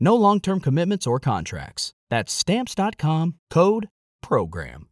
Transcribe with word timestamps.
No 0.00 0.14
long 0.14 0.40
term 0.40 0.60
commitments 0.60 1.08
or 1.08 1.18
contracts. 1.18 1.92
That's 2.08 2.32
Stamps.com 2.32 3.34
code 3.50 3.88
PROGRAM. 4.22 4.88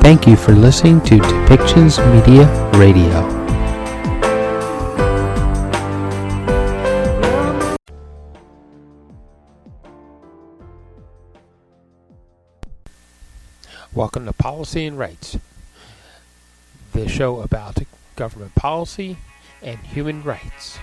Thank 0.00 0.26
you 0.26 0.36
for 0.36 0.52
listening 0.52 1.02
to 1.02 1.18
Depictions 1.18 1.98
Media 2.14 2.46
Radio. 2.78 3.36
Welcome 13.92 14.24
to 14.24 14.32
Policy 14.32 14.86
and 14.86 14.98
Rights, 14.98 15.36
the 16.92 17.06
show 17.06 17.40
about 17.40 17.80
government 18.16 18.54
policy 18.54 19.18
and 19.62 19.78
human 19.80 20.22
rights. 20.22 20.78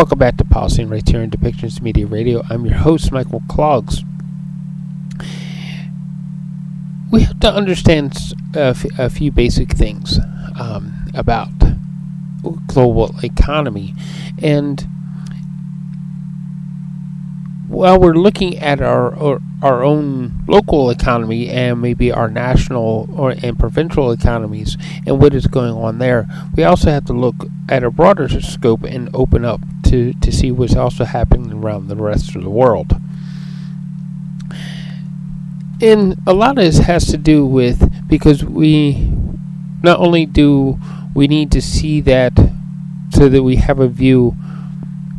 Welcome 0.00 0.18
back 0.18 0.38
to 0.38 0.46
Policy 0.46 0.80
and 0.80 0.90
Rights 0.90 1.10
here 1.10 1.20
in 1.20 1.30
Depictions 1.30 1.82
Media 1.82 2.06
Radio. 2.06 2.42
I'm 2.48 2.64
your 2.64 2.76
host, 2.76 3.12
Michael 3.12 3.42
Clogs. 3.50 4.02
We 7.12 7.20
have 7.20 7.38
to 7.40 7.52
understand 7.52 8.16
a, 8.54 8.68
f- 8.68 8.98
a 8.98 9.10
few 9.10 9.30
basic 9.30 9.72
things 9.72 10.18
um, 10.58 11.04
about 11.12 11.50
global 12.66 13.14
economy. 13.22 13.94
And 14.42 14.88
while 17.68 18.00
we're 18.00 18.14
looking 18.14 18.56
at 18.58 18.80
our, 18.80 19.14
our, 19.16 19.40
our 19.60 19.84
own 19.84 20.46
local 20.48 20.88
economy 20.88 21.50
and 21.50 21.82
maybe 21.82 22.10
our 22.10 22.30
national 22.30 23.06
or 23.12 23.32
and 23.42 23.58
provincial 23.58 24.12
economies 24.12 24.78
and 25.06 25.20
what 25.20 25.34
is 25.34 25.46
going 25.46 25.74
on 25.74 25.98
there, 25.98 26.26
we 26.56 26.64
also 26.64 26.90
have 26.90 27.04
to 27.04 27.12
look 27.12 27.44
at 27.68 27.84
a 27.84 27.90
broader 27.90 28.30
scope 28.40 28.82
and 28.82 29.10
open 29.12 29.44
up 29.44 29.60
to, 29.90 30.12
to 30.14 30.30
see 30.30 30.52
what's 30.52 30.76
also 30.76 31.04
happening 31.04 31.52
around 31.52 31.88
the 31.88 31.96
rest 31.96 32.36
of 32.36 32.44
the 32.44 32.50
world. 32.50 32.92
And 35.82 36.16
a 36.26 36.32
lot 36.32 36.58
of 36.58 36.64
this 36.64 36.78
has 36.78 37.06
to 37.06 37.16
do 37.16 37.44
with 37.44 38.08
because 38.08 38.44
we 38.44 39.12
not 39.82 39.98
only 39.98 40.26
do 40.26 40.78
we 41.14 41.26
need 41.26 41.50
to 41.52 41.60
see 41.60 42.00
that 42.02 42.32
so 43.10 43.28
that 43.28 43.42
we 43.42 43.56
have 43.56 43.80
a 43.80 43.88
view 43.88 44.36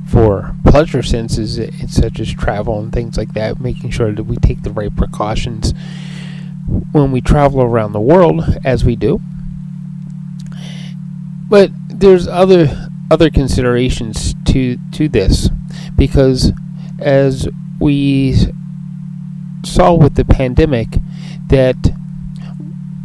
for 0.08 0.56
pleasure 0.66 1.04
senses 1.04 1.60
such 1.94 2.20
as 2.20 2.32
travel 2.32 2.80
and 2.80 2.94
things 2.94 3.18
like 3.18 3.34
that, 3.34 3.60
making 3.60 3.90
sure 3.90 4.14
that 4.14 4.24
we 4.24 4.38
take 4.38 4.62
the 4.62 4.72
right 4.72 4.96
precautions 4.96 5.74
when 6.92 7.12
we 7.12 7.20
travel 7.20 7.62
around 7.62 7.92
the 7.92 8.00
world 8.00 8.44
as 8.64 8.86
we 8.86 8.96
do. 8.96 9.20
But 11.50 11.72
there's 11.90 12.28
other 12.28 12.90
other 13.12 13.30
considerations 13.30 14.34
to 14.52 14.78
to 14.92 15.08
this. 15.08 15.50
Because 15.96 16.52
as 17.00 17.48
we 17.80 18.36
saw 19.64 19.94
with 19.94 20.16
the 20.16 20.26
pandemic 20.26 20.88
that 21.48 21.94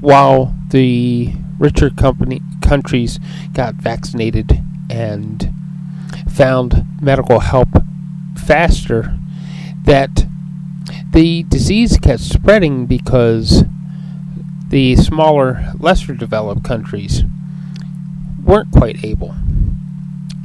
while 0.01 0.55
the 0.69 1.33
richer 1.59 1.91
company 1.91 2.41
countries 2.62 3.19
got 3.53 3.75
vaccinated 3.75 4.61
and 4.91 5.51
found 6.29 6.84
medical 7.01 7.41
help 7.41 7.69
faster 8.37 9.17
that 9.84 10.27
the 11.13 11.45
disease 11.45 11.97
kept 11.99 12.21
spreading 12.21 12.87
because 12.87 13.65
the 14.69 14.97
smaller 14.97 15.73
lesser 15.78 16.15
developed 16.15 16.65
countries 16.65 17.23
weren't 18.45 18.71
quite 18.73 19.03
able 19.05 19.34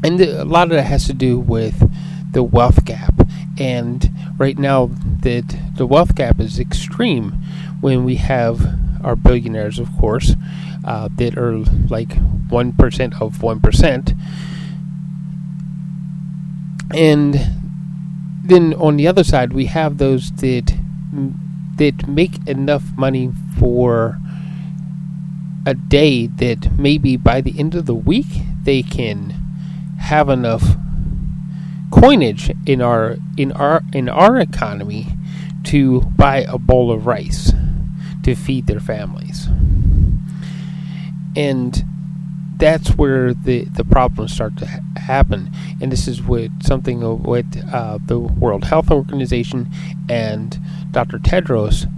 and 0.03 0.19
a 0.19 0.45
lot 0.45 0.63
of 0.63 0.71
that 0.71 0.83
has 0.83 1.05
to 1.07 1.13
do 1.13 1.39
with 1.39 1.91
the 2.31 2.43
wealth 2.43 2.85
gap. 2.85 3.13
And 3.57 4.09
right 4.37 4.57
now, 4.57 4.89
that 5.21 5.57
the 5.75 5.85
wealth 5.85 6.15
gap 6.15 6.39
is 6.39 6.59
extreme 6.59 7.33
when 7.81 8.03
we 8.03 8.15
have 8.15 8.79
our 9.03 9.15
billionaires, 9.15 9.79
of 9.79 9.89
course, 9.97 10.35
uh, 10.83 11.09
that 11.17 11.37
are 11.37 11.57
like 11.89 12.17
one 12.49 12.73
percent 12.73 13.21
of 13.21 13.43
one 13.43 13.59
percent, 13.59 14.13
and 16.93 17.39
then 18.43 18.73
on 18.73 18.97
the 18.97 19.07
other 19.07 19.23
side, 19.23 19.53
we 19.53 19.65
have 19.65 19.97
those 19.97 20.31
that 20.33 20.73
that 21.75 22.07
make 22.07 22.45
enough 22.47 22.83
money 22.97 23.31
for 23.57 24.19
a 25.65 25.73
day 25.73 26.27
that 26.27 26.71
maybe 26.77 27.15
by 27.17 27.41
the 27.41 27.59
end 27.59 27.75
of 27.75 27.85
the 27.85 27.95
week 27.95 28.27
they 28.63 28.81
can 28.81 29.40
have 30.01 30.29
enough 30.29 30.63
coinage 31.91 32.51
in 32.65 32.81
our 32.81 33.17
in 33.37 33.51
our 33.51 33.81
in 33.93 34.09
our 34.09 34.39
economy 34.39 35.07
to 35.63 36.01
buy 36.01 36.37
a 36.47 36.57
bowl 36.57 36.91
of 36.91 37.05
rice 37.05 37.53
to 38.23 38.35
feed 38.35 38.67
their 38.67 38.79
families. 38.79 39.47
And 41.35 41.83
that's 42.57 42.89
where 42.89 43.33
the, 43.33 43.65
the 43.65 43.83
problems 43.83 44.33
start 44.33 44.57
to 44.57 44.67
ha- 44.67 44.79
happen. 44.97 45.51
And 45.81 45.91
this 45.91 46.07
is 46.07 46.21
what 46.21 46.51
something 46.61 47.03
of 47.03 47.25
what 47.25 47.45
uh, 47.71 47.99
the 48.05 48.19
World 48.19 48.65
Health 48.65 48.91
Organization 48.91 49.71
and 50.09 50.59
Dr. 50.91 51.17
Tedros 51.17 51.91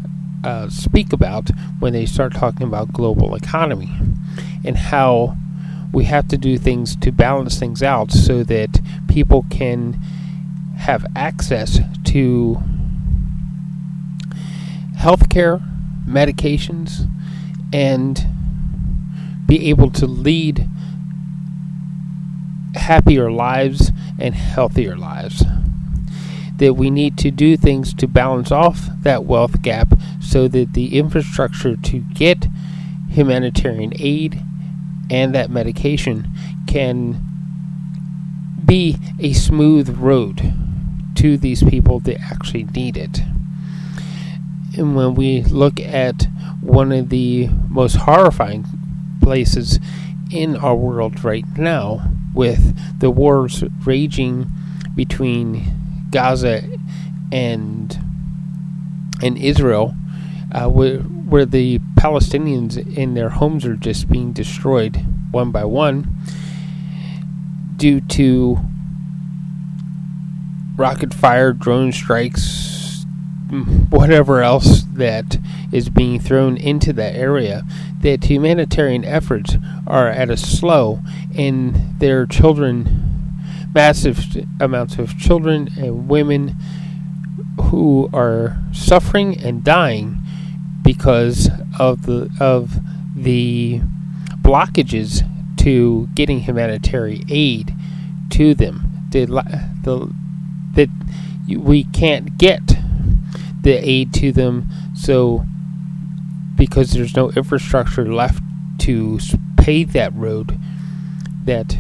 uh, 0.46 0.70
speak 0.70 1.12
about 1.14 1.50
when 1.80 1.94
they 1.94 2.06
start 2.06 2.34
talking 2.34 2.68
about 2.68 2.94
global 2.94 3.36
economy 3.36 3.92
and 4.64 4.78
how 4.78 5.36
we 5.94 6.06
have 6.06 6.28
to 6.28 6.38
do 6.38 6.58
things 6.58 6.96
to 6.98 7.12
balance 7.12 7.60
things 7.60 7.84
out 7.84 8.12
so 8.12 8.44
that 8.44 8.82
people 9.08 9.46
can 9.50 9.94
have 10.76 11.06
access 11.16 11.80
to 12.04 12.58
healthcare, 14.98 15.62
medications, 16.08 17.08
and 17.72 18.26
be 19.46 19.70
able 19.70 19.92
to 19.92 20.08
lead 20.08 20.68
happier 22.76 23.32
lives 23.32 23.92
and 24.18 24.34
healthier 24.34 24.98
lives. 24.98 25.44
That 26.58 26.74
we 26.74 26.90
need 26.90 27.18
to 27.20 27.30
do 27.30 27.56
things 27.56 27.94
to 27.96 28.08
balance 28.08 28.52
off 28.52 28.90
that 29.02 29.26
wealth 29.26 29.62
gap 29.62 29.94
so 30.20 30.48
that 30.48 30.74
the 30.74 30.98
infrastructure 30.98 31.76
to 31.76 32.00
get 32.00 32.48
humanitarian 33.10 33.94
aid 34.00 34.42
and 35.10 35.36
that 35.36 35.50
medication 35.50 36.28
can 36.68 37.20
be 38.66 38.98
a 39.20 39.34
smooth 39.34 39.90
road 39.98 40.54
to 41.16 41.38
these 41.38 41.64
people 41.64 42.00
that 42.02 42.20
actually 42.20 42.64
need 42.64 42.98
it. 42.98 43.20
And 44.78 44.96
when 44.96 45.14
we 45.16 45.44
look 45.44 45.80
at 45.80 46.28
one 46.62 46.92
of 46.92 47.10
the 47.10 47.50
most 47.70 47.96
horrifying 47.96 48.66
places 49.22 49.80
in 50.32 50.56
our 50.56 50.76
world 50.76 51.24
right 51.24 51.46
now, 51.58 52.10
with 52.34 53.00
the 53.00 53.12
wars 53.12 53.64
raging 53.86 54.52
between 54.96 56.08
Gaza 56.10 56.64
and 57.32 57.98
and 59.22 59.38
Israel, 59.38 59.96
uh, 60.52 60.68
where, 60.68 61.00
where 61.26 61.46
the 61.46 61.80
Palestinians 61.96 62.78
in 62.98 63.14
their 63.14 63.30
homes 63.30 63.66
are 63.66 63.76
just 63.76 64.10
being 64.10 64.34
destroyed 64.34 65.06
one 65.32 65.52
by 65.52 65.66
one 65.66 66.16
due 67.78 68.02
to 68.02 68.60
rocket 70.76 71.14
fire, 71.14 71.54
drone 71.54 71.92
strikes, 71.92 73.06
whatever 73.90 74.42
else 74.42 74.84
that 74.94 75.38
is 75.72 75.90
being 75.90 76.20
thrown 76.20 76.58
into 76.58 76.94
that 76.94 77.16
area, 77.16 77.64
that 78.02 78.26
humanitarian 78.26 79.06
efforts 79.06 79.56
are 79.88 80.08
at 80.10 80.30
a 80.30 80.38
slow, 80.38 81.02
and 81.36 82.00
their 82.00 82.26
children, 82.26 83.42
massive 83.74 84.26
amounts 84.60 84.98
of 84.98 85.18
children 85.18 85.70
and 85.78 86.08
women 86.08 86.56
who 87.62 88.10
are 88.14 88.58
suffering 88.72 89.38
and 89.44 89.64
dying 89.64 90.23
because 90.84 91.50
of 91.80 92.06
the 92.06 92.30
of 92.40 92.80
the 93.16 93.82
blockages 94.42 95.28
to 95.58 96.10
getting 96.14 96.42
humanitarian 96.42 97.24
aid 97.30 97.74
to 98.30 98.54
them. 98.54 98.90
The, 99.12 99.26
the 99.84 100.14
that 100.74 100.90
we 101.48 101.84
can't 101.86 102.38
get 102.38 102.62
the 103.62 103.78
aid 103.88 104.14
to 104.16 104.32
them, 104.32 104.70
so 104.96 105.46
because 106.56 106.92
there's 106.92 107.16
no 107.16 107.32
infrastructure 107.32 108.12
left 108.12 108.44
to 108.80 109.20
pave 109.58 109.94
that 109.94 110.14
road, 110.14 110.60
that 111.46 111.78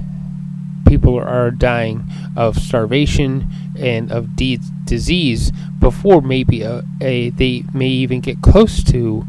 people 0.87 1.17
are 1.19 1.51
dying 1.51 2.05
of 2.35 2.57
starvation 2.57 3.49
and 3.83 4.11
of 4.11 4.35
de- 4.35 4.59
disease 4.85 5.51
before 5.79 6.21
maybe 6.21 6.61
a, 6.61 6.83
a, 7.01 7.29
they 7.31 7.63
may 7.73 7.87
even 7.87 8.21
get 8.21 8.41
close 8.41 8.83
to 8.83 9.21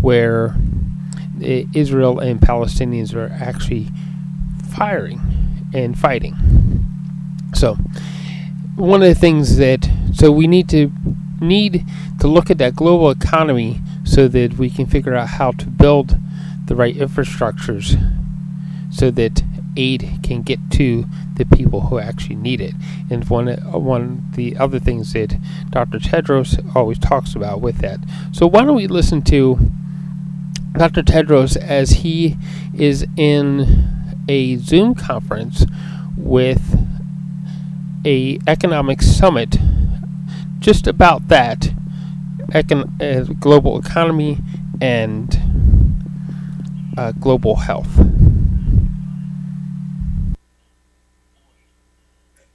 where 0.00 0.56
Israel 1.40 2.18
and 2.18 2.40
Palestinians 2.40 3.14
are 3.14 3.32
actually 3.32 3.88
firing 4.74 5.20
and 5.72 5.98
fighting. 5.98 6.34
So, 7.54 7.76
one 8.76 9.02
of 9.02 9.08
the 9.08 9.14
things 9.14 9.56
that 9.56 9.88
so 10.14 10.32
we 10.32 10.46
need 10.46 10.68
to 10.70 10.92
need 11.40 11.84
to 12.20 12.26
look 12.28 12.50
at 12.50 12.58
that 12.58 12.76
global 12.76 13.10
economy 13.10 13.80
so 14.04 14.28
that 14.28 14.58
we 14.58 14.68
can 14.68 14.86
figure 14.86 15.14
out 15.14 15.28
how 15.28 15.52
to 15.52 15.66
build 15.66 16.18
the 16.66 16.76
right 16.76 16.94
infrastructures 16.94 17.96
so 18.92 19.10
that 19.10 19.42
aid 19.76 20.20
can 20.22 20.42
get 20.42 20.58
to 20.72 21.04
the 21.36 21.44
people 21.44 21.82
who 21.82 21.98
actually 21.98 22.36
need 22.36 22.60
it. 22.60 22.74
And 23.10 23.28
one 23.28 23.48
one 23.72 24.24
of 24.30 24.36
the 24.36 24.56
other 24.56 24.78
things 24.78 25.12
that 25.12 25.36
Dr. 25.70 25.98
Tedros 25.98 26.74
always 26.76 26.98
talks 26.98 27.34
about 27.34 27.60
with 27.60 27.78
that. 27.78 28.00
So 28.32 28.46
why 28.46 28.64
don't 28.64 28.76
we 28.76 28.86
listen 28.86 29.22
to 29.22 29.58
Dr. 30.72 31.02
Tedros 31.02 31.56
as 31.56 31.90
he 31.90 32.36
is 32.74 33.06
in 33.16 33.88
a 34.28 34.56
Zoom 34.56 34.94
conference 34.94 35.66
with 36.16 36.86
a 38.04 38.38
economic 38.46 39.02
summit 39.02 39.56
just 40.58 40.86
about 40.86 41.28
that 41.28 41.70
econ- 42.50 43.00
uh, 43.02 43.24
global 43.34 43.78
economy 43.78 44.38
and 44.80 45.38
uh, 46.96 47.12
global 47.12 47.56
health. 47.56 47.98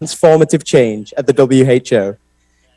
Transformative 0.05 0.63
change 0.63 1.15
at 1.17 1.25
the 1.25 1.33
WHO, 1.33 2.15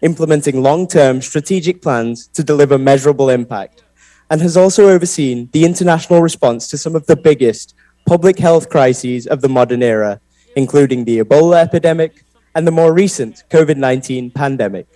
implementing 0.00 0.62
long 0.62 0.86
term 0.86 1.20
strategic 1.20 1.82
plans 1.82 2.26
to 2.28 2.42
deliver 2.42 2.78
measurable 2.78 3.28
impact, 3.28 3.84
and 4.30 4.40
has 4.40 4.56
also 4.56 4.88
overseen 4.88 5.50
the 5.52 5.66
international 5.66 6.22
response 6.22 6.68
to 6.68 6.78
some 6.78 6.96
of 6.96 7.04
the 7.04 7.16
biggest 7.16 7.74
public 8.06 8.38
health 8.38 8.70
crises 8.70 9.26
of 9.26 9.42
the 9.42 9.48
modern 9.48 9.82
era, 9.82 10.22
including 10.56 11.04
the 11.04 11.18
Ebola 11.18 11.62
epidemic, 11.62 12.24
and 12.54 12.66
the 12.66 12.70
more 12.70 12.94
recent 12.94 13.44
COVID 13.50 13.76
19 13.76 14.30
pandemic. 14.30 14.86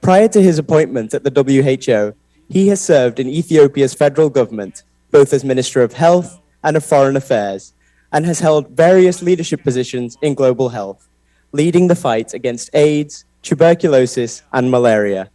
Prior 0.00 0.28
to 0.28 0.40
his 0.40 0.58
appointment 0.58 1.12
at 1.12 1.22
the 1.22 1.34
WHO, 1.36 2.16
he 2.48 2.68
has 2.68 2.80
served 2.80 3.20
in 3.20 3.28
Ethiopia's 3.28 3.92
federal 3.92 4.30
government, 4.30 4.84
both 5.10 5.34
as 5.34 5.44
Minister 5.44 5.82
of 5.82 5.92
Health 5.92 6.40
and 6.64 6.78
of 6.78 6.84
Foreign 6.84 7.16
Affairs, 7.16 7.74
and 8.10 8.24
has 8.24 8.40
held 8.40 8.70
various 8.70 9.20
leadership 9.20 9.62
positions 9.62 10.16
in 10.22 10.32
global 10.32 10.70
health, 10.70 11.08
leading 11.52 11.86
the 11.86 11.94
fight 11.94 12.34
against 12.34 12.70
AIDS, 12.74 13.24
tuberculosis, 13.42 14.42
and 14.52 14.70
malaria. 14.70 15.30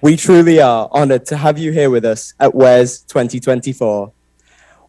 We 0.00 0.16
truly 0.16 0.60
are 0.60 0.88
honored 0.92 1.26
to 1.26 1.36
have 1.36 1.58
you 1.58 1.72
here 1.72 1.90
with 1.90 2.04
us 2.04 2.34
at 2.40 2.54
WES 2.54 3.00
2024. 3.02 4.12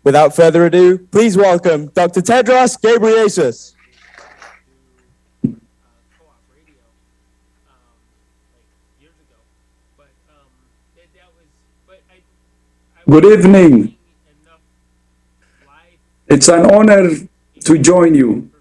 Without 0.04 0.36
further 0.36 0.66
ado, 0.66 0.98
please 0.98 1.36
welcome 1.36 1.88
Dr. 1.88 2.22
Tedros 2.22 2.80
Ghebreyesus. 2.80 3.74
Good 13.10 13.26
evening. 13.26 13.96
It's 16.28 16.50
an 16.50 16.70
honor 16.72 17.10
to 17.62 17.78
join 17.78 18.14
you. 18.14 18.52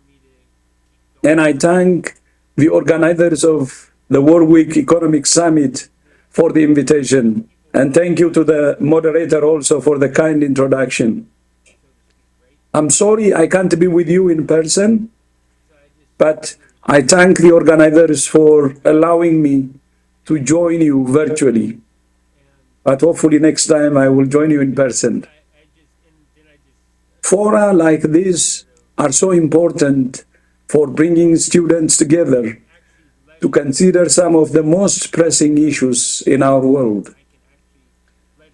And 1.26 1.40
I 1.40 1.54
thank 1.54 2.14
the 2.54 2.68
organizers 2.68 3.42
of 3.44 3.90
the 4.08 4.22
Warwick 4.22 4.76
Economic 4.76 5.26
Summit 5.26 5.88
for 6.30 6.52
the 6.52 6.62
invitation. 6.62 7.48
And 7.74 7.92
thank 7.92 8.20
you 8.20 8.30
to 8.30 8.44
the 8.44 8.76
moderator 8.78 9.44
also 9.44 9.80
for 9.80 9.98
the 9.98 10.08
kind 10.08 10.44
introduction. 10.44 11.28
I'm 12.72 12.90
sorry 12.90 13.34
I 13.34 13.48
can't 13.48 13.76
be 13.76 13.88
with 13.88 14.08
you 14.08 14.28
in 14.28 14.46
person, 14.46 15.10
but 16.16 16.54
I 16.84 17.02
thank 17.02 17.38
the 17.38 17.50
organizers 17.50 18.28
for 18.28 18.76
allowing 18.84 19.42
me 19.42 19.70
to 20.26 20.38
join 20.38 20.80
you 20.80 21.08
virtually. 21.08 21.80
But 22.84 23.00
hopefully 23.00 23.40
next 23.40 23.66
time 23.66 23.96
I 23.96 24.08
will 24.08 24.26
join 24.26 24.52
you 24.52 24.60
in 24.60 24.76
person. 24.76 25.26
Fora 27.20 27.72
like 27.72 28.02
this 28.02 28.64
are 28.96 29.10
so 29.10 29.32
important 29.32 30.24
for 30.68 30.86
bringing 30.86 31.36
students 31.36 31.96
together 31.96 32.58
to 33.40 33.48
consider 33.48 34.08
some 34.08 34.34
of 34.34 34.52
the 34.52 34.62
most 34.62 35.12
pressing 35.12 35.58
issues 35.58 36.22
in 36.22 36.42
our 36.42 36.60
world. 36.60 37.14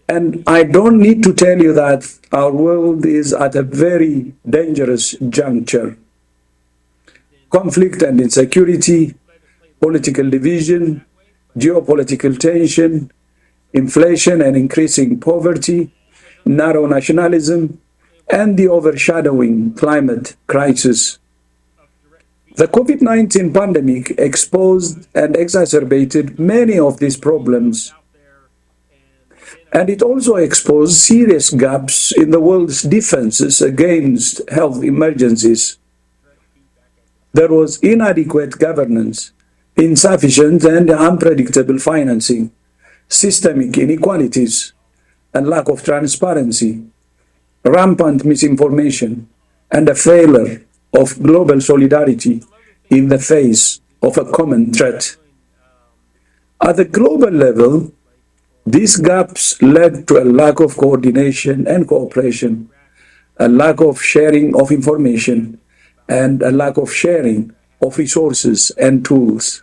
And 0.09 0.42
I 0.47 0.64
don't 0.64 0.99
need 0.99 1.23
to 1.23 1.33
tell 1.33 1.59
you 1.61 1.73
that 1.73 2.19
our 2.33 2.52
world 2.52 3.07
is 3.07 3.33
at 3.33 3.54
a 3.54 3.62
very 3.62 4.35
dangerous 4.49 5.12
juncture. 5.28 5.97
Conflict 7.50 8.02
and 8.02 8.21
insecurity, 8.21 9.14
political 9.81 10.28
division, 10.28 11.04
geopolitical 11.57 12.38
tension, 12.38 13.11
inflation 13.73 14.42
and 14.42 14.57
increasing 14.57 15.19
poverty, 15.21 15.92
narrow 16.45 16.87
nationalism, 16.87 17.81
and 18.28 18.59
the 18.59 18.69
overshadowing 18.69 19.75
climate 19.75 20.37
crisis. 20.47 21.19
The 22.54 22.68
COVID 22.68 23.00
19 23.00 23.52
pandemic 23.52 24.11
exposed 24.18 25.09
and 25.14 25.35
exacerbated 25.37 26.38
many 26.38 26.78
of 26.78 26.99
these 26.99 27.16
problems. 27.16 27.94
And 29.73 29.88
it 29.88 30.02
also 30.02 30.37
exposed 30.37 31.00
serious 31.00 31.49
gaps 31.49 32.12
in 32.12 32.30
the 32.30 32.40
world's 32.40 32.82
defenses 32.82 33.62
against 33.62 34.47
health 34.50 34.85
emergencies. 34.85 35.78
There 37.32 37.49
was 37.49 37.78
inadequate 37.78 38.59
governance, 38.59 39.32
insufficient 39.75 40.62
and 40.64 40.90
unpredictable 40.90 41.78
financing 41.78 42.52
systemic 43.09 43.78
inequalities 43.78 44.73
and 45.32 45.49
lack 45.49 45.68
of 45.68 45.82
transparency, 45.82 46.85
rampant 47.64 48.25
misinformation, 48.25 49.28
and 49.71 49.88
a 49.88 49.94
failure 49.94 50.66
of 50.95 51.23
global 51.23 51.61
solidarity 51.61 52.43
in 52.91 53.09
the 53.09 53.19
face 53.19 53.81
of 54.03 54.19
a 54.19 54.31
common 54.31 54.73
threat. 54.73 55.17
At 56.61 56.77
the 56.77 56.85
global 56.85 57.31
level, 57.31 57.93
these 58.67 58.97
gaps 58.97 59.61
led 59.63 60.07
to 60.09 60.23
a 60.23 60.25
lack 60.25 60.61
of 60.61 60.77
coordination 60.77 61.67
and 61.67 61.89
cooperation 61.89 62.71
a 63.39 63.49
lack 63.49 63.81
of 63.81 64.01
sharing 64.01 64.55
of 64.61 64.71
information, 64.71 65.59
and 66.09 66.43
a 66.43 66.51
lack 66.51 66.77
of 66.77 66.93
sharing 66.93 67.53
of 67.81 67.99
resources 67.99 68.71
and 68.79 69.05
tools. 69.05 69.63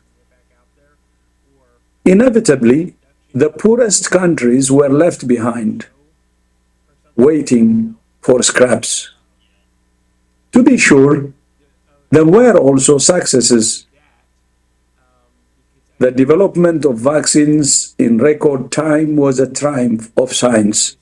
Inevitably, 2.04 2.96
the 3.34 3.50
poorest 3.50 4.10
countries 4.10 4.72
were 4.72 4.90
left 4.90 5.28
behind, 5.28 5.88
waiting 7.16 7.96
for 8.22 8.42
scraps. 8.42 9.14
To 10.52 10.64
be 10.64 10.78
sure, 10.78 11.32
there 12.10 12.26
were 12.26 12.58
also 12.58 12.98
successes. 12.98 13.86
The 16.00 16.12
development 16.12 16.86
of 16.86 16.98
vaccines 16.98 17.94
in 18.00 18.18
record 18.18 18.72
time 18.72 19.16
was 19.16 19.40
a 19.40 19.52
triumph 19.52 20.12
of 20.18 20.34
science. 20.34 20.96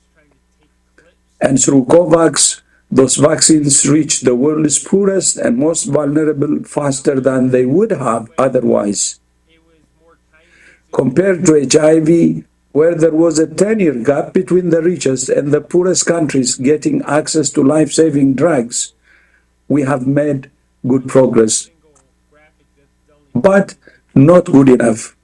And 1.40 1.62
through 1.62 1.84
COVAX, 1.84 2.62
those 2.90 3.16
vaccines 3.16 3.88
reached 3.88 4.24
the 4.24 4.34
world's 4.34 4.78
poorest 4.78 5.36
and 5.36 5.56
most 5.56 5.84
vulnerable 5.84 6.64
faster 6.64 7.20
than 7.20 7.50
they 7.50 7.64
would 7.64 7.92
have 7.92 8.30
otherwise. 8.36 9.20
Compared 10.92 11.46
to 11.46 11.68
HIV, 11.70 12.44
where 12.72 12.94
there 12.94 13.12
was 13.12 13.38
a 13.38 13.46
10 13.46 13.80
year 13.80 13.94
gap 14.02 14.32
between 14.32 14.70
the 14.70 14.82
richest 14.82 15.28
and 15.28 15.52
the 15.52 15.60
poorest 15.60 16.06
countries 16.06 16.56
getting 16.56 17.02
access 17.02 17.50
to 17.50 17.62
life 17.62 17.92
saving 17.92 18.34
drugs, 18.34 18.94
we 19.68 19.82
have 19.82 20.06
made 20.06 20.50
good 20.86 21.06
progress. 21.06 21.70
But 23.34 23.76
not 24.14 24.46
good 24.46 24.68
enough. 24.68 25.16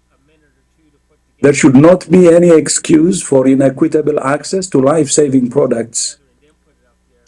There 1.40 1.52
should 1.52 1.76
not 1.76 2.10
be 2.10 2.28
any 2.28 2.50
excuse 2.50 3.22
for 3.22 3.46
inequitable 3.46 4.20
access 4.20 4.66
to 4.68 4.80
life 4.80 5.10
saving 5.10 5.50
products 5.50 6.18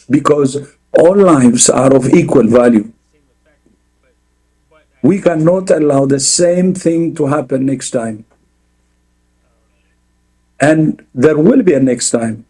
because 0.09 0.57
all 0.97 1.15
lives 1.15 1.69
are 1.69 1.93
of 1.93 2.07
equal 2.13 2.47
value. 2.47 2.91
We 5.03 5.21
cannot 5.21 5.69
allow 5.69 6.05
the 6.05 6.19
same 6.19 6.73
thing 6.73 7.13
to 7.15 7.27
happen 7.27 7.65
next 7.65 7.91
time. 7.91 8.25
And 10.59 11.05
there 11.13 11.37
will 11.37 11.61
be 11.61 11.73
a 11.73 11.79
next 11.79 12.09
time. 12.09 12.45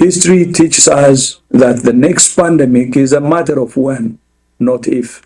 History 0.00 0.50
teaches 0.50 0.88
us 0.88 1.42
that 1.50 1.82
the 1.82 1.92
next 1.92 2.34
pandemic 2.34 2.96
is 2.96 3.12
a 3.12 3.20
matter 3.20 3.60
of 3.60 3.76
when, 3.76 4.18
not 4.58 4.88
if. 4.88 5.20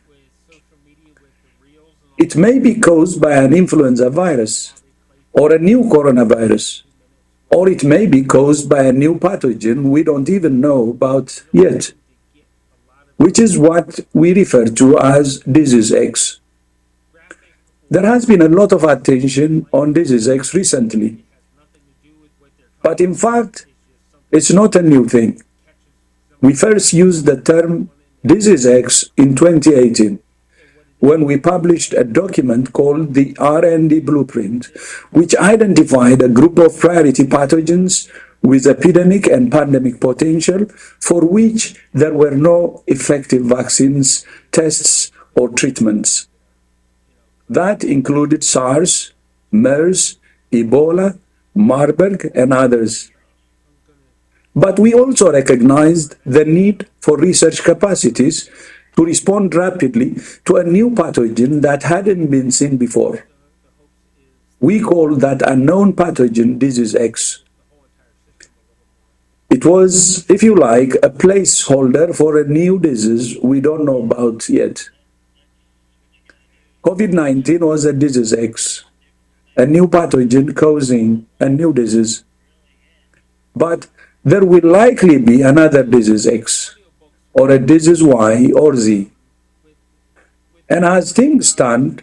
It 2.19 2.35
may 2.35 2.59
be 2.59 2.81
caused 2.81 3.21
by 3.21 3.35
an 3.37 3.54
influenza 3.54 4.11
virus 4.11 4.83
or 5.33 5.54
a 5.54 5.61
new 5.61 5.85
coronavirus, 5.85 6.83
or 7.50 7.69
it 7.69 7.85
may 7.85 8.07
be 8.07 8.25
caused 8.25 8.69
by 8.69 8.83
a 8.83 8.93
new 8.93 9.16
pathogen 9.16 9.90
we 9.90 10.02
don't 10.02 10.28
even 10.28 10.61
know 10.61 10.90
about 10.90 11.45
yet, 11.52 11.93
which 13.16 13.38
is 13.38 13.57
what 13.57 14.00
we 14.12 14.35
refer 14.35 14.66
to 14.66 14.99
as 14.99 15.38
disease 15.38 15.93
X. 15.93 16.40
There 17.88 18.04
has 18.04 18.26
been 18.26 18.43
a 18.43 18.49
lot 18.49 18.73
of 18.73 18.83
attention 18.83 19.66
on 19.71 19.93
disease 19.93 20.26
X 20.26 20.52
recently, 20.52 21.23
but 22.83 23.00
in 23.00 23.14
fact, 23.14 23.66
it's 24.35 24.50
not 24.50 24.75
a 24.75 24.83
new 24.83 25.09
thing. 25.09 25.41
We 26.41 26.55
first 26.55 26.93
used 26.93 27.25
the 27.25 27.41
term 27.41 27.91
disease 28.26 28.67
X 28.67 29.11
in 29.17 29.37
2018 29.37 30.19
when 30.99 31.25
we 31.25 31.37
published 31.38 31.93
a 31.93 32.03
document 32.03 32.73
called 32.73 33.14
the 33.14 33.37
R&D 33.38 34.00
Blueprint, 34.00 34.67
which 35.12 35.37
identified 35.37 36.21
a 36.21 36.29
group 36.29 36.59
of 36.59 36.79
priority 36.79 37.25
pathogens 37.25 38.11
with 38.43 38.67
epidemic 38.67 39.26
and 39.29 39.53
pandemic 39.53 40.00
potential 40.00 40.67
for 40.99 41.21
which 41.21 41.81
there 41.93 42.14
were 42.14 42.33
no 42.33 42.83
effective 42.88 43.45
vaccines, 43.45 44.26
tests, 44.50 45.12
or 45.37 45.49
treatments. 45.49 46.26
That 47.49 47.85
included 47.85 48.43
SARS, 48.43 49.12
MERS, 49.53 50.17
Ebola, 50.50 51.19
Marburg, 51.55 52.31
and 52.35 52.53
others. 52.53 53.11
But 54.54 54.78
we 54.78 54.94
also 54.94 55.32
recognized 55.32 56.16
the 56.25 56.44
need 56.44 56.87
for 57.00 57.16
research 57.16 57.62
capacities 57.64 58.49
to 58.96 59.04
respond 59.04 59.54
rapidly 59.54 60.16
to 60.44 60.56
a 60.56 60.64
new 60.64 60.90
pathogen 60.90 61.61
that 61.62 61.82
hadn't 61.82 62.28
been 62.28 62.50
seen 62.50 62.76
before. 62.76 63.26
We 64.61 64.80
call 64.80 65.16
that 65.16 65.42
unknown 65.42 65.94
pathogen 65.94 66.58
disease 66.58 66.94
X. 66.94 67.42
It 69.50 69.64
was, 69.64 70.28
if 70.30 70.42
you 70.42 70.54
like, 70.54 70.94
a 71.02 71.11
placeholder 71.11 72.14
for 72.14 72.38
a 72.38 72.46
new 72.46 72.78
disease 72.78 73.37
we 73.42 73.61
don't 73.61 73.84
know 73.84 74.02
about 74.02 74.49
yet. 74.49 74.88
COVID 76.84 77.12
19 77.12 77.66
was 77.66 77.84
a 77.84 77.92
disease 77.92 78.32
X, 78.32 78.84
a 79.56 79.66
new 79.66 79.88
pathogen 79.88 80.54
causing 80.54 81.26
a 81.40 81.49
new 81.49 81.73
disease. 81.73 82.25
But 83.56 83.87
there 84.25 84.45
will 84.45 84.64
likely 84.64 85.19
be 85.19 85.43
another 85.43 85.83
disease 85.83 86.26
X 86.26 86.76
or 87.35 87.50
a 87.50 87.59
disease 87.59 88.02
Y 88.02 88.50
or 88.57 88.75
Z. 88.75 89.11
And 90.69 90.85
as 90.85 91.12
things 91.12 91.50
stand, 91.50 92.02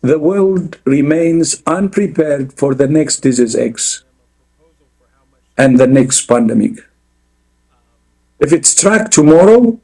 the 0.00 0.18
world 0.18 0.80
remains 0.84 1.62
unprepared 1.66 2.52
for 2.54 2.74
the 2.74 2.88
next 2.88 3.20
disease 3.20 3.54
X 3.54 4.02
and 5.56 5.78
the 5.78 5.86
next 5.86 6.26
pandemic. 6.26 6.80
If 8.40 8.52
it 8.52 8.66
struck 8.66 9.10
tomorrow, 9.10 9.80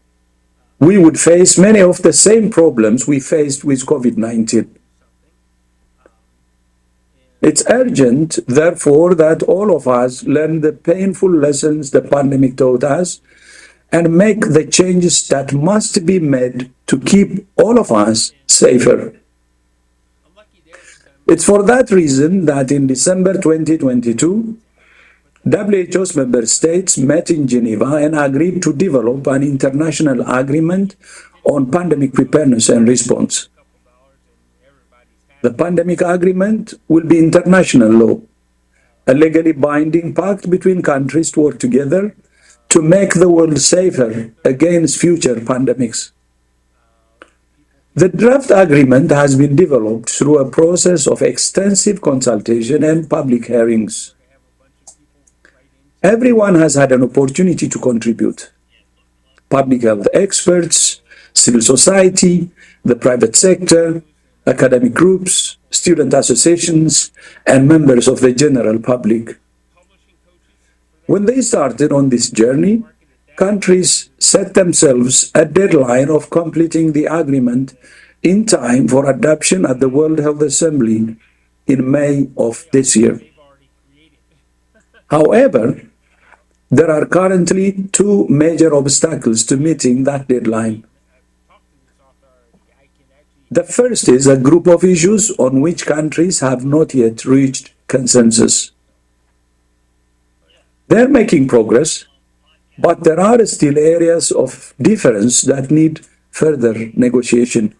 we 0.80 0.98
would 0.98 1.20
face 1.20 1.56
many 1.56 1.80
of 1.80 2.02
the 2.02 2.12
same 2.12 2.50
problems 2.50 3.06
we 3.06 3.20
faced 3.20 3.64
with 3.64 3.86
COVID 3.86 4.16
19. 4.16 4.77
It's 7.48 7.64
urgent, 7.70 8.38
therefore, 8.46 9.14
that 9.14 9.42
all 9.42 9.74
of 9.74 9.88
us 9.88 10.22
learn 10.24 10.60
the 10.60 10.74
painful 10.74 11.32
lessons 11.32 11.92
the 11.92 12.02
pandemic 12.02 12.58
taught 12.58 12.84
us 12.84 13.22
and 13.90 14.14
make 14.14 14.40
the 14.40 14.66
changes 14.66 15.26
that 15.28 15.54
must 15.54 16.04
be 16.04 16.18
made 16.18 16.70
to 16.88 17.00
keep 17.00 17.46
all 17.56 17.78
of 17.78 17.90
us 17.90 18.32
safer. 18.46 19.14
It's 21.26 21.46
for 21.46 21.62
that 21.62 21.90
reason 21.90 22.44
that 22.44 22.70
in 22.70 22.86
December 22.86 23.32
2022, 23.32 24.58
WHO's 25.46 26.16
member 26.16 26.44
states 26.44 26.98
met 26.98 27.30
in 27.30 27.48
Geneva 27.48 27.96
and 27.96 28.14
agreed 28.14 28.60
to 28.64 28.74
develop 28.74 29.26
an 29.26 29.42
international 29.42 30.20
agreement 30.30 30.96
on 31.44 31.70
pandemic 31.70 32.12
preparedness 32.12 32.68
and 32.68 32.86
response. 32.86 33.48
The 35.48 35.54
pandemic 35.54 36.02
agreement 36.02 36.74
will 36.88 37.06
be 37.06 37.18
international 37.18 37.88
law, 37.88 38.20
a 39.06 39.14
legally 39.14 39.52
binding 39.52 40.12
pact 40.14 40.50
between 40.50 40.82
countries 40.82 41.30
to 41.32 41.40
work 41.40 41.58
together 41.58 42.14
to 42.68 42.82
make 42.82 43.14
the 43.14 43.30
world 43.30 43.58
safer 43.58 44.30
against 44.44 45.00
future 45.00 45.36
pandemics. 45.36 46.10
The 47.94 48.10
draft 48.10 48.50
agreement 48.50 49.10
has 49.10 49.36
been 49.36 49.56
developed 49.56 50.10
through 50.10 50.36
a 50.36 50.50
process 50.50 51.06
of 51.06 51.22
extensive 51.22 52.02
consultation 52.02 52.84
and 52.84 53.08
public 53.08 53.46
hearings. 53.46 54.14
Everyone 56.02 56.56
has 56.56 56.74
had 56.74 56.92
an 56.92 57.02
opportunity 57.02 57.70
to 57.70 57.78
contribute. 57.78 58.52
Public 59.48 59.80
health 59.80 60.08
experts, 60.12 61.00
civil 61.32 61.62
society, 61.62 62.50
the 62.84 62.96
private 62.96 63.34
sector, 63.34 64.02
academic 64.48 64.94
groups, 64.94 65.58
student 65.70 66.14
associations, 66.14 67.12
and 67.46 67.68
members 67.68 68.08
of 68.08 68.20
the 68.20 68.32
general 68.32 68.78
public. 68.78 69.38
When 71.06 71.26
they 71.26 71.40
started 71.40 71.92
on 71.92 72.08
this 72.08 72.30
journey, 72.30 72.84
countries 73.36 74.10
set 74.18 74.54
themselves 74.54 75.30
a 75.34 75.44
deadline 75.44 76.10
of 76.10 76.30
completing 76.30 76.92
the 76.92 77.06
agreement 77.06 77.76
in 78.22 78.44
time 78.44 78.88
for 78.88 79.08
adoption 79.08 79.64
at 79.64 79.80
the 79.80 79.88
World 79.88 80.18
Health 80.18 80.42
Assembly 80.42 81.16
in 81.66 81.90
May 81.90 82.28
of 82.36 82.66
this 82.72 82.96
year. 82.96 83.20
However, 85.10 85.80
there 86.70 86.90
are 86.90 87.06
currently 87.06 87.88
two 87.92 88.26
major 88.28 88.74
obstacles 88.74 89.44
to 89.46 89.56
meeting 89.56 90.04
that 90.04 90.28
deadline. 90.28 90.84
The 93.50 93.64
first 93.64 94.08
is 94.08 94.26
a 94.26 94.36
group 94.36 94.66
of 94.66 94.84
issues 94.84 95.30
on 95.38 95.62
which 95.62 95.86
countries 95.86 96.40
have 96.40 96.66
not 96.66 96.92
yet 96.92 97.24
reached 97.24 97.72
consensus. 97.86 98.72
They're 100.88 101.08
making 101.08 101.48
progress, 101.48 102.04
but 102.78 103.04
there 103.04 103.18
are 103.18 103.44
still 103.46 103.78
areas 103.78 104.30
of 104.30 104.74
difference 104.80 105.42
that 105.42 105.70
need 105.70 106.00
further 106.30 106.90
negotiation. 106.94 107.74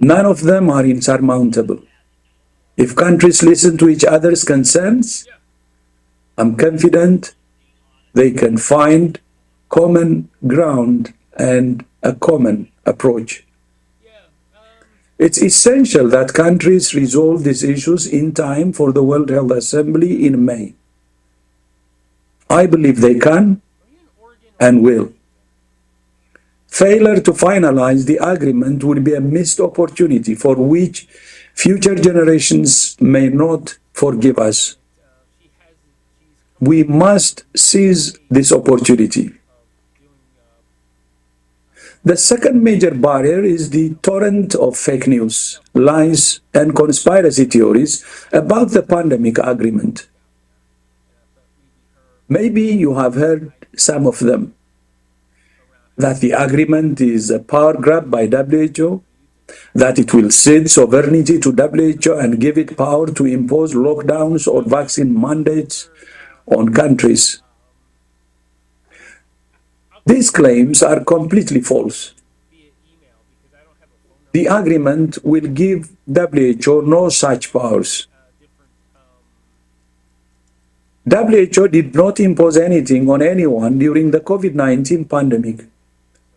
None 0.00 0.26
of 0.26 0.42
them 0.42 0.68
are 0.68 0.84
insurmountable. 0.84 1.82
If 2.76 2.96
countries 2.96 3.42
listen 3.42 3.78
to 3.78 3.88
each 3.88 4.04
other's 4.04 4.44
concerns, 4.44 5.26
I'm 6.36 6.56
confident 6.56 7.34
they 8.12 8.32
can 8.32 8.58
find 8.58 9.18
common 9.68 10.28
ground 10.46 11.14
and 11.38 11.84
a 12.02 12.12
common 12.12 12.70
approach. 12.86 13.44
It's 15.18 15.42
essential 15.42 16.08
that 16.08 16.34
countries 16.34 16.94
resolve 16.94 17.44
these 17.44 17.62
issues 17.62 18.06
in 18.06 18.32
time 18.32 18.72
for 18.72 18.92
the 18.92 19.02
World 19.02 19.30
Health 19.30 19.50
Assembly 19.50 20.26
in 20.26 20.44
May. 20.44 20.74
I 22.50 22.66
believe 22.66 23.00
they 23.00 23.18
can 23.18 23.62
and 24.60 24.82
will. 24.82 25.12
Failure 26.68 27.20
to 27.20 27.32
finalize 27.32 28.04
the 28.04 28.18
agreement 28.18 28.84
would 28.84 29.02
be 29.02 29.14
a 29.14 29.20
missed 29.20 29.60
opportunity 29.60 30.34
for 30.34 30.54
which 30.56 31.08
future 31.54 31.94
generations 31.94 32.96
may 33.00 33.30
not 33.30 33.78
forgive 33.94 34.38
us. 34.38 34.76
We 36.60 36.84
must 36.84 37.44
seize 37.56 38.18
this 38.28 38.52
opportunity. 38.52 39.32
The 42.06 42.16
second 42.16 42.62
major 42.62 42.92
barrier 42.92 43.42
is 43.42 43.70
the 43.70 43.94
torrent 44.00 44.54
of 44.54 44.76
fake 44.76 45.08
news, 45.08 45.58
lies, 45.74 46.38
and 46.54 46.72
conspiracy 46.72 47.46
theories 47.46 48.04
about 48.32 48.70
the 48.70 48.84
pandemic 48.84 49.38
agreement. 49.38 50.06
Maybe 52.28 52.62
you 52.62 52.94
have 52.94 53.16
heard 53.16 53.50
some 53.76 54.06
of 54.06 54.20
them. 54.20 54.54
That 55.96 56.20
the 56.20 56.30
agreement 56.30 57.00
is 57.00 57.28
a 57.28 57.40
power 57.40 57.74
grab 57.74 58.08
by 58.08 58.28
WHO, 58.28 59.02
that 59.74 59.98
it 59.98 60.14
will 60.14 60.30
cede 60.30 60.70
sovereignty 60.70 61.40
to 61.40 61.50
WHO 61.50 62.18
and 62.20 62.40
give 62.40 62.56
it 62.56 62.76
power 62.76 63.10
to 63.10 63.26
impose 63.26 63.74
lockdowns 63.74 64.46
or 64.46 64.62
vaccine 64.62 65.20
mandates 65.20 65.90
on 66.46 66.72
countries. 66.72 67.42
These 70.06 70.30
claims 70.30 70.82
are 70.84 71.02
completely 71.02 71.60
false. 71.60 72.14
The 74.32 74.46
agreement 74.46 75.18
will 75.24 75.48
give 75.48 75.90
WHO 76.06 76.82
no 76.82 77.08
such 77.08 77.52
powers. 77.52 78.06
WHO 81.10 81.68
did 81.68 81.94
not 81.94 82.20
impose 82.20 82.56
anything 82.56 83.08
on 83.10 83.22
anyone 83.22 83.78
during 83.78 84.10
the 84.10 84.20
COVID 84.20 84.54
19 84.54 85.04
pandemic. 85.06 85.66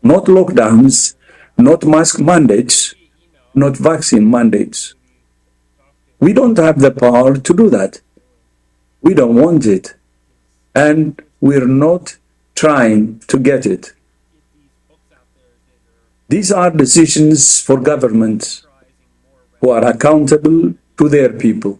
Not 0.02 0.26
lockdowns, 0.26 1.16
not 1.58 1.86
mask 1.86 2.20
mandates, 2.20 2.96
not 3.54 3.78
vaccine 3.78 4.30
mandates. 4.30 4.96
We 6.20 6.34
don't 6.34 6.58
have 6.58 6.80
the 6.80 6.92
power 6.92 7.38
to 7.38 7.54
do 7.54 7.70
that. 7.70 8.02
We 9.02 9.14
don't 9.14 9.36
want 9.36 9.66
it. 9.66 9.96
And 10.74 11.22
we're 11.42 11.68
not 11.68 12.19
trying 12.60 13.20
to 13.32 13.40
get 13.40 13.66
it. 13.66 13.94
These 16.28 16.52
are 16.52 16.70
decisions 16.70 17.62
for 17.62 17.80
governments 17.80 18.68
who 19.62 19.70
are 19.70 19.86
accountable 19.88 20.74
to 20.98 21.10
their 21.10 21.32
people. 21.32 21.80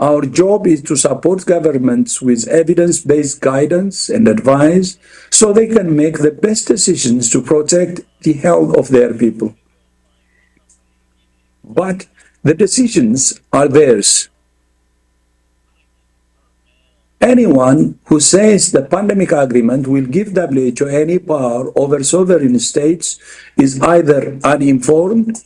Our 0.00 0.22
job 0.22 0.66
is 0.66 0.82
to 0.82 0.96
support 0.96 1.46
governments 1.46 2.20
with 2.20 2.46
evidence 2.48 3.00
based 3.00 3.40
guidance 3.40 4.08
and 4.08 4.26
advice 4.26 4.96
so 5.30 5.52
they 5.52 5.68
can 5.68 5.94
make 5.94 6.18
the 6.18 6.30
best 6.30 6.68
decisions 6.68 7.30
to 7.30 7.42
protect 7.42 8.00
the 8.22 8.32
health 8.32 8.76
of 8.76 8.88
their 8.88 9.14
people. 9.14 9.54
But 11.64 12.06
the 12.42 12.54
decisions 12.54 13.40
are 13.52 13.68
theirs. 13.68 14.28
Anyone 17.20 17.98
who 18.04 18.20
says 18.20 18.70
the 18.70 18.82
pandemic 18.82 19.32
agreement 19.32 19.88
will 19.88 20.06
give 20.06 20.28
WHO 20.28 20.86
any 20.86 21.18
power 21.18 21.72
over 21.76 22.04
sovereign 22.04 22.58
states 22.60 23.18
is 23.56 23.80
either 23.82 24.38
uninformed 24.44 25.42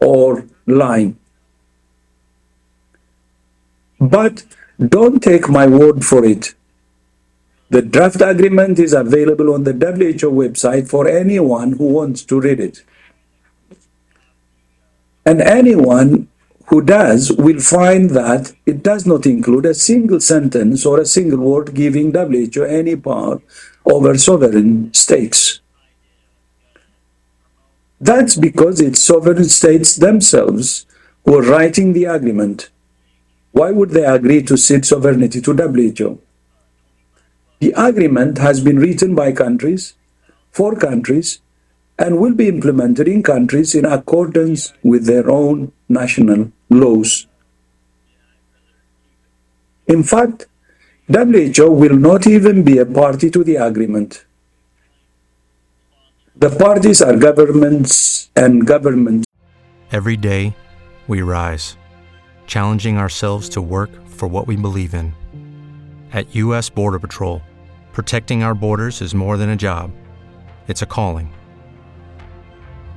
or 0.00 0.46
lying. 0.66 1.16
But 4.00 4.44
don't 4.80 5.22
take 5.22 5.48
my 5.48 5.66
word 5.66 6.04
for 6.04 6.24
it. 6.24 6.54
The 7.70 7.82
draft 7.82 8.20
agreement 8.20 8.78
is 8.78 8.92
available 8.92 9.54
on 9.54 9.64
the 9.64 9.72
WHO 9.72 10.30
website 10.30 10.88
for 10.88 11.08
anyone 11.08 11.72
who 11.72 11.88
wants 11.88 12.22
to 12.24 12.40
read 12.40 12.60
it. 12.60 12.82
And 15.24 15.40
anyone 15.40 16.28
who 16.68 16.82
does 16.82 17.30
will 17.32 17.60
find 17.60 18.10
that 18.10 18.52
it 18.66 18.82
does 18.82 19.06
not 19.06 19.24
include 19.24 19.66
a 19.66 19.74
single 19.74 20.20
sentence 20.20 20.84
or 20.84 20.98
a 20.98 21.06
single 21.06 21.38
word 21.38 21.74
giving 21.74 22.12
WHO 22.12 22.64
any 22.64 22.96
power 22.96 23.40
over 23.84 24.18
sovereign 24.18 24.92
states. 24.92 25.60
That's 28.00 28.34
because 28.36 28.80
it's 28.80 29.02
sovereign 29.02 29.44
states 29.44 29.96
themselves 29.96 30.86
who 31.24 31.38
are 31.38 31.42
writing 31.42 31.92
the 31.92 32.04
agreement. 32.04 32.68
Why 33.52 33.70
would 33.70 33.90
they 33.90 34.04
agree 34.04 34.42
to 34.42 34.56
cede 34.56 34.84
sovereignty 34.84 35.40
to 35.40 35.54
WHO? 35.54 36.20
The 37.60 37.72
agreement 37.76 38.38
has 38.38 38.60
been 38.60 38.78
written 38.78 39.14
by 39.14 39.32
countries, 39.32 39.94
for 40.50 40.76
countries, 40.76 41.40
and 41.98 42.18
will 42.18 42.34
be 42.34 42.48
implemented 42.48 43.08
in 43.08 43.22
countries 43.22 43.74
in 43.74 43.86
accordance 43.86 44.74
with 44.82 45.06
their 45.06 45.30
own 45.30 45.72
national 45.88 46.52
laws. 46.70 47.26
In 49.86 50.02
fact, 50.02 50.46
WHO 51.08 51.70
will 51.70 51.96
not 51.96 52.26
even 52.26 52.64
be 52.64 52.78
a 52.78 52.86
party 52.86 53.30
to 53.30 53.44
the 53.44 53.56
agreement. 53.56 54.24
The 56.34 56.50
parties 56.50 57.00
are 57.00 57.16
governments 57.16 58.30
and 58.34 58.66
governments. 58.66 59.24
Every 59.92 60.16
day, 60.16 60.56
we 61.06 61.22
rise, 61.22 61.76
challenging 62.46 62.98
ourselves 62.98 63.48
to 63.50 63.62
work 63.62 63.90
for 64.08 64.26
what 64.26 64.48
we 64.48 64.56
believe 64.56 64.92
in. 64.92 65.14
At 66.12 66.34
U.S. 66.34 66.68
Border 66.68 66.98
Patrol, 66.98 67.40
protecting 67.92 68.42
our 68.42 68.54
borders 68.54 69.00
is 69.00 69.14
more 69.14 69.36
than 69.36 69.50
a 69.50 69.56
job, 69.56 69.92
it's 70.66 70.82
a 70.82 70.86
calling. 70.86 71.32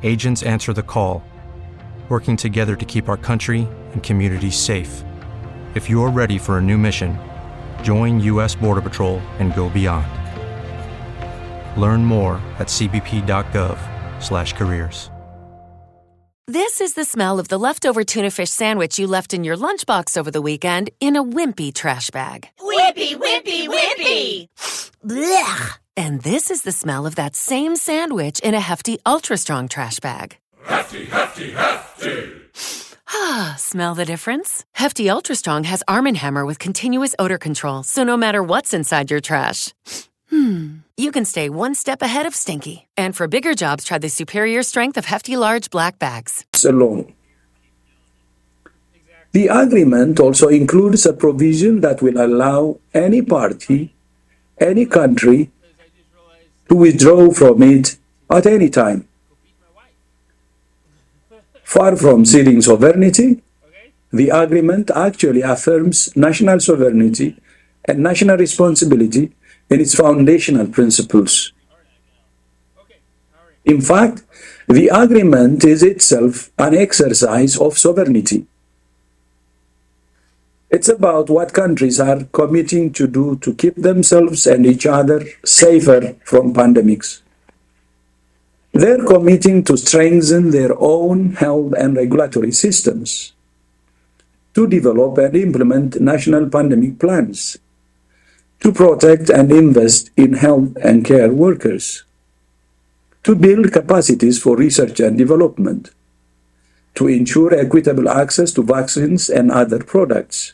Agents 0.01 0.41
answer 0.43 0.73
the 0.73 0.81
call, 0.81 1.23
working 2.09 2.35
together 2.35 2.75
to 2.75 2.85
keep 2.85 3.07
our 3.07 3.17
country 3.17 3.67
and 3.93 4.01
communities 4.01 4.57
safe. 4.57 5.03
If 5.75 5.87
you're 5.87 6.09
ready 6.09 6.39
for 6.39 6.57
a 6.57 6.61
new 6.61 6.79
mission, 6.79 7.19
join 7.83 8.19
U.S. 8.21 8.55
Border 8.55 8.81
Patrol 8.81 9.19
and 9.37 9.55
go 9.55 9.69
beyond. 9.69 10.07
Learn 11.79 12.03
more 12.03 12.41
at 12.57 12.69
cbp.gov/careers. 12.69 15.11
This 16.49 16.81
is 16.81 16.95
the 16.95 17.05
smell 17.05 17.37
of 17.37 17.47
the 17.47 17.59
leftover 17.59 18.03
tuna 18.03 18.31
fish 18.31 18.49
sandwich 18.49 18.97
you 18.97 19.05
left 19.05 19.35
in 19.35 19.43
your 19.43 19.55
lunchbox 19.55 20.17
over 20.17 20.31
the 20.31 20.41
weekend 20.41 20.89
in 20.99 21.15
a 21.15 21.23
wimpy 21.23 21.71
trash 21.71 22.09
bag. 22.09 22.47
Wimpy, 22.59 23.13
wimpy, 23.13 23.67
wimpy! 23.67 24.47
Blech! 25.05 25.77
And 25.95 26.23
this 26.23 26.49
is 26.49 26.63
the 26.63 26.71
smell 26.71 27.05
of 27.05 27.13
that 27.17 27.35
same 27.35 27.75
sandwich 27.75 28.39
in 28.39 28.55
a 28.55 28.59
hefty, 28.59 28.97
ultra 29.05 29.37
strong 29.37 29.67
trash 29.67 29.99
bag. 29.99 30.39
Hefty, 30.69 31.05
hefty, 31.05 31.51
hefty! 31.51 32.31
Ah, 33.11 33.55
smell 33.57 33.95
the 33.95 34.05
difference? 34.05 34.65
Hefty 34.73 35.09
Ultra 35.09 35.33
Strong 35.33 35.63
has 35.63 35.83
Arm 35.87 36.05
& 36.05 36.15
Hammer 36.15 36.45
with 36.45 36.59
continuous 36.59 37.15
odor 37.17 37.39
control, 37.39 37.81
so 37.81 38.03
no 38.03 38.15
matter 38.15 38.43
what's 38.43 38.71
inside 38.71 39.09
your 39.09 39.19
trash, 39.19 39.73
hmm, 40.29 40.85
you 40.95 41.11
can 41.11 41.25
stay 41.25 41.49
one 41.49 41.73
step 41.73 42.03
ahead 42.03 42.27
of 42.27 42.35
stinky. 42.35 42.87
And 42.95 43.15
for 43.15 43.27
bigger 43.27 43.55
jobs, 43.55 43.83
try 43.83 43.97
the 43.97 44.09
superior 44.09 44.61
strength 44.61 44.95
of 44.95 45.05
Hefty 45.05 45.35
Large 45.35 45.71
Black 45.71 45.97
Bags. 45.97 46.45
alone. 46.63 47.15
The 49.31 49.47
agreement 49.47 50.19
also 50.19 50.49
includes 50.49 51.03
a 51.07 51.13
provision 51.13 51.81
that 51.81 52.03
will 52.03 52.21
allow 52.21 52.77
any 52.93 53.23
party, 53.23 53.91
any 54.59 54.85
country, 54.85 55.49
to 56.69 56.75
withdraw 56.75 57.31
from 57.31 57.63
it 57.63 57.97
at 58.29 58.45
any 58.45 58.69
time. 58.69 59.08
Far 61.69 61.95
from 61.95 62.25
ceding 62.25 62.63
sovereignty, 62.63 63.43
the 64.11 64.29
agreement 64.29 64.89
actually 64.89 65.43
affirms 65.43 66.09
national 66.15 66.59
sovereignty 66.59 67.37
and 67.85 67.99
national 67.99 68.37
responsibility 68.37 69.31
in 69.69 69.79
its 69.79 69.93
foundational 69.93 70.65
principles. 70.65 71.53
In 73.65 73.81
fact, 73.81 74.23
the 74.67 74.87
agreement 74.87 75.63
is 75.63 75.83
itself 75.83 76.49
an 76.57 76.73
exercise 76.73 77.55
of 77.55 77.77
sovereignty. 77.77 78.47
It's 80.71 80.89
about 80.89 81.29
what 81.29 81.53
countries 81.53 81.99
are 81.99 82.23
committing 82.31 82.93
to 82.93 83.05
do 83.05 83.37
to 83.43 83.53
keep 83.53 83.75
themselves 83.75 84.47
and 84.47 84.65
each 84.65 84.87
other 84.87 85.23
safer 85.45 86.15
from 86.25 86.51
pandemics. 86.51 87.21
They're 88.71 89.03
committing 89.03 89.63
to 89.65 89.77
strengthen 89.77 90.51
their 90.51 90.71
own 90.77 91.33
health 91.33 91.73
and 91.77 91.95
regulatory 91.95 92.51
systems, 92.51 93.33
to 94.53 94.67
develop 94.67 95.17
and 95.17 95.35
implement 95.35 95.99
national 95.99 96.49
pandemic 96.49 96.99
plans, 96.99 97.57
to 98.59 98.71
protect 98.71 99.29
and 99.29 99.51
invest 99.51 100.11
in 100.15 100.33
health 100.33 100.77
and 100.83 101.03
care 101.03 101.31
workers, 101.31 102.03
to 103.23 103.35
build 103.35 103.71
capacities 103.73 104.41
for 104.41 104.55
research 104.55 104.99
and 104.99 105.17
development, 105.17 105.91
to 106.93 107.07
ensure 107.07 107.53
equitable 107.53 108.07
access 108.07 108.51
to 108.51 108.61
vaccines 108.61 109.29
and 109.29 109.51
other 109.51 109.79
products, 109.79 110.53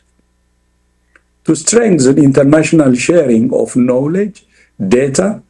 to 1.44 1.54
strengthen 1.54 2.18
international 2.18 2.94
sharing 2.94 3.52
of 3.52 3.76
knowledge, 3.76 4.46
data, 4.80 5.42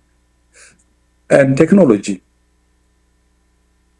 and 1.31 1.57
technology, 1.57 2.23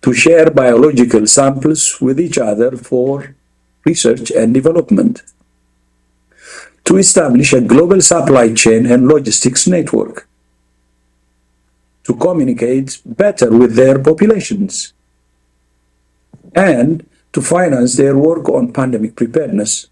to 0.07 0.13
share 0.15 0.51
biological 0.53 1.27
samples 1.27 2.01
with 2.01 2.21
each 2.21 2.39
other 2.39 2.77
for 2.77 3.35
research 3.85 4.31
and 4.31 4.55
development, 4.55 5.25
to 6.85 6.97
establish 6.97 7.53
a 7.53 7.61
global 7.61 8.01
supply 8.01 8.55
chain 8.55 8.87
and 8.87 9.09
logistics 9.09 9.67
network, 9.67 10.29
to 12.05 12.15
communicate 12.15 13.03
better 13.05 13.51
with 13.51 13.75
their 13.75 13.99
populations, 13.99 14.93
and 16.55 17.05
to 17.33 17.41
finance 17.43 17.97
their 17.97 18.17
work 18.17 18.49
on 18.49 18.73
pandemic 18.73 19.17
preparedness. 19.17 19.89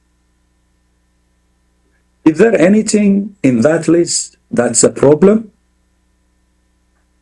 Is 2.24 2.38
there 2.38 2.56
anything 2.56 3.34
in 3.42 3.62
that 3.62 3.88
list 3.88 4.36
that's 4.48 4.84
a 4.84 4.90
problem? 4.90 5.50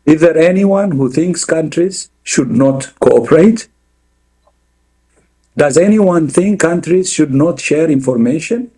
Is 0.05 0.21
there 0.21 0.37
anyone 0.37 0.93
who 0.93 1.11
thinks 1.11 1.45
countries 1.45 2.11
should 2.25 2.51
not 2.51 2.93
cooperate? 2.99 3.69
Does 5.57 5.77
anyone 5.77 6.29
think 6.29 6.61
countries 6.61 7.13
should 7.13 7.33
not 7.33 7.61
share 7.61 7.89
information? 7.91 8.71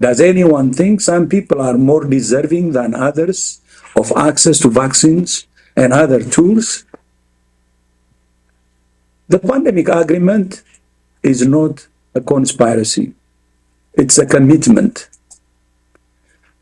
Does 0.00 0.20
anyone 0.20 0.72
think 0.72 1.00
some 1.00 1.28
people 1.28 1.60
are 1.60 1.76
more 1.76 2.04
deserving 2.04 2.72
than 2.72 2.94
others 2.94 3.60
of 3.96 4.12
access 4.16 4.58
to 4.60 4.70
vaccines 4.70 5.46
and 5.76 5.92
other 5.92 6.22
tools? 6.22 6.84
The 9.28 9.38
pandemic 9.38 9.88
agreement 9.88 10.62
is 11.22 11.46
not 11.46 11.86
a 12.14 12.20
conspiracy, 12.20 13.14
it's 13.94 14.18
a 14.18 14.26
commitment. 14.26 15.08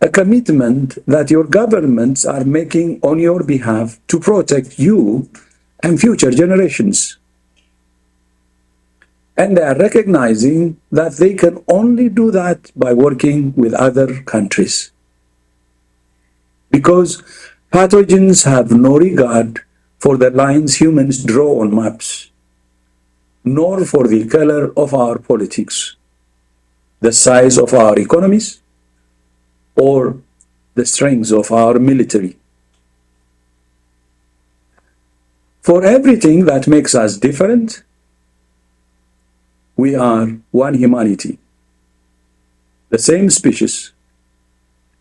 A 0.03 0.09
commitment 0.09 0.99
that 1.07 1.31
your 1.31 1.45
governments 1.45 2.25
are 2.27 2.45
making 2.45 2.99
on 3.03 3.21
your 3.21 3.45
behalf 3.45 4.01
to 4.09 4.19
protect 4.19 4.81
you 4.81 5.31
and 5.81 6.01
future 6.01 6.33
generations. 6.33 7.19
And 9.37 9.57
they 9.57 9.63
are 9.63 9.79
recognizing 9.79 10.79
that 10.91 11.13
they 11.19 11.35
can 11.35 11.63
only 11.69 12.09
do 12.09 12.33
that 12.33 12.73
by 12.75 12.93
working 12.93 13.55
with 13.55 13.75
other 13.75 14.23
countries. 14.23 14.91
Because 16.71 17.23
pathogens 17.73 18.45
have 18.45 18.73
no 18.73 18.97
regard 18.99 19.61
for 20.01 20.17
the 20.17 20.31
lines 20.31 20.81
humans 20.81 21.23
draw 21.23 21.61
on 21.61 21.77
maps, 21.77 22.33
nor 23.45 23.85
for 23.85 24.09
the 24.09 24.27
color 24.27 24.73
of 24.77 24.95
our 24.95 25.21
politics, 25.21 25.95
the 26.99 27.13
size 27.13 27.57
of 27.57 27.73
our 27.73 27.97
economies, 28.01 28.62
or 29.77 30.19
the 30.75 30.87
strength 30.87 31.33
of 31.33 31.51
our 31.51 31.79
military. 31.79 32.37
For 35.63 35.85
everything 35.85 36.45
that 36.47 36.67
makes 36.67 36.95
us 36.95 37.17
different, 37.17 37.83
we 39.77 39.95
are 39.95 40.27
one 40.51 40.75
humanity, 40.75 41.39
the 42.91 42.99
same 42.99 43.31
species, 43.31 43.93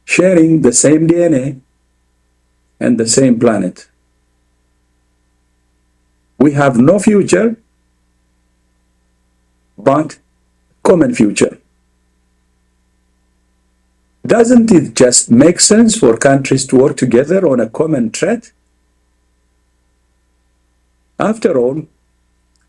sharing 0.06 0.62
the 0.62 0.74
same 0.74 1.08
DNA 1.08 1.60
and 2.80 3.00
the 3.00 3.08
same 3.08 3.40
planet. 3.40 3.88
We 6.38 6.54
have 6.54 6.78
no 6.78 7.00
future 7.00 7.58
but 9.78 10.18
common 10.84 11.14
future. 11.14 11.61
Doesn't 14.26 14.72
it 14.72 14.94
just 14.96 15.32
make 15.32 15.60
sense 15.60 15.98
for 15.98 16.16
countries 16.16 16.68
to 16.68 16.76
work 16.76 16.96
together 16.98 17.48
on 17.48 17.60
a 17.60 17.70
common 17.70 18.12
threat? 18.12 18.52
After 21.20 21.58
all, 21.58 21.88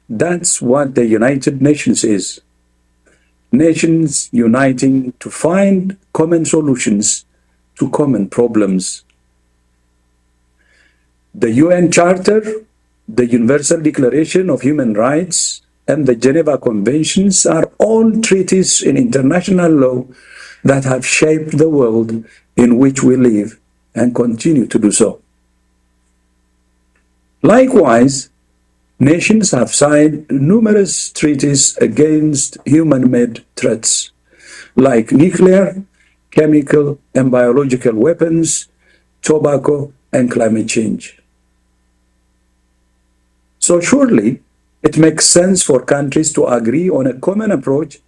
that's 0.08 0.62
what 0.62 0.94
the 0.94 1.06
United 1.06 1.60
Nations 1.60 2.04
is. 2.04 2.40
Nations 3.50 4.30
uniting 4.32 5.12
to 5.20 5.30
find 5.30 5.98
common 6.14 6.44
solutions 6.44 7.26
to 7.78 7.90
common 7.90 8.28
problems. 8.28 9.04
The 11.34 11.50
UN 11.50 11.90
Charter, 11.92 12.42
the 13.08 13.26
Universal 13.26 13.80
Declaration 13.82 14.48
of 14.48 14.62
Human 14.62 14.94
Rights, 14.94 15.62
and 15.92 16.06
the 16.06 16.16
Geneva 16.16 16.56
Conventions 16.56 17.44
are 17.44 17.70
all 17.78 18.10
treaties 18.22 18.82
in 18.82 18.96
international 18.96 19.70
law 19.70 20.06
that 20.64 20.84
have 20.84 21.04
shaped 21.06 21.58
the 21.58 21.68
world 21.68 22.24
in 22.56 22.78
which 22.78 23.02
we 23.02 23.16
live 23.16 23.60
and 23.94 24.14
continue 24.14 24.66
to 24.66 24.78
do 24.78 24.90
so. 24.90 25.20
Likewise, 27.42 28.30
nations 28.98 29.50
have 29.50 29.74
signed 29.74 30.26
numerous 30.30 31.10
treaties 31.10 31.76
against 31.78 32.56
human 32.64 33.10
made 33.10 33.44
threats 33.56 34.12
like 34.76 35.12
nuclear, 35.12 35.84
chemical, 36.30 36.98
and 37.14 37.30
biological 37.30 37.94
weapons, 37.94 38.68
tobacco, 39.20 39.92
and 40.12 40.30
climate 40.30 40.68
change. 40.68 41.20
So, 43.58 43.80
surely, 43.80 44.40
it 44.82 44.98
makes 44.98 45.26
sense 45.26 45.62
for 45.62 45.82
countries 45.82 46.32
to 46.32 46.46
agree 46.46 46.90
on 46.90 47.06
a 47.06 47.14
common 47.14 47.50
approach 47.50 47.98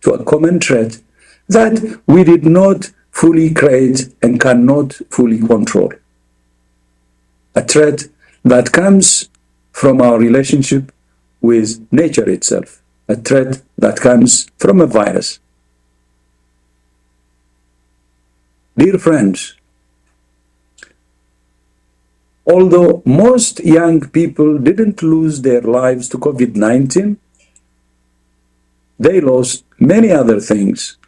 to 0.00 0.12
a 0.12 0.24
common 0.24 0.60
threat 0.60 0.98
that 1.48 2.00
we 2.06 2.24
did 2.24 2.44
not 2.44 2.90
fully 3.10 3.52
create 3.52 4.12
and 4.22 4.40
cannot 4.40 4.94
fully 5.10 5.38
control. 5.38 5.92
A 7.54 7.62
threat 7.62 8.04
that 8.44 8.72
comes 8.72 9.28
from 9.72 10.00
our 10.00 10.18
relationship 10.18 10.92
with 11.40 11.86
nature 11.92 12.28
itself, 12.28 12.82
a 13.08 13.16
threat 13.16 13.60
that 13.78 14.00
comes 14.00 14.48
from 14.58 14.80
a 14.80 14.86
virus. 14.86 15.38
Dear 18.76 18.98
friends, 18.98 19.54
although 22.46 23.02
most 23.04 23.60
young 23.60 24.00
people 24.08 24.58
didn't 24.58 25.02
lose 25.02 25.42
their 25.42 25.62
lives 25.62 26.08
to 26.10 26.18
COVID 26.18 26.56
19, 26.56 27.16
they 28.98 29.20
lost 29.20 29.64
many 29.78 30.10
other 30.10 30.40
things 30.40 30.98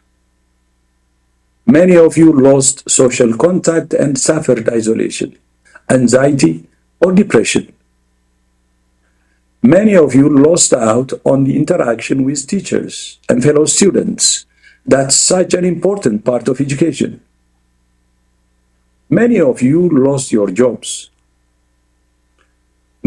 Many 1.69 1.97
of 1.97 2.15
you 2.15 2.31
lost 2.31 2.89
social 2.89 3.35
contact 3.35 3.93
and 3.93 4.17
suffered 4.17 4.69
isolation, 4.69 5.37
anxiety, 5.89 6.65
or 7.01 7.11
depression. 7.11 7.73
Many 9.61 9.93
of 9.97 10.15
you 10.15 10.29
lost 10.29 10.71
out 10.71 11.11
on 11.25 11.43
the 11.43 11.57
interaction 11.57 12.23
with 12.23 12.47
teachers 12.47 13.19
and 13.27 13.43
fellow 13.43 13.65
students. 13.65 14.45
That's 14.85 15.17
such 15.17 15.53
an 15.53 15.65
important 15.65 16.23
part 16.23 16.47
of 16.47 16.61
education. 16.61 17.19
Many 19.09 19.37
of 19.41 19.61
you 19.61 19.89
lost 19.89 20.31
your 20.31 20.49
jobs. 20.49 21.09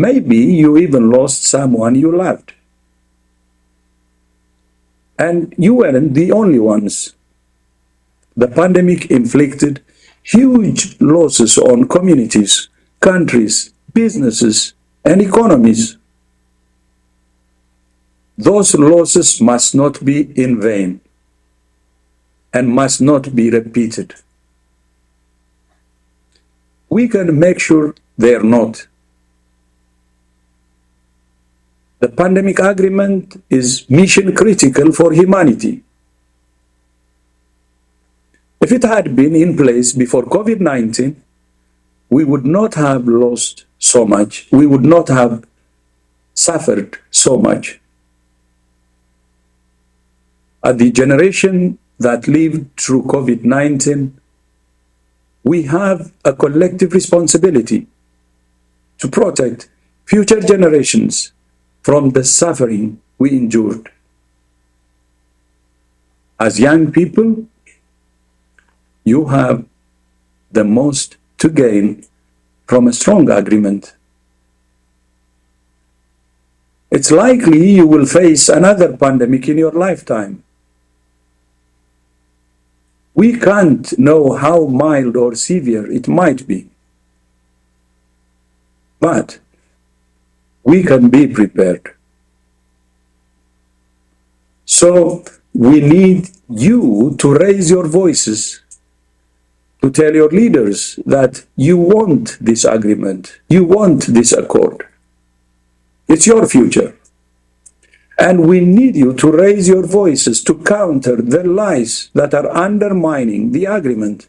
Maybe 0.07 0.39
you 0.63 0.79
even 0.79 1.11
lost 1.11 1.43
someone 1.45 1.95
you 1.95 2.11
loved. 2.17 2.55
And 5.19 5.55
you 5.59 5.75
weren't 5.75 6.15
the 6.15 6.33
only 6.33 6.59
ones 6.59 7.15
the 8.37 8.49
pandemic 8.49 9.11
inflicted 9.11 9.83
huge 10.23 10.99
losses 11.01 11.59
on 11.59 11.89
communities, 11.89 12.69
countries, 13.01 13.75
businesses, 13.93 14.73
and 15.05 15.21
economies. 15.21 15.99
Those 18.39 18.75
losses 18.75 19.41
must 19.41 19.75
not 19.75 20.03
be 20.03 20.19
in 20.45 20.61
vain 20.61 21.01
and 22.55 22.75
must 22.81 23.03
not 23.03 23.35
be 23.35 23.51
repeated. 23.51 24.15
We 26.89 27.07
can 27.09 27.39
make 27.39 27.61
sure 27.61 27.95
they're 28.17 28.43
not. 28.43 28.87
The 32.01 32.09
pandemic 32.09 32.59
agreement 32.61 33.45
is 33.51 33.89
mission 33.91 34.35
critical 34.35 34.91
for 34.91 35.13
humanity. 35.13 35.83
If 38.59 38.73
it 38.73 38.83
had 38.85 39.15
been 39.15 39.37
in 39.37 39.55
place 39.55 39.93
before 39.93 40.25
COVID 40.25 40.61
19, 40.61 41.23
we 42.09 42.25
would 42.25 42.47
not 42.47 42.75
have 42.75 43.07
lost 43.07 43.67
so 43.79 44.07
much. 44.07 44.49
We 44.51 44.67
would 44.67 44.85
not 44.85 45.09
have 45.09 45.45
suffered 46.33 46.99
so 47.11 47.37
much. 47.37 47.81
At 50.65 50.79
the 50.79 50.91
generation 50.91 51.79
that 51.99 52.27
lived 52.27 52.81
through 52.81 53.03
COVID 53.03 53.45
19, 53.45 54.19
we 55.45 55.65
have 55.65 56.13
a 56.25 56.33
collective 56.33 56.95
responsibility 56.95 57.87
to 58.97 59.09
protect 59.09 59.69
future 60.07 60.41
generations 60.41 61.33
from 61.83 62.11
the 62.11 62.25
suffering 62.25 63.01
we 63.19 63.31
endured. 63.31 63.90
As 66.38 66.59
young 66.59 66.90
people, 66.93 67.47
you 69.05 69.27
have 69.27 69.64
the 70.51 70.64
most 70.64 71.16
to 71.38 71.49
gain 71.49 72.05
from 72.66 72.87
a 72.87 72.93
strong 72.93 73.31
agreement. 73.31 73.95
It's 76.90 77.11
likely 77.11 77.73
you 77.73 77.87
will 77.87 78.07
face 78.07 78.49
another 78.49 78.97
pandemic 78.97 79.49
in 79.49 79.59
your 79.59 79.73
lifetime. 79.73 80.43
We 83.14 83.38
can't 83.38 83.97
know 83.99 84.35
how 84.35 84.66
mild 84.66 85.16
or 85.16 85.35
severe 85.35 85.90
it 85.90 86.09
might 86.09 86.47
be. 86.47 86.69
But 88.99 89.38
we 90.71 90.83
can 90.91 91.11
be 91.11 91.27
prepared. 91.27 91.85
So 94.65 95.25
we 95.53 95.81
need 95.81 96.31
you 96.49 97.17
to 97.19 97.35
raise 97.35 97.71
your 97.75 97.87
voices 97.89 98.63
to 99.83 99.91
tell 99.91 100.15
your 100.15 100.29
leaders 100.29 100.99
that 101.07 101.45
you 101.57 101.77
want 101.77 102.37
this 102.41 102.65
agreement, 102.65 103.41
you 103.49 103.65
want 103.65 104.01
this 104.19 104.33
accord. 104.33 104.87
It's 106.07 106.27
your 106.27 106.47
future. 106.47 106.97
And 108.19 108.47
we 108.47 108.61
need 108.61 108.95
you 108.95 109.15
to 109.15 109.33
raise 109.33 109.67
your 109.67 109.87
voices 109.87 110.45
to 110.45 110.55
counter 110.77 111.17
the 111.17 111.43
lies 111.43 112.11
that 112.15 112.35
are 112.35 112.51
undermining 112.69 113.53
the 113.53 113.65
agreement 113.65 114.29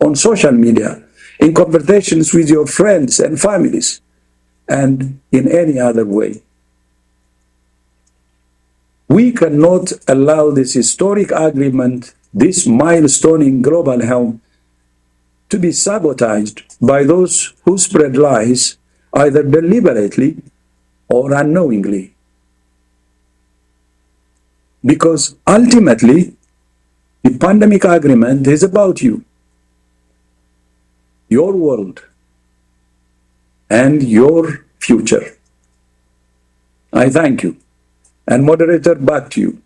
on 0.00 0.16
social 0.16 0.52
media, 0.52 1.04
in 1.38 1.52
conversations 1.52 2.32
with 2.32 2.48
your 2.48 2.66
friends 2.66 3.20
and 3.20 3.38
families, 3.38 4.00
and 4.68 5.20
in 5.32 5.50
any 5.50 5.78
other 5.78 6.04
way. 6.04 6.42
We 9.08 9.32
cannot 9.32 9.92
allow 10.06 10.50
this 10.50 10.74
historic 10.74 11.30
agreement, 11.30 12.14
this 12.34 12.66
milestone 12.66 13.40
in 13.42 13.62
global 13.62 14.04
health, 14.04 14.36
to 15.48 15.58
be 15.58 15.72
sabotaged 15.72 16.64
by 16.80 17.04
those 17.04 17.54
who 17.64 17.78
spread 17.78 18.16
lies 18.16 18.76
either 19.14 19.42
deliberately 19.42 20.42
or 21.08 21.32
unknowingly. 21.32 22.14
Because 24.84 25.36
ultimately, 25.46 26.36
the 27.22 27.36
pandemic 27.38 27.84
agreement 27.84 28.46
is 28.46 28.62
about 28.62 29.02
you, 29.02 29.24
your 31.28 31.52
world, 31.52 32.02
and 33.70 34.02
your 34.02 34.64
future. 34.80 35.36
I 36.92 37.08
thank 37.10 37.42
you. 37.42 37.56
And 38.26 38.44
moderator, 38.44 38.94
back 38.94 39.30
to 39.30 39.40
you. 39.40 39.62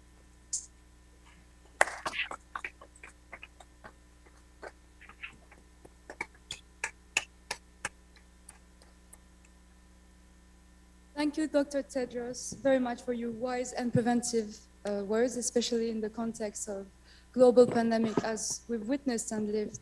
Thank 11.23 11.37
you, 11.37 11.47
Dr. 11.47 11.85
Tedros, 11.85 12.57
very 12.59 12.81
much 12.81 13.03
for 13.03 13.13
your 13.13 13.31
wise 13.31 13.73
and 13.73 13.93
preventive 13.93 14.57
uh, 14.85 15.05
words, 15.05 15.37
especially 15.37 15.89
in 15.89 16.01
the 16.01 16.11
context 16.11 16.69
of 16.69 16.85
global 17.33 17.67
pandemic 17.67 18.13
as 18.25 18.63
we've 18.69 18.87
witnessed 18.89 19.31
and 19.31 19.53
lived. 19.53 19.79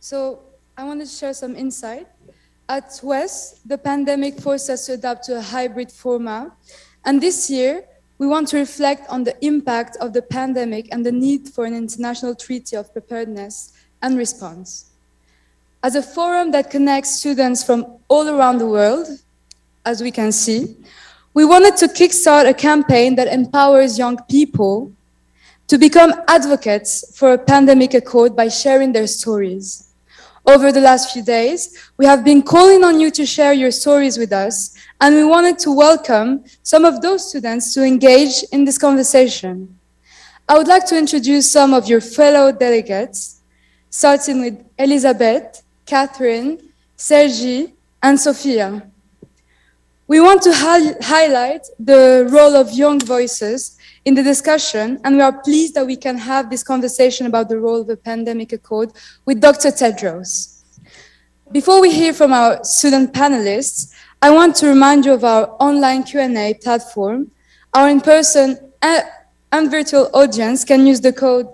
So 0.00 0.40
I 0.78 0.84
want 0.84 1.00
to 1.00 1.06
share 1.06 1.34
some 1.34 1.54
insight. 1.54 2.08
At 2.70 3.00
WES, 3.02 3.58
the 3.66 3.76
pandemic 3.76 4.38
forced 4.38 4.70
us 4.70 4.86
to 4.86 4.92
adapt 4.92 5.24
to 5.24 5.38
a 5.38 5.40
hybrid 5.40 5.90
format. 5.90 6.52
And 7.04 7.20
this 7.20 7.50
year, 7.50 7.82
we 8.16 8.28
want 8.28 8.46
to 8.50 8.58
reflect 8.58 9.08
on 9.10 9.24
the 9.24 9.34
impact 9.44 9.96
of 9.96 10.12
the 10.12 10.22
pandemic 10.22 10.86
and 10.92 11.04
the 11.04 11.10
need 11.10 11.48
for 11.48 11.64
an 11.64 11.74
international 11.74 12.36
treaty 12.36 12.76
of 12.76 12.92
preparedness 12.92 13.72
and 14.02 14.16
response. 14.16 14.84
As 15.82 15.96
a 15.96 16.02
forum 16.02 16.52
that 16.52 16.70
connects 16.70 17.16
students 17.16 17.64
from 17.64 17.98
all 18.06 18.28
around 18.28 18.58
the 18.58 18.68
world, 18.68 19.08
as 19.84 20.00
we 20.00 20.12
can 20.12 20.30
see, 20.30 20.76
we 21.34 21.44
wanted 21.44 21.76
to 21.78 21.88
kickstart 21.88 22.48
a 22.48 22.54
campaign 22.54 23.16
that 23.16 23.26
empowers 23.26 23.98
young 23.98 24.16
people 24.30 24.92
to 25.66 25.76
become 25.76 26.14
advocates 26.28 27.18
for 27.18 27.32
a 27.32 27.38
pandemic 27.38 27.94
accord 27.94 28.36
by 28.36 28.46
sharing 28.46 28.92
their 28.92 29.08
stories. 29.08 29.89
Over 30.46 30.72
the 30.72 30.80
last 30.80 31.12
few 31.12 31.22
days, 31.22 31.76
we 31.96 32.06
have 32.06 32.24
been 32.24 32.42
calling 32.42 32.82
on 32.82 32.98
you 32.98 33.10
to 33.10 33.26
share 33.26 33.52
your 33.52 33.70
stories 33.70 34.16
with 34.16 34.32
us, 34.32 34.74
and 35.00 35.14
we 35.14 35.24
wanted 35.24 35.58
to 35.60 35.70
welcome 35.70 36.44
some 36.62 36.84
of 36.84 37.02
those 37.02 37.28
students 37.28 37.74
to 37.74 37.84
engage 37.84 38.42
in 38.50 38.64
this 38.64 38.78
conversation. 38.78 39.78
I 40.48 40.56
would 40.56 40.66
like 40.66 40.86
to 40.86 40.98
introduce 40.98 41.50
some 41.50 41.74
of 41.74 41.88
your 41.88 42.00
fellow 42.00 42.50
delegates, 42.52 43.40
starting 43.90 44.40
with 44.40 44.64
Elizabeth, 44.78 45.62
Catherine, 45.86 46.58
Sergi, 46.96 47.74
and 48.02 48.18
Sophia. 48.18 48.82
We 50.08 50.20
want 50.20 50.42
to 50.42 50.52
hi 50.52 50.94
highlight 51.00 51.66
the 51.78 52.26
role 52.30 52.56
of 52.56 52.72
young 52.72 52.98
voices 52.98 53.78
in 54.04 54.14
the 54.14 54.22
discussion, 54.22 55.00
and 55.04 55.16
we 55.16 55.22
are 55.22 55.42
pleased 55.42 55.74
that 55.74 55.86
we 55.86 55.96
can 55.96 56.16
have 56.16 56.50
this 56.50 56.62
conversation 56.62 57.26
about 57.26 57.48
the 57.48 57.58
role 57.58 57.80
of 57.80 57.86
the 57.86 57.96
pandemic 57.96 58.52
accord 58.52 58.92
with 59.26 59.40
Dr. 59.40 59.70
Tedros. 59.70 60.62
Before 61.52 61.80
we 61.80 61.92
hear 61.92 62.12
from 62.12 62.32
our 62.32 62.62
student 62.64 63.12
panelists, 63.12 63.92
I 64.22 64.30
want 64.30 64.56
to 64.56 64.68
remind 64.68 65.04
you 65.04 65.12
of 65.12 65.24
our 65.24 65.56
online 65.60 66.04
Q&A 66.04 66.54
platform. 66.54 67.30
Our 67.74 67.88
in-person 67.88 68.72
and 68.82 69.70
virtual 69.70 70.10
audience 70.14 70.64
can 70.64 70.86
use 70.86 71.00
the 71.00 71.12
code 71.12 71.48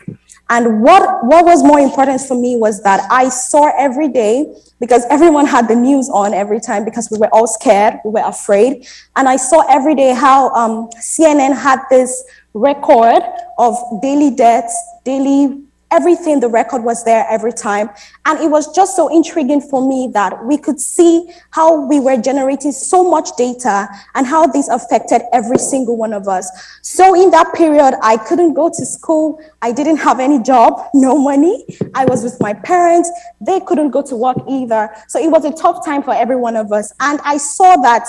And 0.51 0.83
what, 0.83 1.23
what 1.23 1.45
was 1.45 1.63
more 1.63 1.79
important 1.79 2.19
for 2.19 2.35
me 2.35 2.57
was 2.57 2.83
that 2.83 3.07
I 3.09 3.29
saw 3.29 3.71
every 3.79 4.09
day, 4.09 4.53
because 4.81 5.05
everyone 5.09 5.45
had 5.45 5.69
the 5.69 5.75
news 5.77 6.09
on 6.09 6.33
every 6.33 6.59
time 6.59 6.83
because 6.83 7.09
we 7.09 7.17
were 7.17 7.29
all 7.33 7.47
scared, 7.47 7.99
we 8.03 8.11
were 8.11 8.25
afraid. 8.25 8.85
And 9.15 9.29
I 9.29 9.37
saw 9.37 9.61
every 9.69 9.95
day 9.95 10.13
how 10.13 10.49
um, 10.49 10.89
CNN 10.99 11.57
had 11.57 11.79
this 11.89 12.21
record 12.53 13.23
of 13.57 13.77
daily 14.01 14.29
deaths, 14.29 14.75
daily 15.05 15.63
everything, 15.91 16.39
the 16.39 16.49
record 16.49 16.83
was 16.83 17.03
there 17.03 17.25
every 17.29 17.53
time. 17.53 17.89
And 18.25 18.39
it 18.39 18.49
was 18.49 18.73
just 18.73 18.95
so 18.95 19.07
intriguing 19.07 19.61
for 19.61 19.87
me 19.87 20.09
that 20.13 20.45
we 20.45 20.57
could 20.57 20.79
see 20.79 21.29
how 21.51 21.85
we 21.85 21.99
were 21.99 22.17
generating 22.17 22.71
so 22.71 23.09
much 23.09 23.35
data 23.37 23.87
and 24.15 24.25
how 24.25 24.47
this 24.47 24.67
affected 24.69 25.21
every 25.33 25.57
single 25.57 25.97
one 25.97 26.13
of 26.13 26.27
us. 26.27 26.49
So 26.81 27.13
in 27.13 27.31
that 27.31 27.53
period, 27.53 27.95
I 28.01 28.17
couldn't 28.17 28.53
go 28.53 28.69
to 28.69 28.85
school. 28.85 29.41
I 29.61 29.71
didn't 29.71 29.97
have 29.97 30.19
any 30.19 30.41
job, 30.41 30.87
no 30.93 31.17
money. 31.17 31.65
I 31.93 32.05
was 32.05 32.23
with 32.23 32.39
my 32.39 32.53
parents. 32.53 33.11
They 33.39 33.59
couldn't 33.59 33.91
go 33.91 34.01
to 34.03 34.15
work 34.15 34.37
either. 34.49 34.89
So 35.07 35.19
it 35.19 35.29
was 35.29 35.45
a 35.45 35.51
tough 35.51 35.85
time 35.85 36.03
for 36.03 36.13
every 36.13 36.35
one 36.35 36.55
of 36.55 36.71
us. 36.71 36.93
And 36.99 37.19
I 37.23 37.37
saw 37.37 37.75
that 37.77 38.07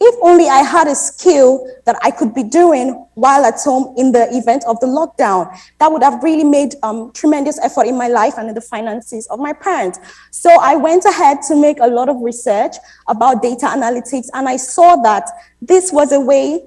if 0.00 0.14
only 0.22 0.48
I 0.48 0.58
had 0.58 0.88
a 0.88 0.94
skill 0.94 1.66
that 1.84 1.96
I 2.02 2.10
could 2.10 2.34
be 2.34 2.42
doing 2.42 3.06
while 3.14 3.44
at 3.44 3.58
home 3.60 3.94
in 3.96 4.12
the 4.12 4.28
event 4.36 4.64
of 4.66 4.78
the 4.80 4.86
lockdown, 4.86 5.48
that 5.78 5.90
would 5.90 6.02
have 6.02 6.22
really 6.22 6.44
made 6.44 6.74
um, 6.82 7.12
tremendous 7.12 7.58
effort 7.60 7.86
in 7.86 7.96
my 7.96 8.08
life 8.08 8.34
and 8.36 8.48
in 8.48 8.54
the 8.54 8.60
finances 8.60 9.26
of 9.28 9.38
my 9.38 9.52
parents. 9.52 9.98
So 10.30 10.50
I 10.60 10.76
went 10.76 11.04
ahead 11.06 11.38
to 11.48 11.56
make 11.56 11.78
a 11.80 11.86
lot 11.86 12.08
of 12.08 12.20
research 12.20 12.76
about 13.08 13.42
data 13.42 13.66
analytics, 13.66 14.26
and 14.34 14.48
I 14.48 14.56
saw 14.56 14.96
that 14.96 15.30
this 15.62 15.92
was 15.92 16.12
a 16.12 16.20
way 16.20 16.62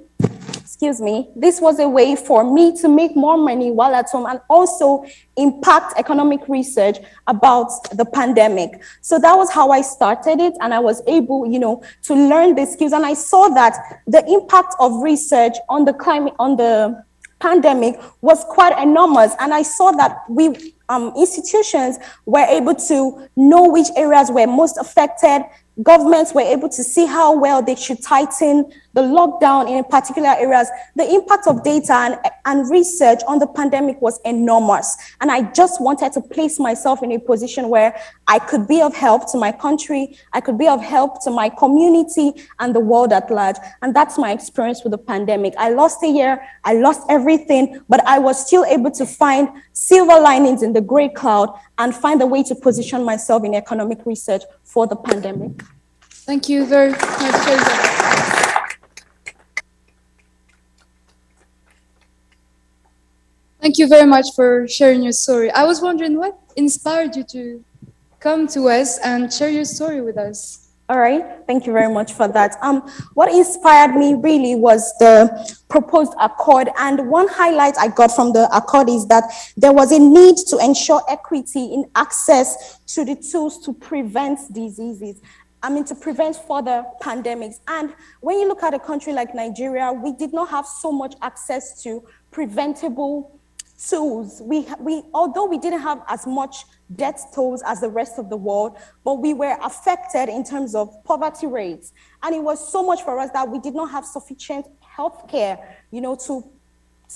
excuse 0.80 1.02
me, 1.02 1.30
this 1.36 1.60
was 1.60 1.78
a 1.80 1.90
way 1.90 2.16
for 2.16 2.42
me 2.44 2.74
to 2.78 2.88
make 2.88 3.14
more 3.14 3.38
money 3.38 3.70
while 3.70 3.94
at 3.94 4.10
home 4.10 4.26
and 4.26 4.40
also 4.50 5.04
impact 5.36 5.94
economic 5.98 6.40
research 6.48 7.00
about 7.28 7.70
the 7.92 8.06
pandemic. 8.06 8.82
So 9.02 9.20
that 9.20 9.34
was 9.36 9.52
how 9.52 9.72
I 9.72 9.82
started 9.82 10.40
it. 10.40 10.54
And 10.62 10.74
I 10.74 10.80
was 10.80 11.02
able, 11.06 11.46
you 11.52 11.60
know, 11.60 11.84
to 12.04 12.14
learn 12.14 12.56
the 12.56 12.66
skills. 12.66 12.94
And 12.94 13.06
I 13.06 13.14
saw 13.14 13.50
that 13.50 13.76
the 14.08 14.26
impact 14.26 14.76
of 14.80 15.04
research 15.04 15.58
on 15.68 15.84
the 15.84 15.92
climate, 15.92 16.34
on 16.40 16.56
the 16.56 17.04
pandemic 17.42 18.00
was 18.22 18.46
quite 18.46 18.82
enormous. 18.82 19.34
And 19.40 19.54
I 19.54 19.64
saw 19.64 19.92
that 19.92 20.20
we 20.30 20.76
um, 20.88 21.14
institutions 21.18 21.98
were 22.26 22.46
able 22.46 22.76
to 22.76 23.28
know 23.36 23.70
which 23.70 23.88
areas 23.96 24.32
were 24.32 24.48
most 24.48 24.78
affected 24.78 25.44
governments 25.84 26.34
were 26.34 26.42
able 26.42 26.70
to 26.70 26.84
see 26.84 27.06
how 27.06 27.38
well 27.38 27.62
they 27.62 27.76
should 27.76 28.02
tighten 28.02 28.72
the 28.94 29.02
lockdown 29.02 29.70
in 29.70 29.84
particular 29.84 30.30
areas. 30.30 30.68
The 30.96 31.08
impact 31.14 31.48
of 31.48 31.64
data 31.64 31.94
and, 31.94 32.20
and 32.46 32.70
research 32.70 33.20
on 33.28 33.40
the 33.40 33.48
pandemic 33.48 34.02
was 34.02 34.20
enormous. 34.26 34.98
And 35.22 35.32
I 35.32 35.52
just 35.52 35.80
wanted 35.80 36.12
to 36.14 36.22
place 36.22 36.60
myself 36.60 37.04
in 37.04 37.12
a 37.12 37.20
position 37.20 37.70
where 37.70 37.96
I 38.28 38.40
could 38.40 38.68
be 38.68 38.82
of 38.82 38.96
help 38.96 39.32
to 39.32 39.38
my 39.38 39.52
country, 39.52 40.18
I 40.34 40.42
could 40.42 40.58
be 40.58 40.68
of 40.68 40.82
help 40.82 41.24
to 41.24 41.32
my 41.32 41.50
community 41.50 42.34
and 42.60 42.76
the 42.76 42.80
world 42.80 43.14
at 43.14 43.30
large. 43.30 43.58
And 43.82 43.96
that's 43.96 44.18
my 44.18 44.32
experience 44.32 44.84
with 44.84 44.92
the 44.92 44.98
pandemic. 44.98 45.54
I 45.58 45.70
lost 45.70 46.04
a 46.04 46.08
year, 46.08 46.42
I 46.64 46.74
lost 46.74 47.02
everything, 47.10 47.82
but 47.88 48.06
I 48.08 48.20
was 48.20 48.46
still 48.46 48.66
able 48.66 48.92
to 48.92 49.06
find 49.06 49.50
silver 49.74 50.20
linings 50.20 50.62
in 50.62 50.74
the 50.74 50.82
gray 50.82 51.10
cloud 51.10 51.58
and 51.80 51.96
find 51.96 52.22
a 52.22 52.28
way 52.28 52.44
to 52.44 52.54
position 52.54 53.04
myself 53.04 53.44
in 53.46 53.56
economic 53.56 54.06
research 54.06 54.44
for 54.64 54.86
the 54.86 54.96
pandemic. 54.96 55.64
Thank 56.02 56.50
you 56.50 56.66
very 56.66 56.92
much. 56.92 57.00
Thank 63.62 63.78
you 63.78 63.88
very 63.88 64.08
much 64.08 64.28
for 64.36 64.68
sharing 64.68 65.04
your 65.04 65.12
story. 65.12 65.52
I 65.52 65.64
was 65.64 65.82
wondering 65.82 66.18
what 66.18 66.38
inspired 66.56 67.16
you 67.16 67.24
to 67.26 67.64
come 68.20 68.48
to 68.48 68.70
us 68.70 69.00
and 69.00 69.32
share 69.32 69.50
your 69.50 69.66
story 69.66 70.02
with 70.02 70.18
us. 70.18 70.69
All 70.90 70.98
right, 71.00 71.24
thank 71.46 71.68
you 71.68 71.74
very 71.74 71.94
much 71.94 72.14
for 72.14 72.28
that. 72.30 72.56
Um, 72.64 72.82
what 73.14 73.32
inspired 73.32 73.96
me 73.96 74.16
really 74.16 74.56
was 74.56 74.92
the 74.98 75.56
proposed 75.70 76.14
accord, 76.20 76.68
and 76.80 77.12
one 77.12 77.28
highlight 77.28 77.78
I 77.78 77.90
got 77.90 78.12
from 78.12 78.34
the 78.34 78.50
accord 78.52 78.90
is 78.90 79.06
that 79.06 79.26
there 79.56 79.72
was 79.72 79.92
a 79.92 80.00
need 80.00 80.38
to 80.48 80.58
ensure 80.58 81.04
equity 81.08 81.76
in 81.76 81.86
access 81.94 82.80
to 82.88 83.06
the 83.06 83.16
tools 83.16 83.64
to 83.66 83.74
prevent 83.74 84.40
diseases. 84.52 85.22
I 85.62 85.70
mean, 85.70 85.84
to 85.86 85.94
prevent 85.94 86.38
further 86.38 86.84
pandemics. 87.04 87.60
And 87.68 87.94
when 88.22 88.40
you 88.40 88.48
look 88.48 88.64
at 88.64 88.74
a 88.74 88.80
country 88.80 89.14
like 89.14 89.36
Nigeria, 89.36 89.94
we 89.94 90.14
did 90.14 90.34
not 90.34 90.50
have 90.50 90.66
so 90.66 90.92
much 90.92 91.14
access 91.22 91.84
to 91.84 92.04
preventable 92.32 93.40
tools. 93.88 94.42
We, 94.44 94.66
we, 94.80 95.04
although 95.14 95.46
we 95.46 95.60
didn't 95.60 95.82
have 95.82 96.02
as 96.08 96.26
much 96.26 96.64
death 96.96 97.32
tolls 97.34 97.62
as 97.66 97.82
the 97.82 97.90
rest 97.90 98.18
of 98.18 98.30
the 98.30 98.38
world, 98.38 98.78
but 99.04 99.16
we 99.16 99.34
were 99.34 99.58
affected 99.62 100.30
in 100.30 100.44
terms 100.44 100.76
of 100.76 101.04
poverty 101.04 101.48
rates. 101.48 101.94
And 102.24 102.36
it 102.36 102.42
was 102.42 102.72
so 102.72 102.84
much 102.84 103.04
for 103.04 103.20
us 103.20 103.30
that 103.32 103.48
we 103.48 103.60
did 103.60 103.76
not 103.76 103.92
have 103.92 104.06
sufficient 104.06 104.66
health 104.82 105.28
care, 105.28 105.78
you 105.92 106.02
know, 106.02 106.16
to 106.28 106.44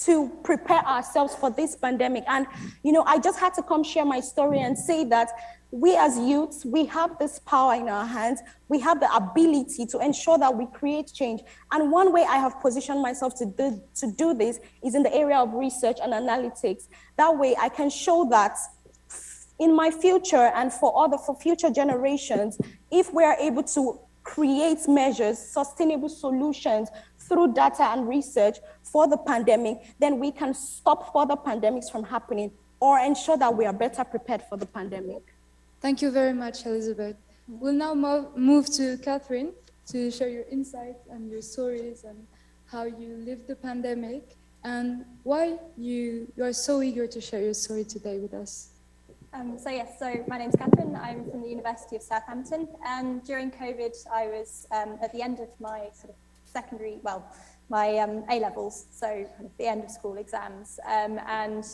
to 0.05 0.27
prepare 0.43 0.83
ourselves 0.87 1.35
for 1.35 1.51
this 1.51 1.75
pandemic. 1.75 2.23
And, 2.27 2.47
you 2.81 2.91
know, 2.91 3.03
I 3.03 3.19
just 3.19 3.39
had 3.39 3.53
to 3.53 3.61
come 3.61 3.83
share 3.83 4.05
my 4.05 4.21
story 4.21 4.59
and 4.59 4.75
say 4.75 5.03
that 5.05 5.29
we 5.69 5.95
as 5.95 6.17
youths, 6.19 6.65
we 6.65 6.85
have 6.85 7.17
this 7.17 7.39
power 7.39 7.73
in 7.75 7.89
our 7.89 8.05
hands. 8.05 8.41
We 8.69 8.79
have 8.79 8.99
the 8.99 9.13
ability 9.15 9.87
to 9.87 9.99
ensure 9.99 10.37
that 10.37 10.55
we 10.55 10.67
create 10.67 11.11
change. 11.13 11.41
And 11.71 11.91
one 11.91 12.13
way 12.13 12.25
I 12.27 12.37
have 12.37 12.59
positioned 12.61 13.01
myself 13.01 13.35
to 13.39 13.45
do, 13.45 13.81
to 13.95 14.11
do 14.11 14.33
this 14.33 14.59
is 14.83 14.93
in 14.93 15.03
the 15.03 15.13
area 15.13 15.37
of 15.37 15.53
research 15.53 15.97
and 16.01 16.13
analytics. 16.13 16.87
That 17.17 17.37
way 17.37 17.55
I 17.59 17.69
can 17.69 17.89
show 17.89 18.27
that 18.29 18.55
in 19.59 19.75
my 19.75 19.91
future 19.91 20.51
and 20.55 20.71
for 20.71 20.97
other 20.97 21.17
for 21.17 21.35
future 21.35 21.69
generations, 21.69 22.57
if 22.91 23.13
we 23.13 23.23
are 23.23 23.37
able 23.39 23.63
to 23.63 23.99
create 24.23 24.87
measures, 24.87 25.37
sustainable 25.37 26.09
solutions 26.09 26.89
through 27.19 27.53
data 27.53 27.83
and 27.83 28.07
research 28.07 28.57
for 28.81 29.07
the 29.07 29.17
pandemic, 29.17 29.77
then 29.99 30.19
we 30.19 30.31
can 30.31 30.53
stop 30.53 31.13
further 31.13 31.35
pandemics 31.35 31.91
from 31.91 32.03
happening 32.03 32.51
or 32.79 32.99
ensure 32.99 33.37
that 33.37 33.55
we 33.55 33.65
are 33.65 33.73
better 33.73 34.03
prepared 34.03 34.41
for 34.49 34.57
the 34.57 34.65
pandemic. 34.65 35.33
Thank 35.81 36.01
you 36.01 36.11
very 36.11 36.33
much, 36.33 36.65
Elizabeth. 36.65 37.15
We'll 37.47 37.73
now 37.73 37.93
move 38.35 38.69
to 38.73 38.97
Catherine 38.97 39.53
to 39.87 40.09
share 40.11 40.29
your 40.29 40.45
insights 40.49 41.07
and 41.09 41.29
your 41.29 41.41
stories 41.41 42.05
and 42.05 42.25
how 42.65 42.83
you 42.83 43.17
lived 43.25 43.47
the 43.47 43.55
pandemic 43.55 44.35
and 44.63 45.05
why 45.23 45.57
you, 45.77 46.31
you 46.35 46.43
are 46.43 46.53
so 46.53 46.81
eager 46.81 47.05
to 47.05 47.19
share 47.19 47.41
your 47.41 47.53
story 47.53 47.83
today 47.83 48.17
with 48.19 48.33
us. 48.33 48.69
Um, 49.33 49.57
so 49.57 49.71
yes, 49.71 49.97
so 49.97 50.23
my 50.27 50.37
name's 50.37 50.55
Catherine. 50.55 50.95
I'm 50.95 51.27
from 51.31 51.41
the 51.41 51.49
University 51.49 51.95
of 51.95 52.03
Southampton, 52.03 52.67
and 52.85 53.23
during 53.23 53.49
COVID, 53.49 53.95
I 54.13 54.27
was 54.27 54.67
um, 54.71 54.99
at 55.01 55.11
the 55.11 55.23
end 55.23 55.39
of 55.39 55.49
my 55.59 55.89
sort 55.91 56.11
of 56.11 56.15
secondary, 56.45 56.99
well, 57.01 57.25
my 57.67 57.97
um, 57.97 58.23
A 58.29 58.39
levels, 58.39 58.85
so 58.91 59.07
kind 59.07 59.45
of 59.45 59.57
the 59.57 59.65
end 59.65 59.83
of 59.83 59.89
school 59.89 60.17
exams, 60.17 60.79
um, 60.87 61.19
and 61.27 61.65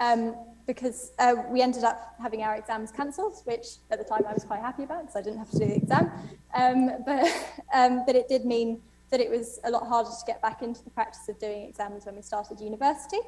um, 0.00 0.34
because 0.66 1.12
uh, 1.20 1.34
we 1.48 1.62
ended 1.62 1.84
up 1.84 2.16
having 2.20 2.42
our 2.42 2.56
exams 2.56 2.90
cancelled, 2.90 3.40
which 3.44 3.66
at 3.92 3.98
the 3.98 4.04
time 4.04 4.24
I 4.28 4.32
was 4.32 4.42
quite 4.42 4.60
happy 4.60 4.82
about 4.82 5.02
because 5.02 5.16
I 5.16 5.22
didn't 5.22 5.38
have 5.38 5.50
to 5.50 5.58
do 5.60 5.66
the 5.66 5.76
exam. 5.76 6.10
Um, 6.54 6.90
but, 7.06 8.04
but 8.04 8.16
it 8.16 8.28
did 8.28 8.44
mean 8.44 8.82
that 9.10 9.20
it 9.20 9.30
was 9.30 9.60
a 9.62 9.70
lot 9.70 9.86
harder 9.86 10.10
to 10.10 10.26
get 10.26 10.42
back 10.42 10.62
into 10.62 10.82
the 10.82 10.90
practice 10.90 11.28
of 11.28 11.38
doing 11.38 11.62
exams 11.68 12.04
when 12.04 12.16
we 12.16 12.22
started 12.22 12.60
university. 12.60 13.20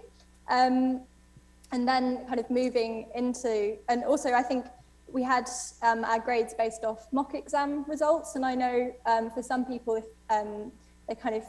And 1.72 1.86
then 1.86 2.26
kind 2.26 2.40
of 2.40 2.48
moving 2.50 3.08
into, 3.14 3.76
and 3.88 4.04
also 4.04 4.32
I 4.32 4.42
think 4.42 4.66
we 5.12 5.22
had 5.22 5.48
um, 5.82 6.04
our 6.04 6.18
grades 6.18 6.54
based 6.54 6.84
off 6.84 7.06
mock 7.12 7.34
exam 7.34 7.84
results. 7.88 8.36
And 8.36 8.44
I 8.44 8.54
know 8.54 8.94
um, 9.06 9.30
for 9.30 9.42
some 9.42 9.64
people, 9.64 9.96
if 9.96 10.04
um, 10.30 10.72
they 11.08 11.14
kind 11.14 11.34
of 11.34 11.44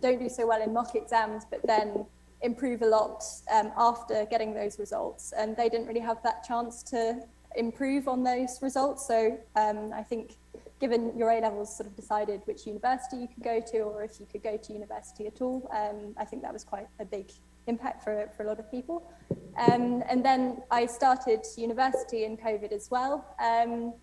don't 0.00 0.18
do 0.18 0.28
so 0.28 0.46
well 0.46 0.62
in 0.62 0.72
mock 0.72 0.94
exams, 0.94 1.44
but 1.50 1.60
then 1.66 2.06
improve 2.42 2.82
a 2.82 2.86
lot 2.86 3.24
um, 3.52 3.72
after 3.76 4.26
getting 4.30 4.54
those 4.54 4.78
results. 4.78 5.32
And 5.36 5.56
they 5.56 5.68
didn't 5.68 5.86
really 5.86 6.00
have 6.00 6.22
that 6.22 6.44
chance 6.44 6.82
to 6.84 7.20
improve 7.56 8.08
on 8.08 8.22
those 8.22 8.60
results. 8.62 9.06
So 9.06 9.38
um, 9.56 9.92
I 9.94 10.02
think 10.02 10.36
given 10.80 11.16
your 11.16 11.30
A 11.30 11.40
levels 11.40 11.74
sort 11.74 11.88
of 11.88 11.96
decided 11.96 12.42
which 12.44 12.66
university 12.66 13.16
you 13.16 13.28
could 13.28 13.42
go 13.42 13.60
to 13.60 13.78
or 13.80 14.02
if 14.02 14.20
you 14.20 14.26
could 14.30 14.42
go 14.42 14.56
to 14.56 14.72
university 14.72 15.26
at 15.26 15.40
all, 15.40 15.68
um, 15.72 16.14
I 16.18 16.24
think 16.24 16.42
that 16.42 16.52
was 16.52 16.64
quite 16.64 16.88
a 17.00 17.04
big 17.04 17.30
impact 17.66 18.02
for, 18.04 18.30
for 18.36 18.44
a 18.44 18.46
lot 18.46 18.58
of 18.58 18.70
people. 18.70 19.10
Um, 19.56 20.02
and 20.08 20.24
then 20.24 20.62
I 20.70 20.86
started 20.86 21.44
university 21.56 22.24
in 22.24 22.36
COVID 22.36 22.72
as 22.72 22.90
well. 22.90 23.24
Um, 23.40 23.94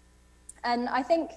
and 0.63 0.89
I 0.89 1.03
think 1.03 1.31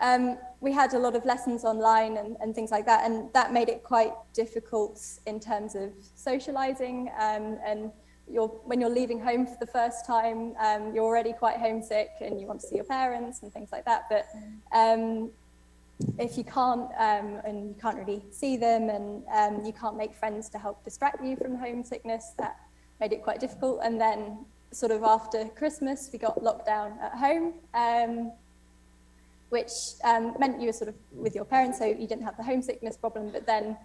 um, 0.00 0.38
we 0.60 0.72
had 0.72 0.94
a 0.94 0.98
lot 0.98 1.16
of 1.16 1.24
lessons 1.24 1.64
online 1.64 2.16
and, 2.16 2.36
and, 2.40 2.54
things 2.54 2.70
like 2.70 2.86
that, 2.86 3.04
and 3.04 3.32
that 3.32 3.52
made 3.52 3.68
it 3.68 3.82
quite 3.82 4.12
difficult 4.32 5.00
in 5.26 5.40
terms 5.40 5.74
of 5.74 5.90
socializing. 6.14 7.10
Um, 7.18 7.58
and 7.66 7.90
you're, 8.30 8.48
when 8.48 8.80
you're 8.80 8.90
leaving 8.90 9.20
home 9.20 9.46
for 9.46 9.56
the 9.58 9.66
first 9.66 10.06
time, 10.06 10.54
um, 10.60 10.94
you're 10.94 11.04
already 11.04 11.32
quite 11.32 11.56
homesick 11.56 12.10
and 12.20 12.40
you 12.40 12.46
want 12.46 12.60
to 12.60 12.66
see 12.66 12.76
your 12.76 12.84
parents 12.84 13.42
and 13.42 13.52
things 13.52 13.70
like 13.72 13.84
that. 13.86 14.04
But 14.08 14.26
um, 14.72 15.30
if 16.18 16.38
you 16.38 16.44
can't 16.44 16.90
um, 16.98 17.40
and 17.44 17.68
you 17.68 17.76
can't 17.80 17.96
really 17.96 18.24
see 18.30 18.56
them 18.56 18.88
and 18.88 19.22
um, 19.34 19.64
you 19.64 19.72
can't 19.72 19.96
make 19.96 20.14
friends 20.14 20.48
to 20.50 20.58
help 20.58 20.84
distract 20.84 21.24
you 21.24 21.36
from 21.36 21.56
homesickness, 21.56 22.32
that 22.38 22.56
made 23.00 23.12
it 23.12 23.22
quite 23.22 23.40
difficult. 23.40 23.80
And 23.82 24.00
then, 24.00 24.44
sort 24.70 24.92
of 24.92 25.02
after 25.02 25.44
Christmas, 25.46 26.10
we 26.12 26.18
got 26.18 26.42
locked 26.42 26.66
down 26.66 26.98
at 27.02 27.12
home 27.14 27.54
which 29.50 29.70
um, 30.04 30.34
meant 30.38 30.60
you 30.60 30.66
were 30.66 30.72
sort 30.72 30.88
of 30.88 30.94
with 31.12 31.34
your 31.34 31.44
parents, 31.44 31.78
so 31.78 31.86
you 31.86 32.06
didn't 32.06 32.24
have 32.24 32.36
the 32.36 32.42
homesickness 32.42 32.96
problem. 32.96 33.30
But 33.30 33.46
then 33.46 33.76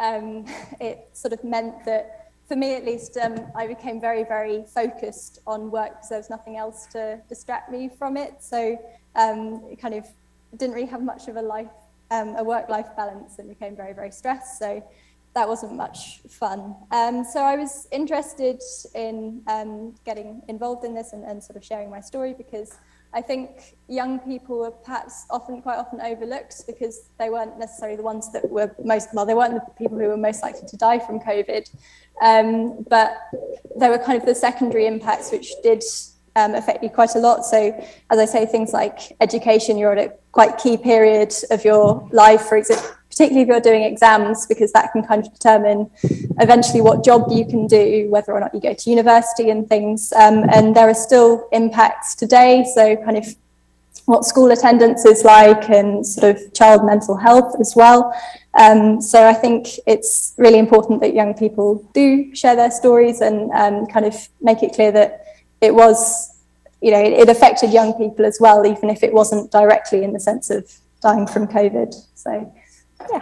um, 0.00 0.46
it 0.80 1.08
sort 1.12 1.32
of 1.32 1.42
meant 1.44 1.84
that, 1.84 2.30
for 2.48 2.56
me 2.56 2.74
at 2.74 2.84
least, 2.84 3.16
um, 3.16 3.46
I 3.56 3.66
became 3.66 4.00
very, 4.00 4.24
very 4.24 4.64
focused 4.64 5.40
on 5.46 5.70
work 5.70 5.90
because 5.90 6.08
there 6.08 6.18
was 6.18 6.30
nothing 6.30 6.56
else 6.56 6.86
to 6.92 7.20
distract 7.28 7.70
me 7.70 7.88
from 7.88 8.16
it. 8.16 8.34
So 8.40 8.78
um, 9.14 9.74
kind 9.76 9.94
of 9.94 10.06
didn't 10.56 10.74
really 10.74 10.86
have 10.88 11.02
much 11.02 11.28
of 11.28 11.36
a 11.36 11.42
life, 11.42 11.70
um, 12.10 12.36
a 12.36 12.44
work-life 12.44 12.88
balance, 12.96 13.38
and 13.38 13.48
became 13.48 13.74
very, 13.76 13.92
very 13.92 14.10
stressed. 14.10 14.58
So 14.58 14.82
that 15.34 15.48
wasn't 15.48 15.74
much 15.74 16.20
fun. 16.28 16.76
Um, 16.90 17.24
so 17.24 17.40
I 17.40 17.56
was 17.56 17.88
interested 17.90 18.60
in 18.94 19.42
getting 20.04 20.42
involved 20.48 20.84
in 20.84 20.94
this 20.94 21.12
and, 21.14 21.24
and 21.24 21.42
sort 21.42 21.56
of 21.56 21.64
sharing 21.64 21.90
my 21.90 22.00
story 22.00 22.34
because 22.36 22.76
I 23.14 23.20
think 23.20 23.76
young 23.88 24.18
people 24.20 24.58
were 24.58 24.70
perhaps 24.70 25.26
often, 25.30 25.60
quite 25.60 25.76
often 25.76 26.00
overlooked 26.00 26.66
because 26.66 27.10
they 27.18 27.28
weren't 27.28 27.58
necessarily 27.58 27.96
the 27.96 28.02
ones 28.02 28.32
that 28.32 28.48
were 28.50 28.74
most, 28.82 29.10
well, 29.12 29.26
they 29.26 29.34
weren't 29.34 29.54
the 29.54 29.60
people 29.78 29.98
who 29.98 30.08
were 30.08 30.16
most 30.16 30.42
likely 30.42 30.66
to 30.66 30.76
die 30.76 30.98
from 30.98 31.20
COVID. 31.20 31.68
Um, 32.22 32.82
but 32.88 33.16
there 33.76 33.90
were 33.90 33.98
kind 33.98 34.18
of 34.18 34.26
the 34.26 34.34
secondary 34.34 34.86
impacts 34.86 35.30
which 35.30 35.52
did 35.62 35.82
um, 36.36 36.54
affect 36.54 36.82
you 36.82 36.88
quite 36.88 37.14
a 37.14 37.18
lot. 37.18 37.44
So, 37.44 37.78
as 38.10 38.18
I 38.18 38.24
say, 38.24 38.46
things 38.46 38.72
like 38.72 38.98
education, 39.20 39.76
you're 39.76 39.92
at 39.92 39.98
a 39.98 40.12
quite 40.32 40.58
key 40.58 40.76
period 40.76 41.32
of 41.50 41.64
your 41.64 42.08
life, 42.10 42.42
for 42.42 42.56
example, 42.56 42.90
particularly 43.08 43.42
if 43.42 43.48
you're 43.48 43.60
doing 43.60 43.82
exams, 43.82 44.46
because 44.46 44.72
that 44.72 44.90
can 44.92 45.02
kind 45.02 45.24
of 45.24 45.32
determine 45.32 45.90
eventually 46.40 46.80
what 46.80 47.04
job 47.04 47.30
you 47.30 47.44
can 47.44 47.66
do, 47.66 48.06
whether 48.10 48.32
or 48.32 48.40
not 48.40 48.54
you 48.54 48.60
go 48.60 48.72
to 48.72 48.90
university 48.90 49.50
and 49.50 49.68
things. 49.68 50.12
Um, 50.14 50.44
and 50.50 50.74
there 50.74 50.88
are 50.88 50.94
still 50.94 51.48
impacts 51.52 52.14
today. 52.14 52.64
So, 52.74 52.96
kind 52.96 53.18
of 53.18 53.26
what 54.06 54.24
school 54.24 54.50
attendance 54.50 55.04
is 55.04 55.24
like 55.24 55.68
and 55.70 56.04
sort 56.04 56.36
of 56.36 56.52
child 56.54 56.84
mental 56.84 57.16
health 57.16 57.54
as 57.60 57.74
well. 57.76 58.12
Um, 58.54 59.00
so 59.00 59.26
I 59.26 59.32
think 59.32 59.68
it's 59.86 60.34
really 60.36 60.58
important 60.58 61.00
that 61.00 61.14
young 61.14 61.34
people 61.34 61.88
do 61.94 62.34
share 62.34 62.56
their 62.56 62.70
stories 62.70 63.20
and 63.20 63.50
um, 63.52 63.86
kind 63.86 64.04
of 64.04 64.14
make 64.40 64.62
it 64.62 64.74
clear 64.74 64.92
that 64.92 65.24
it 65.60 65.74
was, 65.74 66.31
you 66.82 66.90
know, 66.90 67.00
it, 67.00 67.12
it, 67.12 67.28
affected 67.28 67.72
young 67.72 67.94
people 67.94 68.26
as 68.26 68.38
well, 68.40 68.66
even 68.66 68.90
if 68.90 69.02
it 69.02 69.12
wasn't 69.12 69.50
directly 69.52 70.02
in 70.02 70.12
the 70.12 70.20
sense 70.20 70.50
of 70.50 70.70
dying 71.00 71.26
from 71.26 71.46
COVID. 71.46 71.94
So, 72.14 72.52
yeah. 73.10 73.20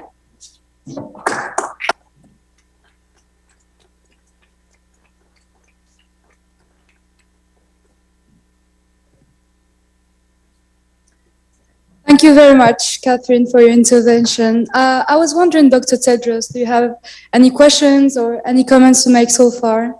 Thank 12.06 12.22
you 12.22 12.34
very 12.34 12.56
much, 12.56 13.02
Catherine, 13.02 13.46
for 13.46 13.60
your 13.60 13.70
intervention. 13.70 14.66
Uh, 14.74 15.04
I 15.06 15.16
was 15.16 15.34
wondering, 15.34 15.68
Dr. 15.68 15.96
Tedros, 15.96 16.52
do 16.52 16.58
you 16.58 16.66
have 16.66 16.96
any 17.32 17.50
questions 17.50 18.16
or 18.16 18.46
any 18.46 18.64
comments 18.64 19.04
to 19.04 19.10
make 19.10 19.30
so 19.30 19.50
far? 19.50 19.99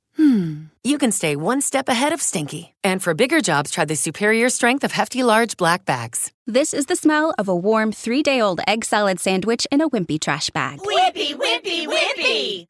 hmm, 0.15 0.63
you 0.83 0.97
can 0.97 1.11
stay 1.11 1.35
one 1.35 1.61
step 1.61 1.89
ahead 1.89 2.13
of 2.13 2.21
stinky. 2.21 2.75
And 2.83 3.01
for 3.01 3.13
bigger 3.13 3.41
jobs, 3.41 3.71
try 3.71 3.85
the 3.85 3.95
superior 3.95 4.49
strength 4.49 4.83
of 4.83 4.91
Hefty 4.91 5.23
Large 5.23 5.57
Black 5.57 5.85
Bags. 5.85 6.31
This 6.45 6.73
is 6.73 6.85
the 6.85 6.95
smell 6.95 7.33
of 7.37 7.47
a 7.47 7.55
warm 7.55 7.91
three-day-old 7.91 8.61
egg 8.67 8.85
salad 8.85 9.19
sandwich 9.19 9.65
in 9.71 9.81
a 9.81 9.89
wimpy 9.89 10.19
trash 10.19 10.49
bag. 10.49 10.79
Wimpy, 10.79 11.35
wimpy, 11.35 11.87
wimpy! 11.87 12.67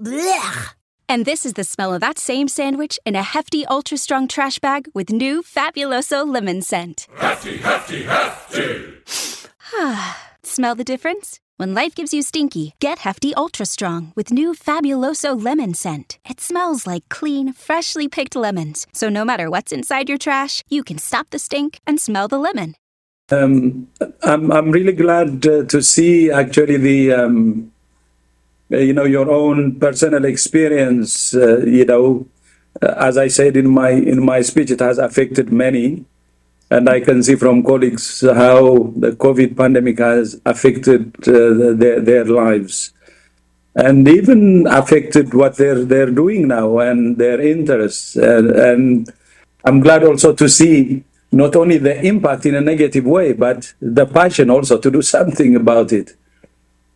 Blech! 0.00 0.74
And 1.10 1.24
this 1.24 1.46
is 1.46 1.54
the 1.54 1.64
smell 1.64 1.94
of 1.94 2.00
that 2.02 2.18
same 2.18 2.48
sandwich 2.48 2.98
in 3.06 3.16
a 3.16 3.22
hefty, 3.22 3.64
ultra 3.66 3.96
strong 3.96 4.28
trash 4.28 4.58
bag 4.58 4.88
with 4.92 5.10
new 5.10 5.42
Fabuloso 5.42 6.26
lemon 6.26 6.60
scent. 6.60 7.06
Hefty, 7.16 7.56
hefty, 7.56 8.02
hefty! 8.02 8.94
smell 10.42 10.74
the 10.74 10.84
difference? 10.84 11.40
When 11.58 11.74
life 11.74 11.96
gives 11.96 12.14
you 12.14 12.22
stinky, 12.22 12.74
get 12.78 13.00
Hefty 13.00 13.34
Ultra 13.34 13.66
Strong 13.66 14.12
with 14.14 14.30
new 14.30 14.54
Fabuloso 14.54 15.34
lemon 15.34 15.74
scent. 15.74 16.20
It 16.30 16.40
smells 16.40 16.86
like 16.86 17.08
clean, 17.08 17.52
freshly 17.52 18.06
picked 18.06 18.36
lemons. 18.36 18.86
So 18.92 19.08
no 19.08 19.24
matter 19.24 19.50
what's 19.50 19.72
inside 19.72 20.08
your 20.08 20.18
trash, 20.18 20.62
you 20.68 20.84
can 20.84 20.98
stop 20.98 21.30
the 21.30 21.38
stink 21.40 21.80
and 21.84 22.00
smell 22.00 22.28
the 22.28 22.38
lemon. 22.38 22.76
Um, 23.32 23.88
I'm, 24.22 24.52
I'm 24.52 24.70
really 24.70 24.92
glad 24.92 25.44
uh, 25.48 25.64
to 25.64 25.82
see 25.82 26.30
actually 26.30 26.76
the 26.76 27.12
um, 27.12 27.72
uh, 28.72 28.76
you 28.76 28.92
know 28.92 29.04
your 29.04 29.28
own 29.28 29.80
personal 29.80 30.26
experience 30.26 31.34
uh, 31.34 31.58
you 31.66 31.84
know 31.84 32.26
uh, 32.80 32.94
as 32.98 33.16
i 33.18 33.28
said 33.28 33.56
in 33.56 33.68
my 33.68 33.90
in 33.90 34.24
my 34.24 34.42
speech 34.42 34.70
it 34.70 34.80
has 34.80 34.98
affected 34.98 35.50
many 35.52 36.04
and 36.70 36.88
i 36.88 37.00
can 37.00 37.22
see 37.22 37.34
from 37.34 37.62
colleagues 37.62 38.20
how 38.20 38.92
the 38.96 39.12
covid 39.12 39.56
pandemic 39.56 39.98
has 39.98 40.40
affected 40.44 41.14
uh, 41.28 41.72
their, 41.74 42.00
their 42.00 42.24
lives. 42.24 42.92
And 43.74 44.08
even 44.08 44.66
affected 44.66 45.32
what 45.34 45.56
they're 45.56 45.84
they're 45.84 46.10
doing 46.10 46.48
now 46.48 46.78
and 46.80 47.16
their 47.16 47.40
interests. 47.40 48.16
And, 48.16 48.50
and 48.50 49.12
i'm 49.64 49.80
glad 49.80 50.02
also 50.04 50.32
to 50.34 50.48
see 50.48 51.04
not 51.30 51.54
only 51.54 51.78
the 51.78 51.96
impact 52.04 52.44
in 52.46 52.54
a 52.54 52.60
negative 52.60 53.04
way 53.04 53.32
but 53.32 53.72
the 53.80 54.06
passion 54.06 54.50
also 54.50 54.78
to 54.78 54.90
do 54.90 55.02
something 55.02 55.54
about 55.54 55.92
it. 55.92 56.16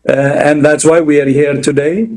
Uh, 0.08 0.12
and 0.12 0.64
that's 0.64 0.84
why 0.84 1.00
we 1.00 1.20
are 1.20 1.28
here 1.28 1.60
today. 1.62 2.08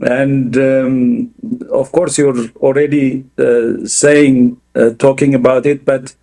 And 0.00 0.56
um, 0.56 1.34
of 1.72 1.90
course, 1.90 2.18
you're 2.18 2.48
already 2.56 3.24
uh, 3.36 3.84
saying, 3.84 4.60
uh, 4.74 4.90
talking 4.90 5.34
about 5.34 5.66
it, 5.66 5.84
but 5.84 6.14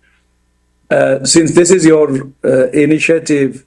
since 1.24 1.54
this 1.54 1.70
is 1.70 1.84
your 1.84 2.32
initiative, 2.72 3.64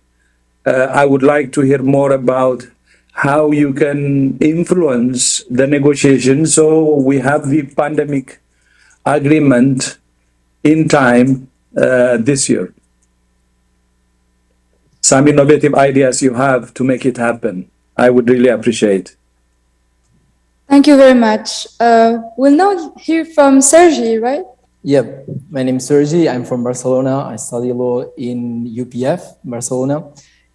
I 0.65 1.05
would 1.05 1.23
like 1.23 1.51
to 1.53 1.61
hear 1.61 1.81
more 1.81 2.11
about 2.11 2.67
how 3.11 3.51
you 3.51 3.73
can 3.73 4.37
influence 4.37 5.43
the 5.49 5.67
negotiation 5.67 6.45
so 6.45 6.95
we 6.95 7.19
have 7.19 7.49
the 7.49 7.63
pandemic 7.63 8.39
agreement 9.05 9.97
in 10.63 10.87
time 10.87 11.49
uh, 11.75 12.15
this 12.17 12.47
year 12.47 12.73
some 15.09 15.27
innovative 15.27 15.73
ideas 15.73 16.21
you 16.21 16.33
have 16.35 16.73
to 16.75 16.83
make 16.83 17.03
it 17.05 17.17
happen. 17.17 17.69
I 17.97 18.09
would 18.09 18.29
really 18.29 18.49
appreciate. 18.49 19.15
Thank 20.67 20.85
you 20.85 20.97
very 20.97 21.19
much. 21.19 21.67
Uh, 21.79 22.19
we'll 22.37 22.55
now 22.55 22.93
hear 22.95 23.25
from 23.25 23.61
Sergi, 23.61 24.17
right? 24.17 24.45
Yep, 24.83 25.25
my 25.49 25.61
name 25.61 25.75
is 25.75 25.87
Sergi. 25.87 26.29
I'm 26.29 26.45
from 26.45 26.63
Barcelona. 26.63 27.25
I 27.25 27.35
study 27.35 27.73
law 27.73 28.05
in 28.15 28.65
UPF, 28.65 29.35
Barcelona. 29.43 30.09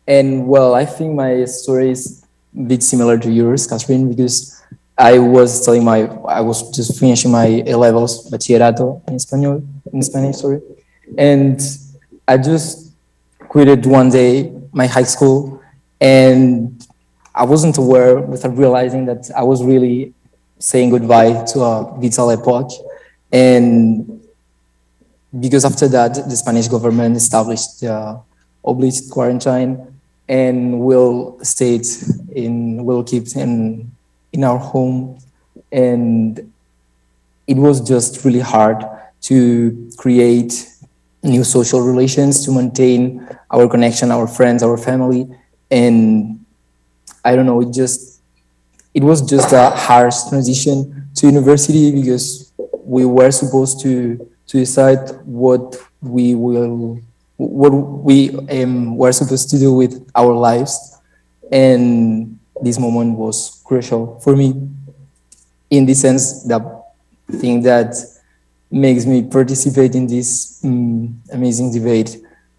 And 0.07 0.49
well, 0.49 0.75
I 0.75 0.87
think 0.87 1.15
my 1.15 1.45
story 1.45 1.91
is 1.91 2.25
a 2.57 2.63
bit 2.63 2.83
similar 2.83 3.19
to 3.19 3.31
yours, 3.31 3.67
Catherine, 3.67 4.09
because 4.09 4.63
I 4.97 5.19
was 5.19 5.63
studying 5.63 5.85
my, 5.85 6.07
I 6.27 6.41
was 6.41 6.71
just 6.71 6.99
finishing 6.99 7.33
my 7.33 7.63
A 7.67 7.77
levels, 7.77 8.31
bachillerato 8.31 9.07
in 9.11 9.19
Spanish, 9.19 9.63
in 9.93 10.03
Spanish, 10.03 10.37
sorry. 10.37 10.63
And 11.19 11.61
I 12.27 12.39
just 12.39 12.93
quitted 13.41 13.85
one 13.85 14.09
day 14.09 14.51
my 14.73 14.87
high 14.87 15.05
school 15.05 15.61
and 16.01 16.83
I 17.35 17.45
wasn't 17.45 17.77
aware 17.77 18.21
without 18.21 18.57
realizing 18.57 19.05
that 19.05 19.31
I 19.37 19.43
was 19.43 19.63
really 19.63 20.15
saying 20.59 20.91
goodbye 20.91 21.45
to 21.53 21.61
a 21.61 22.01
vital 22.01 22.31
epoch. 22.31 22.71
And 23.31 24.14
because 25.41 25.65
after 25.65 25.89
that, 25.89 26.15
the 26.15 26.37
Spanish 26.37 26.69
government 26.69 27.17
established 27.17 27.81
the 27.81 28.21
obliged 28.65 29.11
quarantine 29.11 29.95
and 30.29 30.81
will 30.81 31.39
stay 31.43 31.81
in, 32.35 32.85
will 32.85 33.05
keep 33.05 33.27
in, 33.37 33.91
in 34.33 34.45
our 34.45 34.59
home. 34.59 35.19
And 35.71 36.53
it 37.47 37.57
was 37.57 37.81
just 37.81 38.25
really 38.25 38.41
hard 38.41 38.85
to 39.23 39.91
create 39.97 40.69
new 41.23 41.43
social 41.43 41.81
relations 41.81 42.45
to 42.45 42.53
maintain 42.53 43.27
our 43.51 43.69
connection, 43.69 44.11
our 44.11 44.27
friends, 44.27 44.63
our 44.63 44.77
family. 44.77 45.27
And 45.71 46.45
I 47.25 47.35
don't 47.35 47.47
know, 47.47 47.61
it 47.63 47.73
just, 47.73 48.21
it 48.93 49.03
was 49.03 49.23
just 49.23 49.53
a 49.53 49.71
harsh 49.71 50.29
transition 50.29 51.09
to 51.17 51.27
university 51.27 51.91
because 51.93 52.53
we 52.85 53.05
were 53.05 53.31
supposed 53.31 53.81
to, 53.81 54.31
to 54.47 54.59
decide 54.59 55.11
what 55.25 55.77
we 56.01 56.35
will, 56.35 57.01
what 57.37 57.71
we 57.71 58.31
um, 58.51 58.97
were 58.97 59.13
supposed 59.13 59.51
to 59.51 59.59
do 59.59 59.73
with 59.73 60.09
our 60.15 60.33
lives. 60.33 60.99
And 61.51 62.39
this 62.61 62.79
moment 62.79 63.17
was 63.17 63.63
crucial 63.65 64.21
for 64.21 64.37
me 64.37 64.69
in 65.71 65.87
the 65.87 65.95
sense 65.95 66.43
that 66.45 66.63
thing 67.31 67.63
that 67.63 67.95
makes 68.71 69.07
me 69.07 69.23
participate 69.23 69.95
in 69.95 70.07
this 70.07 70.61
um, 70.65 71.21
amazing 71.33 71.73
debate 71.73 72.17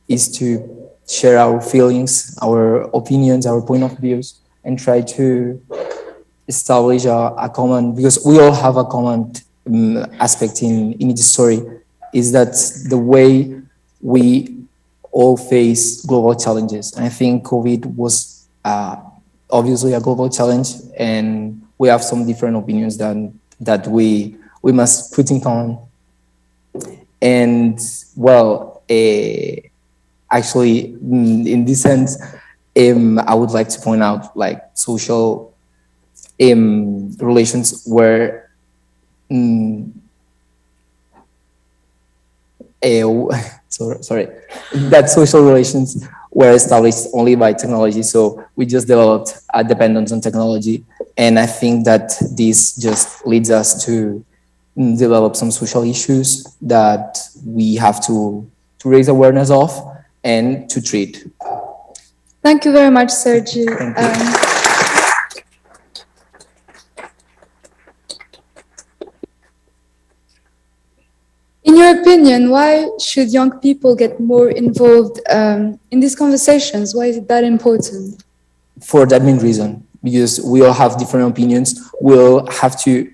is 0.08 0.30
to 0.38 0.90
share 1.08 1.38
our 1.38 1.62
feelings, 1.62 2.38
our 2.42 2.84
opinions, 2.96 3.46
our 3.46 3.62
point 3.62 3.84
of 3.84 3.98
views, 4.00 4.40
and 4.64 4.80
try 4.80 5.02
to 5.02 5.62
establish 6.48 7.06
a, 7.06 7.34
a 7.38 7.50
common 7.50 7.96
because 7.96 8.24
we 8.26 8.40
all 8.40 8.54
have 8.54 8.78
a 8.78 8.86
common 8.86 9.34
aspect 10.20 10.62
in 10.62 10.94
in 10.94 11.12
each 11.12 11.20
story 11.20 11.62
is 12.14 12.32
that 12.32 12.54
the 12.90 12.98
way 12.98 13.62
we 14.02 14.56
all 15.12 15.38
face 15.38 16.06
global 16.06 16.36
challenges. 16.36 16.94
And 16.96 17.06
i 17.06 17.10
think 17.10 17.44
covid 17.44 17.86
was 17.96 18.48
uh, 18.64 18.98
obviously 19.50 19.94
a 19.94 20.00
global 20.02 20.30
challenge 20.30 20.70
and 20.98 21.62
we 21.78 21.88
have 21.88 22.04
some 22.04 22.26
different 22.26 22.58
opinions 22.58 22.98
that 22.98 23.16
that 23.60 23.88
we 23.88 24.36
we 24.62 24.72
must 24.72 25.14
put 25.14 25.32
in 25.32 25.40
common 25.40 25.78
and 27.22 27.80
well 28.16 28.82
uh, 28.90 29.56
actually 30.32 30.94
in 30.94 31.66
this 31.66 31.82
sense 31.82 32.22
um, 32.78 33.20
i 33.20 33.34
would 33.34 33.52
like 33.52 33.70
to 33.70 33.80
point 33.80 34.02
out 34.04 34.36
like 34.36 34.62
social 34.74 35.54
um, 36.42 37.12
relations 37.18 37.84
where 37.86 38.45
mm, 39.30 39.92
uh, 42.86 43.42
so, 43.70 44.00
sorry. 44.02 44.28
That 44.74 45.10
social 45.10 45.42
relations 45.42 46.08
were 46.32 46.52
established 46.52 47.08
only 47.14 47.34
by 47.36 47.54
technology 47.54 48.04
so 48.04 48.44
we 48.58 48.66
just 48.66 48.88
developed 48.88 49.40
a 49.54 49.64
dependence 49.64 50.12
on 50.12 50.20
technology. 50.22 50.84
And 51.18 51.40
i 51.40 51.46
think 51.46 51.86
that 51.86 52.12
this 52.36 52.76
just 52.76 53.26
leads 53.26 53.50
us 53.50 53.86
to 53.86 54.24
mm, 54.78 54.98
develop 54.98 55.36
some 55.36 55.50
social 55.50 55.84
issues 55.84 56.44
that 56.62 57.18
we 57.46 57.76
have 57.76 58.06
to 58.08 58.50
to 58.80 58.90
raise 58.90 59.08
awareness 59.08 59.50
of 59.50 59.72
and 60.24 60.70
to 60.70 60.82
treat. 60.82 61.26
Thank 62.44 62.66
you 62.66 62.72
very 62.74 62.92
much, 62.92 63.12
Sergi. 63.12 63.66
Your 71.86 72.02
opinion, 72.02 72.50
why 72.50 72.90
should 73.00 73.32
young 73.32 73.60
people 73.60 73.96
get 73.96 74.20
more 74.20 74.50
involved 74.50 75.20
um, 75.30 75.80
in 75.92 76.00
these 76.00 76.16
conversations? 76.16 76.96
Why 76.96 77.06
is 77.06 77.18
it 77.18 77.28
that 77.28 77.44
important? 77.44 78.24
for 78.82 79.06
that 79.06 79.22
main 79.22 79.38
reason 79.40 79.86
because 80.04 80.40
we 80.42 80.64
all 80.64 80.74
have 80.74 80.98
different 80.98 81.30
opinions 81.30 81.92
we'll 82.02 82.46
have 82.48 82.80
to 82.80 83.12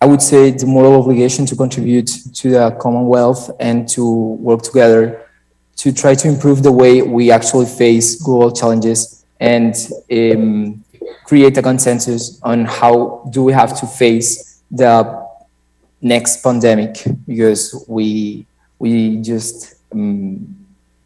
i 0.00 0.06
would 0.06 0.20
say 0.20 0.50
the 0.50 0.66
moral 0.66 1.00
obligation 1.00 1.46
to 1.46 1.54
contribute 1.54 2.10
to 2.34 2.50
the 2.50 2.70
commonwealth 2.80 3.50
and 3.60 3.88
to 3.88 4.04
work 4.40 4.62
together 4.62 5.24
to 5.76 5.92
try 5.92 6.14
to 6.14 6.28
improve 6.28 6.62
the 6.62 6.72
way 6.72 7.02
we 7.02 7.30
actually 7.30 7.66
face 7.66 8.20
global 8.20 8.50
challenges 8.50 9.24
and 9.40 9.74
um, 10.10 10.84
create 11.24 11.56
a 11.56 11.62
consensus 11.62 12.40
on 12.42 12.64
how 12.64 13.24
do 13.30 13.44
we 13.44 13.52
have 13.52 13.78
to 13.78 13.86
face 13.86 14.60
the 14.72 15.27
next 16.00 16.42
pandemic 16.42 17.04
because 17.26 17.84
we 17.88 18.46
we 18.78 19.16
just 19.22 19.74
um, 19.92 20.46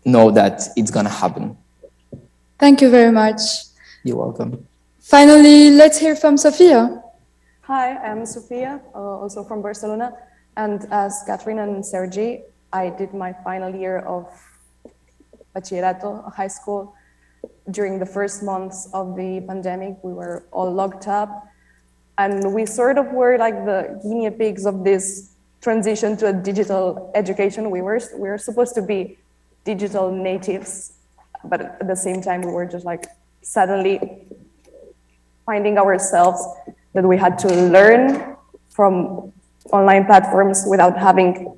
know 0.05 0.31
that 0.31 0.63
it's 0.77 0.91
gonna 0.91 1.09
happen 1.09 1.57
Thank 2.59 2.81
you 2.81 2.91
very 2.91 3.11
much. 3.11 3.41
you're 4.05 4.17
welcome 4.17 4.67
Finally, 5.03 5.71
let's 5.71 5.99
hear 5.99 6.15
from 6.15 6.37
Sofia. 6.37 7.03
Hi, 7.63 7.97
I'm 7.99 8.25
Sofia, 8.25 8.81
uh, 8.95 8.99
also 8.99 9.43
from 9.43 9.61
Barcelona. 9.61 10.15
And 10.57 10.87
as 10.93 11.25
Catherine 11.27 11.59
and 11.59 11.85
Sergi, 11.85 12.43
I 12.73 12.91
did 12.91 13.13
my 13.13 13.33
final 13.45 13.75
year 13.75 13.99
of 13.99 14.31
bachillerato, 15.57 16.33
high 16.33 16.47
school. 16.47 16.95
During 17.73 17.99
the 17.99 18.07
first 18.07 18.45
months 18.45 18.89
of 18.95 19.17
the 19.17 19.41
pandemic, 19.47 19.97
we 20.03 20.13
were 20.13 20.45
all 20.53 20.73
locked 20.73 21.09
up. 21.09 21.49
And 22.19 22.53
we 22.55 22.67
sort 22.67 22.99
of 22.99 23.07
were 23.13 23.39
like 23.39 23.65
the 23.65 23.99
guinea 24.03 24.31
pigs 24.31 24.67
of 24.67 24.85
this 24.85 25.31
transition 25.61 26.17
to 26.19 26.27
a 26.27 26.33
digital 26.33 27.11
education. 27.15 27.71
We 27.71 27.81
were, 27.81 28.01
we 28.15 28.29
were 28.29 28.39
supposed 28.39 28.75
to 28.75 28.83
be 28.83 29.19
digital 29.65 30.11
natives, 30.11 30.93
but 31.45 31.61
at 31.61 31.87
the 31.87 31.97
same 31.97 32.21
time, 32.21 32.43
we 32.43 32.53
were 32.53 32.67
just 32.67 32.85
like 32.85 33.07
suddenly 33.43 34.01
finding 35.47 35.79
ourselves 35.79 36.45
that 36.93 37.05
we 37.05 37.17
had 37.17 37.39
to 37.39 37.49
learn 37.49 38.37
from 38.71 39.33
online 39.73 40.05
platforms 40.05 40.65
without 40.69 40.99
having 40.99 41.57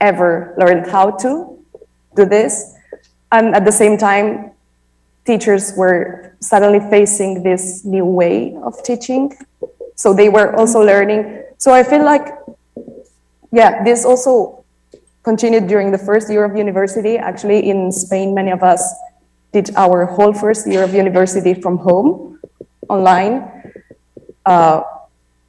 ever 0.00 0.54
learned 0.58 0.86
how 0.86 1.10
to 1.10 1.58
do 2.14 2.24
this. 2.24 2.74
And 3.32 3.54
at 3.54 3.64
the 3.64 3.72
same 3.72 3.96
time, 3.98 4.52
teachers 5.24 5.72
were 5.76 6.34
suddenly 6.40 6.80
facing 6.90 7.42
this 7.42 7.84
new 7.84 8.04
way 8.04 8.56
of 8.62 8.82
teaching. 8.82 9.36
So 9.96 10.14
they 10.14 10.28
were 10.28 10.54
also 10.54 10.80
learning. 10.80 11.42
So 11.58 11.72
I 11.72 11.82
feel 11.82 12.04
like, 12.04 12.28
yeah, 13.50 13.82
this 13.82 14.04
also 14.04 14.64
continued 15.24 15.66
during 15.66 15.90
the 15.90 15.98
first 15.98 16.30
year 16.30 16.44
of 16.44 16.56
university. 16.56 17.18
Actually, 17.18 17.68
in 17.68 17.90
Spain, 17.90 18.34
many 18.34 18.52
of 18.52 18.62
us 18.62 18.94
did 19.52 19.70
our 19.74 20.06
whole 20.06 20.32
first 20.32 20.68
year 20.68 20.84
of 20.84 20.94
university 20.94 21.54
from 21.54 21.78
home, 21.78 22.38
online. 22.88 23.50
Uh, 24.44 24.82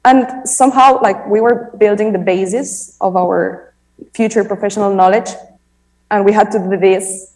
and 0.04 0.48
somehow, 0.48 1.00
like, 1.00 1.26
we 1.28 1.40
were 1.40 1.70
building 1.78 2.12
the 2.12 2.18
basis 2.18 2.96
of 3.00 3.14
our 3.16 3.74
future 4.14 4.42
professional 4.42 4.94
knowledge, 4.94 5.30
and 6.10 6.24
we 6.24 6.32
had 6.32 6.50
to 6.50 6.58
do 6.58 6.76
this 6.76 7.34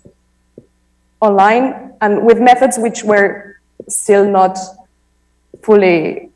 online 1.20 1.94
and 2.00 2.26
with 2.26 2.40
methods 2.40 2.76
which 2.78 3.04
were 3.04 3.56
still 3.88 4.28
not 4.28 4.58
fully 5.62 6.31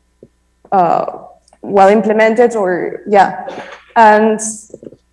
uh, 0.71 1.25
well 1.61 1.89
implemented 1.89 2.55
or 2.55 3.01
yeah. 3.07 3.47
And 3.95 4.39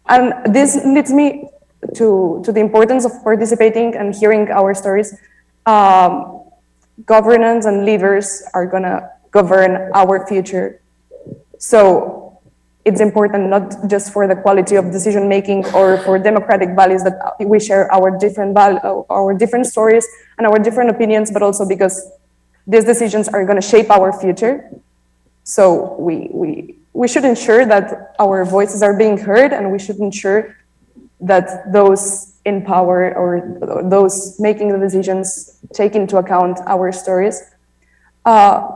and 0.09 0.55
this 0.55 0.77
leads 0.85 1.13
me 1.13 1.49
to 1.95 2.41
to 2.45 2.53
the 2.53 2.61
importance 2.61 3.05
of 3.05 3.13
participating 3.23 3.95
and 3.97 4.15
hearing 4.15 4.51
our 4.51 4.75
stories. 4.75 5.15
Um, 5.67 6.43
governance 7.07 7.67
and 7.67 7.85
leaders 7.85 8.43
are 8.55 8.67
gonna 8.67 9.11
govern 9.31 9.91
our 9.95 10.27
future. 10.27 10.81
So 11.59 12.39
it's 12.85 13.01
important 13.01 13.49
not 13.49 13.89
just 13.89 14.13
for 14.13 14.29
the 14.29 14.37
quality 14.37 14.77
of 14.77 14.91
decision 14.93 15.29
making 15.29 15.65
or 15.75 15.97
for 16.05 16.19
democratic 16.19 16.77
values 16.77 17.03
that 17.03 17.17
we 17.41 17.59
share 17.59 17.91
our 17.93 18.17
different 18.19 18.53
val- 18.55 19.07
our 19.09 19.33
different 19.33 19.67
stories 19.67 20.07
and 20.37 20.47
our 20.47 20.59
different 20.59 20.91
opinions, 20.91 21.31
but 21.31 21.43
also 21.43 21.67
because 21.67 22.11
these 22.67 22.85
decisions 22.85 23.29
are 23.29 23.45
going 23.45 23.61
to 23.61 23.67
shape 23.67 23.91
our 23.91 24.13
future. 24.13 24.71
So 25.45 25.95
we 25.99 26.29
we 26.33 26.77
we 26.93 27.09
should 27.09 27.25
ensure 27.25 27.65
that 27.67 28.15
our 28.19 28.45
voices 28.45 28.83
are 28.83 28.97
being 28.97 29.19
heard, 29.19 29.53
and 29.53 29.71
we 29.71 29.79
should 29.79 29.99
ensure 29.99 30.57
that 31.21 31.73
those 31.73 32.35
in 32.45 32.63
power 32.63 33.15
or 33.17 33.59
those 33.89 34.39
making 34.39 34.69
the 34.69 34.79
decisions 34.79 35.59
take 35.73 35.95
into 35.95 36.19
account 36.19 36.59
our 36.67 36.93
stories. 36.93 37.43
Uh, 38.25 38.69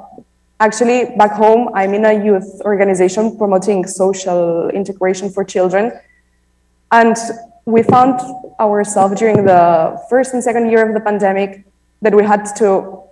Actually, 0.61 1.15
back 1.17 1.33
home, 1.33 1.71
I'm 1.73 1.95
in 1.95 2.05
a 2.05 2.25
youth 2.25 2.61
organization 2.65 3.39
promoting 3.39 3.87
social 3.87 4.69
integration 4.71 5.31
for 5.31 5.45
children. 5.45 5.93
And 6.91 7.17
we 7.65 7.85
found 7.85 8.19
ourselves 8.59 9.21
during 9.21 9.45
the 9.45 10.03
first 10.11 10.35
and 10.35 10.43
second 10.43 10.69
year 10.69 10.85
of 10.89 10.95
the 10.95 11.01
pandemic 11.01 11.65
that 12.03 12.13
we 12.13 12.25
had 12.25 12.45
to 12.57 13.03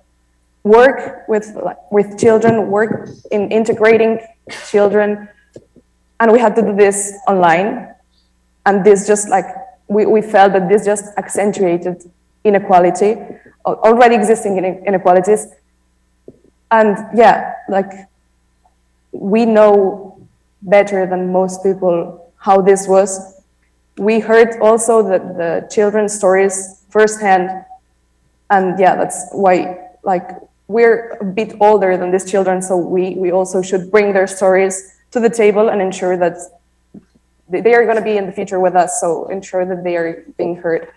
work 0.66 1.28
with, 1.28 1.56
with 1.92 2.18
children, 2.18 2.68
work 2.70 3.08
in 3.30 3.50
integrating 3.52 4.18
children. 4.68 5.28
And 6.18 6.32
we 6.32 6.40
had 6.40 6.56
to 6.56 6.62
do 6.62 6.74
this 6.74 7.14
online. 7.28 7.94
And 8.64 8.84
this 8.84 9.06
just 9.06 9.28
like, 9.28 9.46
we, 9.86 10.06
we 10.06 10.20
felt 10.22 10.52
that 10.54 10.68
this 10.68 10.84
just 10.84 11.16
accentuated 11.16 12.10
inequality, 12.42 13.16
already 13.64 14.16
existing 14.16 14.58
inequalities, 14.58 15.46
and 16.70 16.96
yeah, 17.14 17.54
like 17.68 17.92
we 19.12 19.46
know 19.46 20.18
better 20.62 21.06
than 21.06 21.32
most 21.32 21.62
people 21.62 22.32
how 22.38 22.60
this 22.60 22.88
was. 22.88 23.40
We 23.98 24.18
heard 24.20 24.60
also 24.60 25.02
the, 25.02 25.18
the 25.18 25.68
children's 25.70 26.12
stories 26.12 26.84
firsthand. 26.90 27.64
And 28.50 28.78
yeah, 28.78 28.96
that's 28.96 29.26
why 29.32 29.78
like 30.02 30.28
we're 30.68 31.16
a 31.20 31.24
bit 31.24 31.54
older 31.60 31.96
than 31.96 32.10
these 32.10 32.28
children, 32.30 32.60
so 32.60 32.76
we, 32.76 33.14
we 33.14 33.30
also 33.30 33.62
should 33.62 33.90
bring 33.90 34.12
their 34.12 34.26
stories 34.26 34.94
to 35.12 35.20
the 35.20 35.30
table 35.30 35.68
and 35.68 35.80
ensure 35.80 36.16
that 36.16 36.36
they 37.48 37.74
are 37.74 37.84
going 37.84 37.96
to 37.96 38.02
be 38.02 38.16
in 38.16 38.26
the 38.26 38.32
future 38.32 38.58
with 38.58 38.74
us, 38.74 39.00
so 39.00 39.28
ensure 39.28 39.64
that 39.64 39.84
they 39.84 39.96
are 39.96 40.24
being 40.36 40.56
heard. 40.56 40.88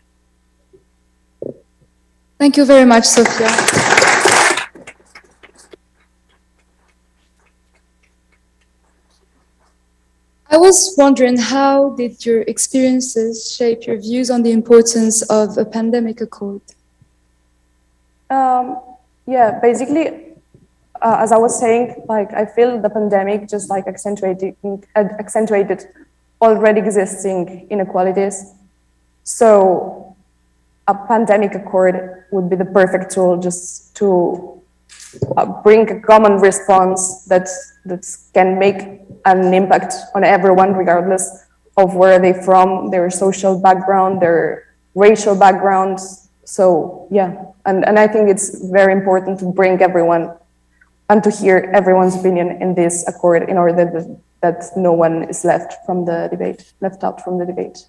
Thank 2.39 2.57
you 2.57 2.65
very 2.65 2.86
much, 2.86 3.05
Sophia. 3.05 3.49
I 10.51 10.57
was 10.57 10.95
wondering 10.97 11.38
how 11.38 11.91
did 11.91 12.26
your 12.26 12.41
experiences 12.41 13.53
shape 13.55 13.86
your 13.86 13.99
views 13.99 14.32
on 14.32 14.41
the 14.41 14.51
importance 14.51 15.22
of 15.30 15.59
a 15.59 15.65
pandemic 15.65 16.22
accord? 16.22 16.61
Um, 18.32 18.82
yeah, 19.30 19.59
basically, 19.61 20.07
uh, 21.01 21.17
as 21.19 21.32
I 21.32 21.38
was 21.38 21.59
saying, 21.59 22.03
like 22.07 22.34
I 22.34 22.45
feel 22.45 22.82
the 22.82 22.89
pandemic 22.89 23.47
just 23.47 23.69
like 23.69 23.88
accentuated, 23.88 24.55
accentuated 24.95 25.88
already 26.41 26.80
existing 26.80 27.67
inequalities. 27.69 28.53
So 29.23 30.15
a 30.88 30.95
pandemic 30.95 31.53
accord 31.53 32.25
would 32.32 32.49
be 32.49 32.55
the 32.55 32.65
perfect 32.65 33.11
tool 33.11 33.38
just 33.38 33.95
to 33.97 34.59
uh, 35.38 35.45
bring 35.61 35.89
a 35.91 35.99
common 35.99 36.39
response 36.39 37.25
that, 37.25 37.47
that 37.86 38.05
can 38.34 38.57
make 38.57 38.82
an 39.25 39.53
impact 39.53 39.93
on 40.15 40.23
everyone, 40.23 40.73
regardless 40.73 41.45
of 41.77 41.95
where 41.95 42.19
they're 42.19 42.41
from, 42.41 42.89
their 42.89 43.09
social 43.09 43.59
background, 43.59 44.21
their 44.21 44.75
racial 44.95 45.36
backgrounds. 45.36 46.28
So 46.50 47.08
yeah, 47.12 47.45
and, 47.68 47.88
and 47.88 48.00
I 48.00 48.08
think 48.08 48.28
it's 48.28 48.60
very 48.72 48.91
important 48.91 49.39
to 49.41 49.45
bring 49.45 49.84
everyone 49.84 50.34
and 51.08 51.24
to 51.24 51.30
hear 51.30 51.70
everyone's 51.76 52.16
opinion 52.16 52.60
in 52.60 52.74
this 52.74 53.08
accord 53.08 53.47
in 53.47 53.56
order 53.56 53.86
that, 53.86 54.20
that 54.41 54.64
no 54.76 54.91
one 54.91 55.30
is 55.30 55.45
left 55.45 55.86
from 55.86 56.06
the 56.06 56.28
debate, 56.32 56.74
left 56.82 57.04
out 57.04 57.24
from 57.24 57.38
the 57.38 57.45
debate. 57.45 57.86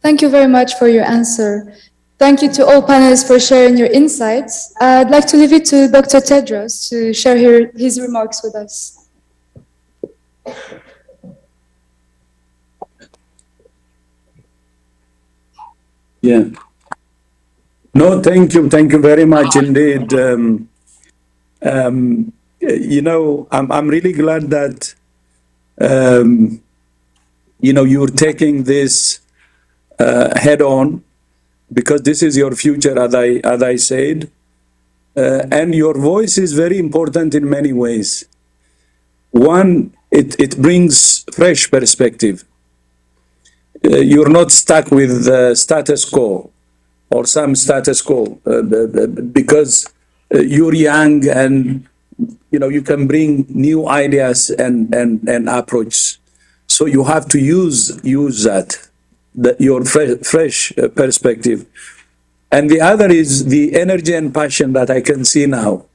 Thank 0.00 0.22
you 0.22 0.30
very 0.30 0.48
much 0.48 0.76
for 0.76 0.88
your 0.88 1.04
answer. 1.04 1.74
Thank 2.18 2.40
you 2.40 2.50
to 2.52 2.64
all 2.64 2.80
panelists 2.80 3.26
for 3.26 3.38
sharing 3.38 3.76
your 3.76 3.88
insights. 3.88 4.74
I'd 4.80 5.10
like 5.10 5.26
to 5.26 5.36
leave 5.36 5.52
it 5.52 5.66
to 5.66 5.88
Dr. 5.88 6.20
Tedros 6.20 6.88
to 6.88 7.12
share 7.12 7.36
her, 7.36 7.70
his 7.76 8.00
remarks 8.00 8.42
with 8.42 8.54
us. 8.54 9.08
Yeah. 16.22 16.48
No, 17.94 18.22
thank 18.22 18.54
you. 18.54 18.70
Thank 18.70 18.92
you 18.92 18.98
very 19.00 19.26
much 19.26 19.54
indeed. 19.56 20.12
Um, 20.14 20.68
um, 21.62 22.32
you 22.60 23.02
know, 23.02 23.46
I'm, 23.50 23.70
I'm 23.70 23.88
really 23.88 24.12
glad 24.12 24.48
that, 24.50 24.94
um, 25.80 26.62
you 27.60 27.72
know, 27.72 27.84
you're 27.84 28.08
taking 28.08 28.64
this 28.64 29.20
uh, 29.98 30.38
head 30.38 30.62
on 30.62 31.04
because 31.72 32.02
this 32.02 32.22
is 32.22 32.36
your 32.36 32.54
future, 32.54 32.98
as 32.98 33.14
I, 33.14 33.26
as 33.44 33.62
I 33.62 33.76
said. 33.76 34.30
Uh, 35.14 35.46
and 35.50 35.74
your 35.74 35.98
voice 35.98 36.38
is 36.38 36.54
very 36.54 36.78
important 36.78 37.34
in 37.34 37.48
many 37.48 37.74
ways. 37.74 38.24
One, 39.32 39.94
it, 40.10 40.38
it 40.40 40.56
brings 40.60 41.24
fresh 41.34 41.70
perspective. 41.70 42.44
Uh, 43.84 43.98
you're 43.98 44.30
not 44.30 44.50
stuck 44.50 44.90
with 44.90 45.24
the 45.26 45.54
status 45.54 46.06
quo 46.06 46.50
or 47.12 47.26
some 47.26 47.54
status 47.54 48.02
quo 48.02 48.38
uh, 48.46 48.62
because 49.40 49.86
uh, 50.34 50.40
you're 50.40 50.74
young 50.74 51.28
and 51.28 51.86
you 52.50 52.58
know 52.58 52.68
you 52.68 52.82
can 52.82 53.06
bring 53.06 53.46
new 53.48 53.88
ideas 53.88 54.50
and 54.50 54.94
and 54.94 55.28
and 55.28 55.48
approach 55.48 56.18
so 56.66 56.86
you 56.86 57.04
have 57.04 57.28
to 57.28 57.38
use 57.38 58.00
use 58.02 58.44
that 58.44 58.88
the, 59.34 59.56
your 59.58 59.84
fresh, 59.84 60.18
fresh 60.22 60.72
uh, 60.78 60.88
perspective. 60.88 61.66
And 62.50 62.70
the 62.70 62.80
other 62.80 63.10
is 63.10 63.46
the 63.46 63.78
energy 63.78 64.14
and 64.14 64.34
passion 64.34 64.72
that 64.74 64.90
i 64.90 65.00
can 65.00 65.24
see 65.24 65.46
now. 65.46 65.86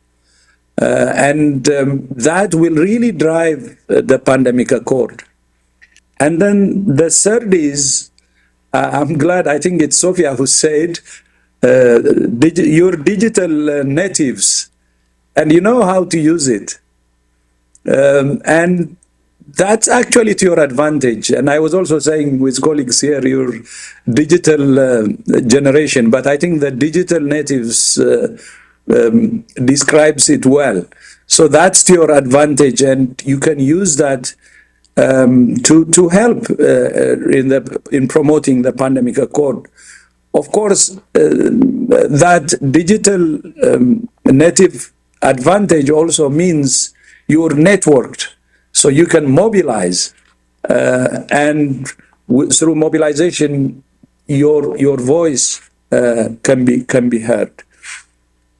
Uh, 0.79 1.11
and 1.15 1.67
um, 1.69 2.07
that 2.11 2.53
will 2.53 2.75
really 2.75 3.11
drive 3.11 3.77
the 3.87 4.19
pandemic 4.19 4.71
accord. 4.71 5.23
And 6.19 6.41
then 6.41 6.95
the 6.95 7.09
third 7.09 7.53
is 7.53 8.11
i'm 8.99 9.17
glad 9.17 9.47
i 9.47 9.57
think 9.59 9.81
it's 9.81 9.97
sophia 9.97 10.35
who 10.35 10.45
said 10.45 10.99
uh, 11.63 11.99
digi 12.43 12.65
your 12.79 12.93
digital 12.95 13.69
uh, 13.69 13.83
natives 13.83 14.69
and 15.37 15.51
you 15.51 15.61
know 15.61 15.83
how 15.85 16.03
to 16.03 16.19
use 16.19 16.47
it. 16.47 16.79
Um, 17.87 18.41
and 18.43 18.97
that's 19.55 19.87
actually 19.87 20.35
to 20.35 20.45
your 20.45 20.59
advantage. 20.59 21.29
And 21.29 21.49
I 21.49 21.59
was 21.59 21.73
also 21.73 21.99
saying 21.99 22.39
with 22.39 22.61
colleagues 22.61 22.99
here, 22.99 23.25
your 23.25 23.53
digital 24.11 24.79
uh, 24.79 25.07
generation, 25.45 26.09
but 26.09 26.25
I 26.27 26.37
think 26.37 26.59
the 26.59 26.71
digital 26.71 27.21
natives 27.21 27.99
uh, 27.99 28.35
um, 28.93 29.45
describes 29.63 30.27
it 30.29 30.45
well. 30.45 30.85
So 31.27 31.47
that's 31.47 31.83
to 31.85 31.93
your 31.93 32.11
advantage, 32.11 32.81
and 32.81 33.21
you 33.25 33.39
can 33.39 33.59
use 33.59 33.97
that 33.97 34.33
um, 34.97 35.55
to 35.57 35.85
to 35.85 36.09
help 36.09 36.49
uh, 36.49 37.29
in 37.29 37.49
the 37.49 37.81
in 37.91 38.07
promoting 38.07 38.63
the 38.63 38.73
pandemic 38.73 39.17
accord. 39.17 39.67
Of 40.33 40.51
course, 40.51 40.97
uh, 40.97 40.99
that 41.15 42.53
digital 42.71 43.41
um, 43.63 44.09
native 44.25 44.91
advantage 45.21 45.89
also 45.89 46.29
means 46.29 46.93
you're 47.27 47.49
networked, 47.49 48.27
so 48.71 48.89
you 48.89 49.05
can 49.05 49.31
mobilize, 49.31 50.13
uh, 50.69 51.23
and 51.29 51.87
through 52.53 52.75
mobilization, 52.75 53.83
your 54.27 54.77
your 54.77 54.97
voice 54.97 55.61
uh, 55.91 56.29
can 56.43 56.65
be 56.65 56.83
can 56.83 57.09
be 57.09 57.19
heard. 57.19 57.51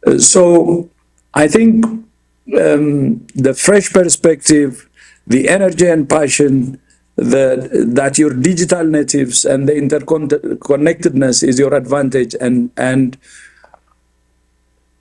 Uh, 0.05 0.17
so, 0.17 0.89
I 1.33 1.47
think 1.47 1.85
um, 1.85 3.25
the 3.35 3.53
fresh 3.53 3.91
perspective, 3.91 4.86
the 5.27 5.49
energy 5.49 5.87
and 5.87 6.09
passion 6.09 6.79
the, 7.17 7.85
that 7.95 8.17
your 8.17 8.33
digital 8.33 8.83
natives 8.85 9.43
and 9.43 9.67
the 9.67 9.73
interconnectedness 9.73 11.43
is 11.43 11.59
your 11.59 11.73
advantage. 11.73 12.35
And 12.39 12.71
and 12.77 13.17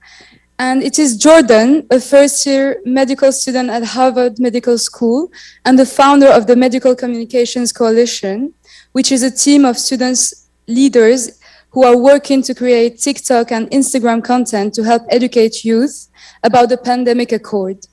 And 0.60 0.84
it 0.84 1.00
is 1.00 1.18
Jordan, 1.18 1.88
a 1.90 2.00
first 2.00 2.46
year 2.46 2.80
medical 2.86 3.32
student 3.32 3.72
at 3.72 3.84
Harvard 3.84 4.38
Medical 4.38 4.78
School 4.78 5.32
and 5.66 5.80
the 5.80 5.88
founder 5.88 6.28
of 6.28 6.46
the 6.46 6.56
Medical 6.56 6.96
Communications 6.96 7.74
Coalition, 7.74 8.54
which 8.92 9.12
is 9.12 9.24
a 9.24 9.32
team 9.32 9.66
of 9.66 9.80
students 9.80 10.46
leaders 10.70 11.39
who 11.72 11.84
are 11.84 11.97
working 11.97 12.41
to 12.43 12.55
create 12.55 12.99
TikTok 12.99 13.51
and 13.51 13.70
Instagram 13.70 14.24
content 14.24 14.74
to 14.74 14.84
help 14.84 15.03
educate 15.09 15.63
youth 15.63 16.07
about 16.43 16.70
the 16.70 16.78
pandemic 16.78 17.32
accord. 17.32 17.86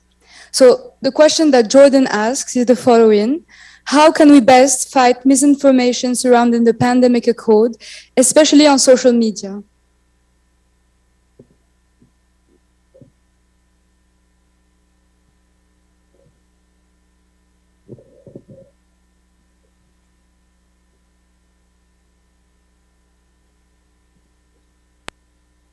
So 0.51 0.93
the 1.01 1.11
question 1.11 1.51
that 1.51 1.69
Jordan 1.69 2.07
asks 2.07 2.55
is 2.55 2.65
the 2.65 2.75
following. 2.75 3.45
How 3.85 4.11
can 4.11 4.31
we 4.31 4.41
best 4.41 4.91
fight 4.91 5.25
misinformation 5.25 6.15
surrounding 6.15 6.63
the 6.63 6.73
pandemic 6.73 7.27
accord, 7.27 7.77
especially 8.17 8.67
on 8.67 8.79
social 8.79 9.13
media? 9.13 9.61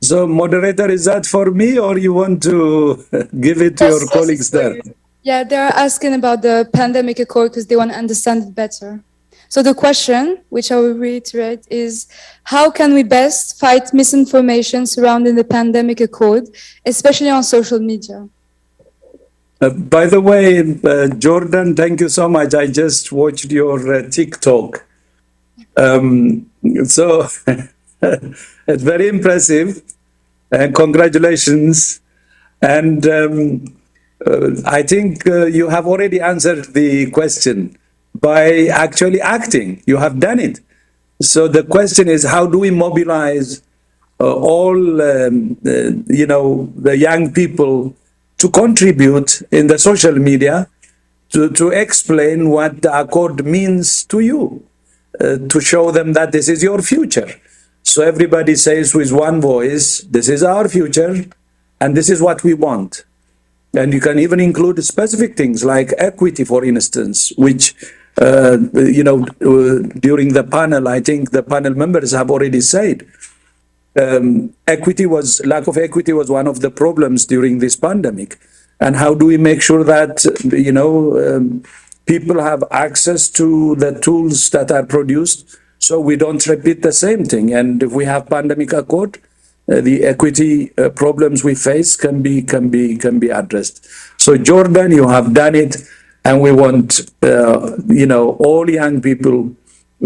So, 0.05 0.26
moderator, 0.26 0.90
is 0.90 1.07
that 1.07 1.24
for 1.24 1.50
me 1.50 1.78
or 1.78 1.96
you 1.96 2.12
want 2.12 2.42
to 2.42 3.05
give 3.40 3.62
it 3.62 3.78
to 3.78 3.84
yes, 3.84 4.00
your 4.00 4.09
colleagues 4.09 4.50
there? 4.50 4.76
Yeah, 5.22 5.44
they're 5.44 5.72
asking 5.74 6.12
about 6.14 6.42
the 6.42 6.68
pandemic 6.72 7.18
accord 7.18 7.52
because 7.52 7.66
they 7.66 7.76
want 7.76 7.92
to 7.92 7.96
understand 7.96 8.42
it 8.42 8.55
better. 8.55 9.02
So 9.48 9.62
the 9.62 9.72
question, 9.72 10.42
which 10.50 10.70
I 10.70 10.76
will 10.76 10.94
reiterate, 10.94 11.66
is 11.70 12.07
how 12.42 12.70
can 12.70 12.92
we 12.92 13.02
best 13.02 13.59
fight 13.59 13.94
misinformation 13.94 14.84
surrounding 14.84 15.36
the 15.36 15.44
pandemic 15.44 16.00
accord, 16.00 16.48
especially 16.84 17.30
on 17.30 17.42
social 17.42 17.78
media? 17.78 18.28
Uh, 19.61 19.70
by 19.70 20.07
the 20.07 20.20
way, 20.20 20.78
uh, 20.84 21.09
Jordan, 21.09 21.74
thank 21.74 22.00
you 22.00 22.11
so 22.11 22.28
much. 22.28 22.52
I 22.55 22.66
just 22.66 23.11
watched 23.11 23.50
your 23.50 23.94
uh, 23.94 24.11
TikTok. 24.11 24.84
Um, 25.76 26.50
so 26.84 27.28
it's 28.02 28.82
very 28.82 29.09
impressive. 29.09 29.82
And 30.51 30.74
congratulations. 30.74 32.01
And 32.62 33.07
um, 33.07 33.64
uh, 34.26 34.51
I 34.64 34.82
think 34.82 35.26
uh, 35.26 35.47
you 35.47 35.68
have 35.68 35.86
already 35.86 36.20
answered 36.20 36.72
the 36.72 37.11
question 37.11 37.76
by 38.14 38.66
actually 38.66 39.20
acting. 39.20 39.82
You 39.86 39.99
have 39.99 40.20
done 40.20 40.40
it. 40.40 40.61
So 41.20 41.49
the 41.49 41.62
question 41.62 42.09
is, 42.09 42.24
how 42.24 42.47
do 42.47 42.59
we 42.59 42.70
mobilize 42.70 43.62
uh, 44.20 44.32
all, 44.32 45.03
um, 45.03 45.57
uh, 45.66 45.90
you 46.07 46.26
know, 46.26 46.72
the 46.76 46.97
young 46.97 47.32
people 47.32 47.95
to 48.38 48.49
contribute 48.49 49.42
in 49.51 49.66
the 49.66 49.78
social 49.78 50.14
media 50.14 50.68
to, 51.30 51.51
to 51.51 51.70
explain 51.70 52.51
what 52.51 52.82
the 52.82 52.97
accord 52.97 53.45
means 53.45 54.05
to 54.05 54.20
you, 54.20 54.64
uh, 55.20 55.38
to 55.49 55.61
show 55.61 55.90
them 55.90 56.12
that 56.12 56.32
this 56.32 56.49
is 56.49 56.62
your 56.62 56.80
future. 56.80 57.34
So 57.95 58.03
everybody 58.03 58.57
says 58.57 58.92
with 58.92 59.12
one 59.12 59.40
voice, 59.40 60.01
this 60.01 60.28
is 60.28 60.42
our 60.42 60.68
future 60.68 61.26
and 61.80 61.97
this 61.97 62.11
is 62.11 62.20
what 62.20 62.42
we 62.42 62.53
want. 62.53 63.05
And 63.72 63.92
you 63.92 64.01
can 64.01 64.18
even 64.18 64.40
include 64.40 64.82
specific 64.84 65.36
things 65.36 65.64
like 65.64 65.95
equity, 65.97 66.42
for 66.42 66.64
instance, 66.64 67.32
which, 67.36 67.72
uh, 68.20 68.59
you 68.74 69.05
know, 69.05 69.22
uh, 69.22 69.86
during 70.01 70.32
the 70.32 70.42
panel, 70.42 70.88
I 70.88 70.99
think 70.99 71.30
the 71.30 71.45
panel 71.45 71.76
members 71.76 72.11
have 72.11 72.32
already 72.32 72.62
said 72.62 73.07
um, 73.97 74.53
equity 74.66 75.07
was 75.07 75.40
lack 75.47 75.68
of 75.68 75.76
equity 75.76 76.12
was 76.12 76.28
one 76.28 76.49
of 76.49 76.62
the 76.62 76.72
problems 76.72 77.24
during 77.24 77.61
this 77.61 77.76
pandemic. 77.76 78.40
And 78.80 78.97
how 78.97 79.14
do 79.14 79.26
we 79.26 79.36
make 79.36 79.62
sure 79.62 79.84
that 79.84 80.24
you 80.42 80.72
know 80.72 81.16
um, 81.24 81.62
people 82.07 82.42
have 82.42 82.64
access 82.72 83.30
to 83.38 83.76
the 83.76 84.01
tools 84.01 84.51
that 84.51 84.72
are 84.72 84.84
produced 84.84 85.59
so 85.85 86.01
we 86.01 86.16
don't 86.16 86.47
repeat 86.47 86.80
the 86.82 86.93
same 86.93 87.24
thing? 87.24 87.53
And 87.53 87.82
if 87.82 87.93
we 87.93 88.07
have 88.07 88.26
pandemic 88.26 88.72
accord, 88.72 89.18
uh, 89.70 89.80
the 89.80 90.05
equity 90.05 90.72
uh, 90.78 90.89
problems 90.91 91.45
we 91.45 91.55
face 91.55 91.97
can 91.97 92.22
be 92.22 92.43
can 92.43 92.70
be 92.70 92.97
can 92.97 93.18
be 93.18 93.28
addressed. 93.28 93.87
So 94.18 94.37
Jordan, 94.37 94.93
you 94.93 95.09
have 95.09 95.35
done 95.35 95.55
it, 95.55 95.76
and 96.24 96.41
we 96.41 96.53
want 96.53 97.01
uh, 97.22 97.76
you 97.89 98.07
know 98.07 98.30
all 98.49 98.68
young 98.68 99.01
people 99.01 99.55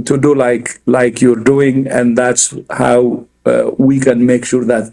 to 0.04 0.18
do 0.18 0.34
like 0.34 0.80
like 0.86 1.20
you're 1.20 1.42
doing, 1.52 1.86
and 1.86 2.16
that's 2.16 2.54
how 2.70 3.26
uh, 3.44 3.70
we 3.78 4.00
can 4.00 4.26
make 4.26 4.44
sure 4.44 4.64
that 4.64 4.92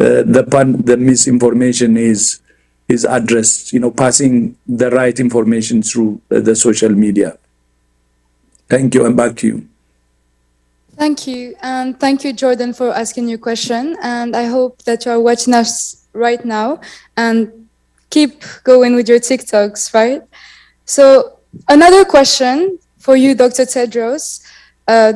uh, 0.00 0.22
the 0.36 0.46
pan- 0.50 0.82
the 0.82 0.96
misinformation 0.96 1.96
is 1.96 2.40
is 2.88 3.04
addressed. 3.04 3.72
You 3.72 3.80
know, 3.80 3.90
passing 3.90 4.56
the 4.66 4.90
right 4.90 5.18
information 5.18 5.82
through 5.82 6.20
uh, 6.30 6.40
the 6.40 6.56
social 6.56 6.90
media. 6.90 7.38
Thank 8.68 8.94
you, 8.94 9.06
and 9.06 9.16
back 9.16 9.36
to 9.36 9.46
you. 9.46 9.68
Thank 10.96 11.26
you. 11.26 11.56
And 11.60 11.98
thank 11.98 12.22
you, 12.24 12.32
Jordan, 12.32 12.72
for 12.72 12.90
asking 12.90 13.28
your 13.28 13.38
question. 13.38 13.96
And 14.02 14.36
I 14.36 14.44
hope 14.44 14.82
that 14.84 15.04
you 15.04 15.10
are 15.12 15.20
watching 15.20 15.52
us 15.52 16.06
right 16.12 16.44
now 16.44 16.80
and 17.16 17.68
keep 18.10 18.44
going 18.62 18.94
with 18.94 19.08
your 19.08 19.18
TikToks, 19.18 19.92
right? 19.92 20.22
So, 20.84 21.38
another 21.68 22.04
question 22.04 22.78
for 22.98 23.16
you, 23.16 23.34
Dr. 23.34 23.64
Tedros, 23.64 24.42
uh, 24.86 25.12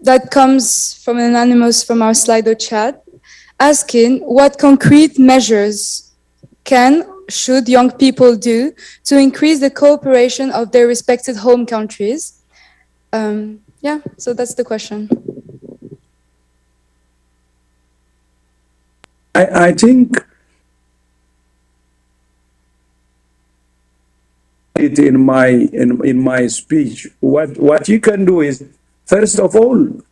that 0.00 0.30
comes 0.30 0.94
from 1.04 1.18
an 1.18 1.24
anonymous 1.24 1.84
from 1.84 2.02
our 2.02 2.12
Slido 2.12 2.58
chat, 2.58 3.04
asking 3.60 4.20
what 4.20 4.58
concrete 4.58 5.18
measures 5.18 6.12
can 6.64 7.04
should 7.28 7.68
young 7.68 7.90
people 7.90 8.36
do 8.36 8.72
to 9.04 9.18
increase 9.18 9.60
the 9.60 9.70
cooperation 9.70 10.50
of 10.50 10.72
their 10.72 10.86
respected 10.86 11.36
home 11.36 11.66
countries? 11.66 12.40
Um, 13.12 13.60
yeah, 13.82 14.00
so 14.16 14.32
that's 14.32 14.54
the 14.54 14.64
question. 14.64 15.10
I, 19.34 19.68
I 19.68 19.72
think 19.72 20.16
it 24.76 24.98
in 24.98 25.20
my 25.24 25.48
in, 25.48 26.04
in 26.04 26.20
my 26.22 26.46
speech. 26.46 27.08
What 27.20 27.58
what 27.58 27.88
you 27.88 28.00
can 28.00 28.24
do 28.24 28.40
is 28.40 28.64
first 29.04 29.40
of 29.40 29.56
all, 29.56 30.02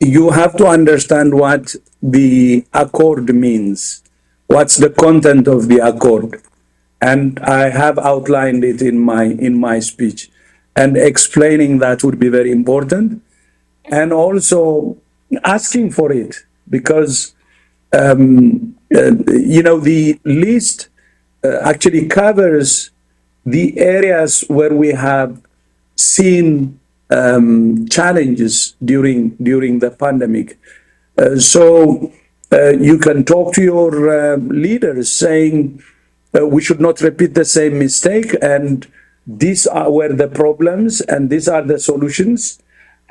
you 0.00 0.30
have 0.30 0.56
to 0.56 0.66
understand 0.66 1.34
what 1.34 1.74
the 2.02 2.64
accord 2.72 3.34
means. 3.34 4.02
What's 4.46 4.76
the 4.76 4.90
content 4.90 5.46
of 5.48 5.68
the 5.68 5.78
accord? 5.78 6.42
And 7.00 7.38
I 7.40 7.70
have 7.70 7.98
outlined 7.98 8.64
it 8.64 8.82
in 8.82 8.98
my 8.98 9.24
in 9.24 9.58
my 9.58 9.80
speech. 9.80 10.30
And 10.74 10.96
explaining 10.96 11.78
that 11.78 12.02
would 12.02 12.18
be 12.18 12.28
very 12.28 12.50
important. 12.50 13.22
And 13.84 14.12
also 14.12 14.96
asking 15.44 15.90
for 15.90 16.12
it 16.12 16.36
because 16.68 17.34
um, 17.92 18.76
uh, 18.94 19.12
you 19.28 19.62
know 19.62 19.78
the 19.78 20.18
list 20.24 20.88
uh, 21.44 21.58
actually 21.62 22.06
covers 22.06 22.90
the 23.44 23.78
areas 23.78 24.44
where 24.48 24.74
we 24.74 24.88
have 24.88 25.40
seen 25.96 26.78
um, 27.10 27.86
challenges 27.88 28.74
during 28.84 29.30
during 29.42 29.80
the 29.80 29.90
pandemic. 29.90 30.58
Uh, 31.18 31.36
so 31.36 32.12
uh, 32.52 32.70
you 32.70 32.98
can 32.98 33.24
talk 33.24 33.54
to 33.54 33.62
your 33.62 33.92
uh, 34.08 34.36
leaders 34.36 35.10
saying 35.12 35.82
uh, 36.34 36.46
we 36.46 36.62
should 36.62 36.80
not 36.80 37.00
repeat 37.00 37.34
the 37.34 37.44
same 37.44 37.78
mistake, 37.78 38.34
and 38.40 38.86
these 39.26 39.66
are 39.66 39.90
where 39.90 40.12
the 40.12 40.28
problems, 40.28 41.00
and 41.00 41.30
these 41.30 41.48
are 41.48 41.62
the 41.62 41.78
solutions. 41.78 42.58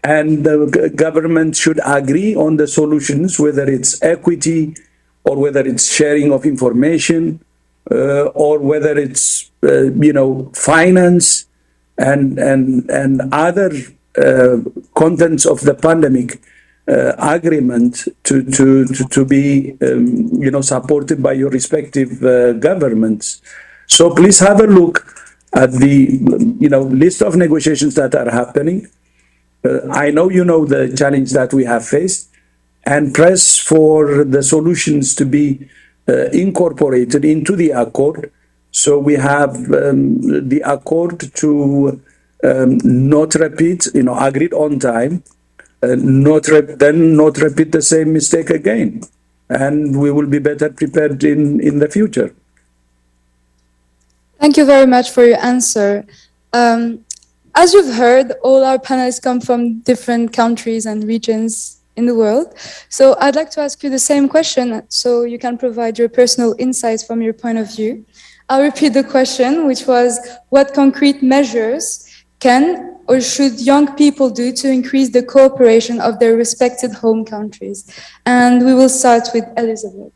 And 0.04 0.44
the 0.44 0.92
government 0.96 1.56
should 1.56 1.80
agree 1.86 2.36
on 2.36 2.58
the 2.58 2.68
solutions, 2.68 3.40
whether 3.40 3.70
it's 3.70 4.02
equity 4.02 4.76
or 5.24 5.38
whether 5.38 5.62
it's 5.62 5.94
sharing 5.94 6.34
of 6.34 6.46
information 6.46 7.40
uh, 7.90 8.26
or 8.34 8.60
whether 8.60 8.98
it's 8.98 9.52
uh, 9.64 9.92
you 9.94 10.14
know 10.14 10.52
finance 10.56 11.46
and 11.98 12.40
and 12.40 12.90
and 12.90 13.22
other 13.32 13.72
uh, 14.18 14.58
contents 14.96 15.46
of 15.46 15.62
the 15.62 15.74
pandemic 15.74 16.42
uh, 16.88 17.14
agreement 17.20 18.08
to 18.24 18.44
to 18.52 18.86
to, 18.86 19.04
to 19.10 19.26
be 19.26 19.78
um, 19.82 20.30
you 20.42 20.52
know 20.52 20.62
supported 20.62 21.22
by 21.22 21.34
your 21.34 21.50
respective 21.50 22.24
uh, 22.24 22.54
governments. 22.54 23.42
So 23.88 24.14
please 24.14 24.40
have 24.40 24.62
a 24.62 24.68
look 24.68 25.06
at 25.54 25.72
the 25.74 26.20
you 26.60 26.70
know 26.70 26.84
list 26.84 27.22
of 27.22 27.36
negotiations 27.36 27.96
that 27.96 28.16
are 28.16 28.30
happening. 28.30 28.88
Uh, 29.64 29.88
I 29.90 30.12
know 30.12 30.30
you 30.30 30.44
know 30.44 30.66
the 30.66 30.96
challenge 30.96 31.32
that 31.32 31.54
we 31.54 31.66
have 31.66 31.86
faced, 31.86 32.30
and 32.86 33.14
press 33.14 33.58
for 33.58 34.24
the 34.24 34.44
solutions 34.44 35.14
to 35.16 35.26
be 35.26 35.70
uh, 36.08 36.26
incorporated 36.32 37.26
into 37.26 37.56
the 37.56 37.72
accord. 37.72 38.32
So 38.72 38.98
we 38.98 39.16
have 39.16 39.56
um, 39.74 40.50
the 40.50 40.62
accord 40.66 41.34
to 41.36 42.02
um, 42.44 42.80
not 42.84 43.36
repeat, 43.36 43.88
you 43.94 44.04
know, 44.04 44.18
agreed 44.18 44.54
on 44.54 44.80
time, 44.80 45.24
uh, 45.84 45.96
not 45.98 46.44
then 46.80 47.16
not 47.16 47.38
repeat 47.38 47.72
the 47.72 47.82
same 47.82 48.14
mistake 48.14 48.50
again, 48.50 49.02
and 49.50 50.00
we 50.00 50.12
will 50.12 50.28
be 50.28 50.40
better 50.40 50.70
prepared 50.70 51.24
in 51.24 51.60
in 51.60 51.80
the 51.80 51.90
future. 51.90 52.34
Thank 54.42 54.58
you 54.58 54.66
very 54.66 54.88
much 54.88 55.12
for 55.12 55.24
your 55.24 55.38
answer. 55.38 56.04
Um, 56.52 57.06
as 57.54 57.76
you've 57.76 57.94
heard, 57.94 58.32
all 58.42 58.66
our 58.66 58.80
panelists 58.80 59.22
come 59.22 59.40
from 59.40 59.82
different 59.82 60.34
countries 60.34 60.88
and 60.88 61.04
regions 61.04 61.84
in 61.96 62.08
the 62.08 62.16
world. 62.16 62.58
So 62.90 63.16
I'd 63.20 63.36
like 63.36 63.52
to 63.52 63.62
ask 63.62 63.84
you 63.84 63.92
the 63.92 64.00
same 64.00 64.28
question 64.28 64.82
so 64.90 65.26
you 65.26 65.38
can 65.38 65.60
provide 65.60 66.00
your 66.00 66.10
personal 66.10 66.56
insights 66.58 67.06
from 67.06 67.22
your 67.22 67.34
point 67.34 67.60
of 67.60 67.76
view. 67.76 68.04
I'll 68.50 68.64
repeat 68.64 68.94
the 68.94 69.04
question, 69.04 69.68
which 69.68 69.86
was 69.86 70.18
what 70.50 70.74
concrete 70.74 71.22
measures 71.22 72.10
can 72.40 72.98
or 73.08 73.22
should 73.22 73.62
young 73.62 73.96
people 73.96 74.32
do 74.32 74.52
to 74.54 74.72
increase 74.72 75.12
the 75.12 75.22
cooperation 75.22 76.02
of 76.02 76.18
their 76.18 76.36
respected 76.36 76.94
home 76.94 77.26
countries? 77.26 77.80
And 78.26 78.66
we 78.66 78.74
will 78.74 78.90
start 78.90 79.30
with 79.36 79.46
Elizabeth. 79.56 80.14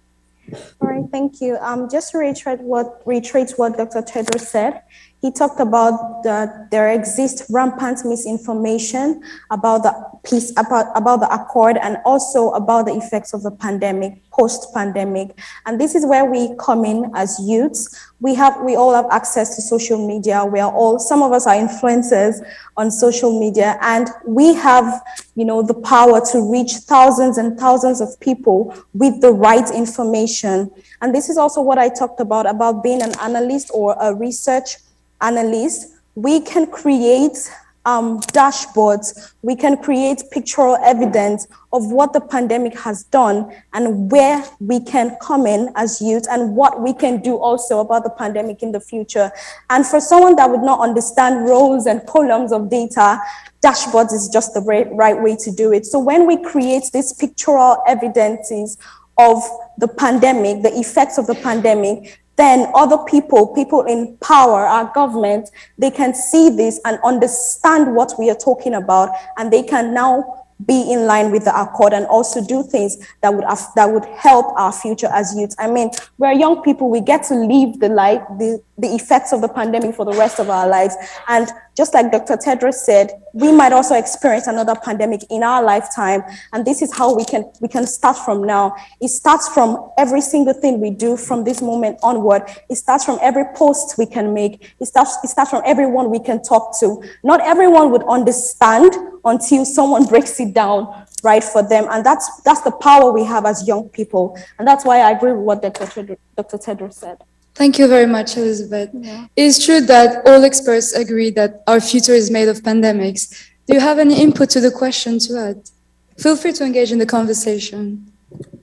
All 0.82 0.90
right, 0.90 1.06
thank 1.12 1.42
you. 1.42 1.58
Um, 1.58 1.90
just 1.90 2.12
to 2.12 2.20
reiterate 2.20 2.62
what 2.62 3.02
reiterate 3.06 3.54
what 3.58 3.78
Dr. 3.78 4.02
Tedros 4.02 4.42
said, 4.42 4.82
He 5.26 5.32
talked 5.32 5.60
about 5.60 6.22
that 6.22 6.70
there 6.70 6.92
exists 6.92 7.50
rampant 7.50 8.06
misinformation 8.06 9.24
about 9.50 9.82
the 9.82 9.92
peace, 10.24 10.52
about, 10.52 10.96
about 10.96 11.20
the 11.20 11.34
accord, 11.34 11.78
and 11.82 11.98
also 12.06 12.52
about 12.52 12.86
the 12.86 12.94
effects 12.94 13.34
of 13.34 13.42
the 13.42 13.50
pandemic, 13.50 14.22
post-pandemic. 14.30 15.36
And 15.66 15.82
this 15.82 15.96
is 15.96 16.06
where 16.06 16.26
we 16.26 16.56
come 16.60 16.86
in 16.86 17.12
as 17.16 17.40
youths. 17.42 18.00
We 18.20 18.36
have, 18.36 18.62
we 18.62 18.76
all 18.76 18.94
have 18.94 19.08
access 19.10 19.56
to 19.56 19.64
social 19.64 19.98
media. 20.08 20.46
We 20.46 20.60
are 20.60 20.72
all, 20.72 21.00
some 21.00 21.24
of 21.24 21.32
us 21.32 21.48
are 21.48 21.56
influencers 21.56 22.46
on 22.78 22.92
social 22.92 23.40
media, 23.40 23.80
and 23.82 24.08
we 24.28 24.54
have, 24.54 25.02
you 25.34 25.46
know, 25.46 25.64
the 25.64 25.74
power 25.74 26.24
to 26.34 26.52
reach 26.52 26.74
thousands 26.86 27.40
and 27.40 27.58
thousands 27.58 28.00
of 28.00 28.20
people 28.20 28.76
with 28.94 29.22
the 29.22 29.32
right 29.32 29.74
information. 29.74 30.70
And 31.02 31.16
this 31.16 31.30
is 31.30 31.38
also 31.40 31.62
what 31.62 31.80
I 31.80 31.90
talked 31.90 32.20
about, 32.20 32.46
about 32.48 32.84
being 32.84 33.02
an 33.02 33.18
analyst 33.20 33.72
or 33.74 33.98
a 34.00 34.14
research 34.14 34.78
analyst, 35.22 35.96
we 36.16 36.40
can 36.40 36.68
create 36.68 37.52
um, 37.86 38.20
dashboards, 38.34 39.34
we 39.44 39.56
can 39.56 39.78
create 39.78 40.24
pictorial 40.32 40.78
evidence 40.84 41.48
of 41.72 41.92
what 41.92 42.14
the 42.14 42.22
pandemic 42.22 42.78
has 42.80 43.04
done 43.04 43.52
and 43.74 44.12
where 44.12 44.44
we 44.60 44.80
can 44.80 45.16
come 45.22 45.46
in 45.46 45.72
as 45.76 46.02
youth 46.02 46.26
and 46.32 46.56
what 46.56 46.82
we 46.82 46.94
can 46.94 47.22
do 47.22 47.38
also 47.38 47.80
about 47.80 48.04
the 48.04 48.10
pandemic 48.10 48.64
in 48.64 48.72
the 48.72 48.80
future. 48.80 49.32
And 49.70 49.86
for 49.86 50.00
someone 50.00 50.36
that 50.38 50.50
would 50.50 50.64
not 50.64 50.80
understand 50.80 51.46
rows 51.48 51.86
and 51.86 52.06
columns 52.08 52.52
of 52.52 52.70
data, 52.70 53.20
dashboards 53.64 54.14
is 54.14 54.30
just 54.30 54.54
the 54.54 54.62
right, 54.62 54.88
right 54.92 55.22
way 55.22 55.36
to 55.36 55.52
do 55.52 55.72
it. 55.72 55.86
So 55.86 56.00
when 56.00 56.26
we 56.26 56.42
create 56.44 56.90
these 56.92 57.14
pictorial 57.14 57.84
evidences 57.88 58.78
of 59.18 59.44
the 59.78 59.88
pandemic, 59.88 60.64
the 60.64 60.78
effects 60.78 61.18
of 61.18 61.28
the 61.28 61.36
pandemic, 61.36 62.20
then 62.38 62.70
other 62.76 62.98
people, 62.98 63.48
people 63.48 63.84
in 63.84 64.18
power, 64.18 64.66
our 64.66 64.92
government, 64.94 65.50
they 65.78 65.92
can 65.92 66.14
see 66.14 66.50
this 66.50 66.80
and 66.86 67.00
understand 67.04 67.96
what 67.96 68.14
we 68.20 68.30
are 68.30 68.36
talking 68.36 68.74
about, 68.74 69.10
and 69.38 69.52
they 69.52 69.64
can 69.64 69.94
now 69.94 70.46
be 70.66 70.90
in 70.92 71.06
line 71.06 71.32
with 71.32 71.44
the 71.44 71.62
accord 71.62 71.92
and 71.92 72.06
also 72.06 72.42
do 72.46 72.64
things 72.64 72.96
that 73.22 73.34
would 73.34 73.44
that 73.76 73.92
would 73.92 74.06
help 74.06 74.58
our 74.58 74.72
future 74.72 75.10
as 75.12 75.36
youth. 75.36 75.54
I 75.60 75.70
mean, 75.70 75.92
we're 76.18 76.32
young 76.32 76.62
people, 76.62 76.90
we 76.90 77.02
get 77.02 77.24
to 77.24 77.36
live 77.36 77.80
the 77.80 77.90
life, 77.90 78.22
the, 78.38 78.62
the 78.78 78.88
effects 78.88 79.32
of 79.32 79.42
the 79.42 79.48
pandemic 79.48 79.96
for 79.96 80.06
the 80.06 80.14
rest 80.14 80.40
of 80.40 80.50
our 80.50 80.68
lives. 80.68 80.96
And 81.28 81.48
just 81.76 81.94
like 81.94 82.12
Dr. 82.12 82.36
Tedros 82.38 82.76
said, 82.76 83.10
we 83.34 83.52
might 83.52 83.72
also 83.72 83.96
experience 83.96 84.48
another 84.48 84.76
pandemic 84.76 85.22
in 85.30 85.44
our 85.44 85.64
lifetime. 85.64 86.24
And 86.54 86.66
this 86.66 86.82
is 86.82 86.96
how 86.96 87.16
we 87.16 87.26
can 87.26 87.50
we 87.62 87.68
can 87.68 87.86
start 87.86 88.18
from 88.18 88.44
now. 88.44 88.76
It 89.02 89.10
starts 89.10 89.48
from 89.50 89.92
every 89.98 90.22
single 90.22 90.54
thing 90.54 90.80
we 90.80 90.90
do 90.90 91.18
from 91.18 91.44
this 91.44 91.62
moment 91.62 92.00
onward. 92.04 92.44
It 92.70 92.76
starts 92.76 93.06
from 93.06 93.20
every 93.22 93.46
post 93.56 93.98
we 93.98 94.06
can 94.06 94.34
make. 94.34 94.74
It 94.80 94.86
starts, 94.86 95.18
it 95.24 95.28
starts 95.30 95.52
from 95.52 95.64
everyone 95.66 96.10
we 96.10 96.20
can 96.20 96.42
talk 96.42 96.78
to. 96.80 97.04
Not 97.24 97.42
everyone 97.42 97.92
would 97.92 98.04
understand 98.04 98.94
until 99.26 99.66
someone 99.66 100.06
breaks 100.14 100.40
it 100.40 100.54
down 100.54 101.06
right 101.24 101.44
for 101.44 101.62
them. 101.62 101.88
And 101.90 102.06
that's 102.06 102.42
that's 102.42 102.62
the 102.62 102.72
power 102.72 103.12
we 103.12 103.24
have 103.26 103.46
as 103.46 103.68
young 103.68 103.90
people. 103.90 104.38
And 104.60 104.68
that's 104.68 104.86
why 104.86 105.00
I 105.00 105.12
agree 105.12 105.32
with 105.34 105.42
what 105.42 105.62
Dr. 105.62 105.86
Tedros, 105.86 106.18
Dr. 106.36 106.58
Tedros 106.58 106.94
said. 106.94 107.24
Thank 107.56 107.80
you 107.80 107.88
very 107.88 108.06
much, 108.06 108.36
Elizabeth. 108.36 108.90
It's 109.38 109.66
true 109.66 109.80
that 109.82 110.28
all 110.28 110.44
experts 110.44 110.94
agree 110.94 111.30
that 111.32 111.64
our 111.68 111.80
future 111.80 112.12
is 112.14 112.30
made 112.30 112.50
of 112.50 112.62
pandemics. 112.62 113.50
Do 113.66 113.74
you 113.74 113.80
have 113.80 113.98
any 113.98 114.22
input 114.22 114.50
to 114.52 114.60
the 114.60 114.72
question 114.72 115.20
to 115.20 115.38
add? 115.40 115.70
Feel 116.18 116.36
free 116.36 116.52
to 116.52 116.66
engage 116.66 116.92
in 116.92 117.00
the 117.00 117.06
conversation. 117.06 118.12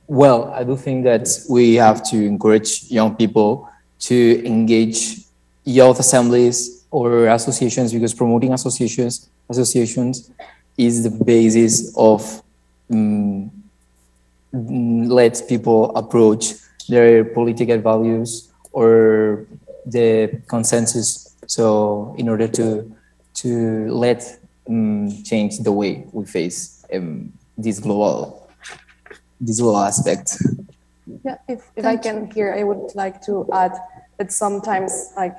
Well, 0.06 0.52
I 0.52 0.62
do 0.62 0.76
think 0.76 1.04
that 1.04 1.26
we 1.48 1.74
have 1.76 2.02
to 2.10 2.16
encourage 2.22 2.84
young 2.90 3.16
people 3.16 3.66
to 4.00 4.46
engage 4.46 5.20
youth 5.64 5.98
assemblies 5.98 6.84
or 6.90 7.28
associations 7.28 7.94
because 7.94 8.12
promoting 8.12 8.52
associations 8.52 9.30
associations 9.48 10.30
is 10.76 11.02
the 11.02 11.10
basis 11.24 11.94
of 11.96 12.42
um, 12.90 13.50
let 14.52 15.42
people 15.48 15.94
approach 15.96 16.54
their 16.88 17.24
political 17.24 17.78
values 17.78 18.51
or 18.72 19.46
the 19.86 20.40
consensus. 20.48 21.36
So 21.46 22.14
in 22.18 22.28
order 22.28 22.48
to 22.48 22.94
to 23.34 23.88
let 23.88 24.38
um, 24.68 25.22
change 25.24 25.58
the 25.58 25.72
way 25.72 26.06
we 26.12 26.24
face 26.24 26.84
um, 26.94 27.32
this 27.56 27.80
global 27.80 28.48
this 29.40 29.60
global 29.60 29.80
aspect. 29.80 30.36
Yeah, 31.24 31.36
if, 31.48 31.70
if 31.76 31.84
I 31.84 31.96
can 31.96 32.30
here, 32.30 32.54
I 32.56 32.62
would 32.62 32.94
like 32.94 33.20
to 33.26 33.48
add 33.52 33.72
that 34.18 34.32
sometimes, 34.32 35.12
like, 35.16 35.36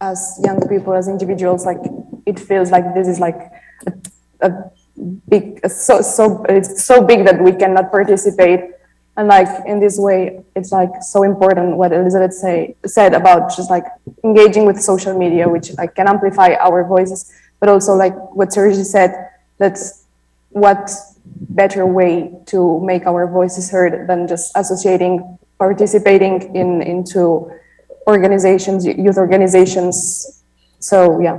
as 0.00 0.40
young 0.42 0.66
people, 0.68 0.94
as 0.94 1.06
individuals, 1.06 1.66
like, 1.66 1.78
it 2.24 2.40
feels 2.40 2.70
like 2.70 2.94
this 2.94 3.06
is 3.06 3.20
like 3.20 3.38
a, 3.86 3.92
a 4.40 4.70
big, 5.28 5.60
so 5.68 6.00
so 6.00 6.44
it's 6.48 6.84
so 6.84 7.02
big 7.04 7.24
that 7.26 7.42
we 7.42 7.52
cannot 7.52 7.90
participate, 7.90 8.70
and 9.16 9.28
like 9.28 9.48
in 9.66 9.80
this 9.80 9.98
way, 9.98 10.44
it's 10.54 10.72
like 10.72 10.90
so 11.02 11.22
important 11.22 11.76
what 11.76 11.92
Elizabeth 11.92 12.34
say 12.34 12.76
said 12.84 13.14
about 13.14 13.54
just 13.56 13.70
like 13.70 13.84
engaging 14.24 14.66
with 14.66 14.80
social 14.80 15.18
media, 15.18 15.48
which 15.48 15.72
like 15.78 15.94
can 15.94 16.06
amplify 16.06 16.54
our 16.60 16.84
voices, 16.84 17.32
but 17.58 17.68
also 17.68 17.94
like 17.94 18.14
what 18.34 18.52
Sergi 18.52 18.84
said, 18.84 19.30
that's 19.58 20.04
what 20.50 20.90
better 21.24 21.86
way 21.86 22.32
to 22.46 22.80
make 22.80 23.06
our 23.06 23.26
voices 23.26 23.70
heard 23.70 24.06
than 24.06 24.28
just 24.28 24.52
associating, 24.54 25.38
participating 25.58 26.54
in 26.54 26.82
into 26.82 27.50
organizations, 28.06 28.86
youth 28.86 29.16
organizations. 29.16 30.42
So 30.78 31.20
yeah. 31.20 31.38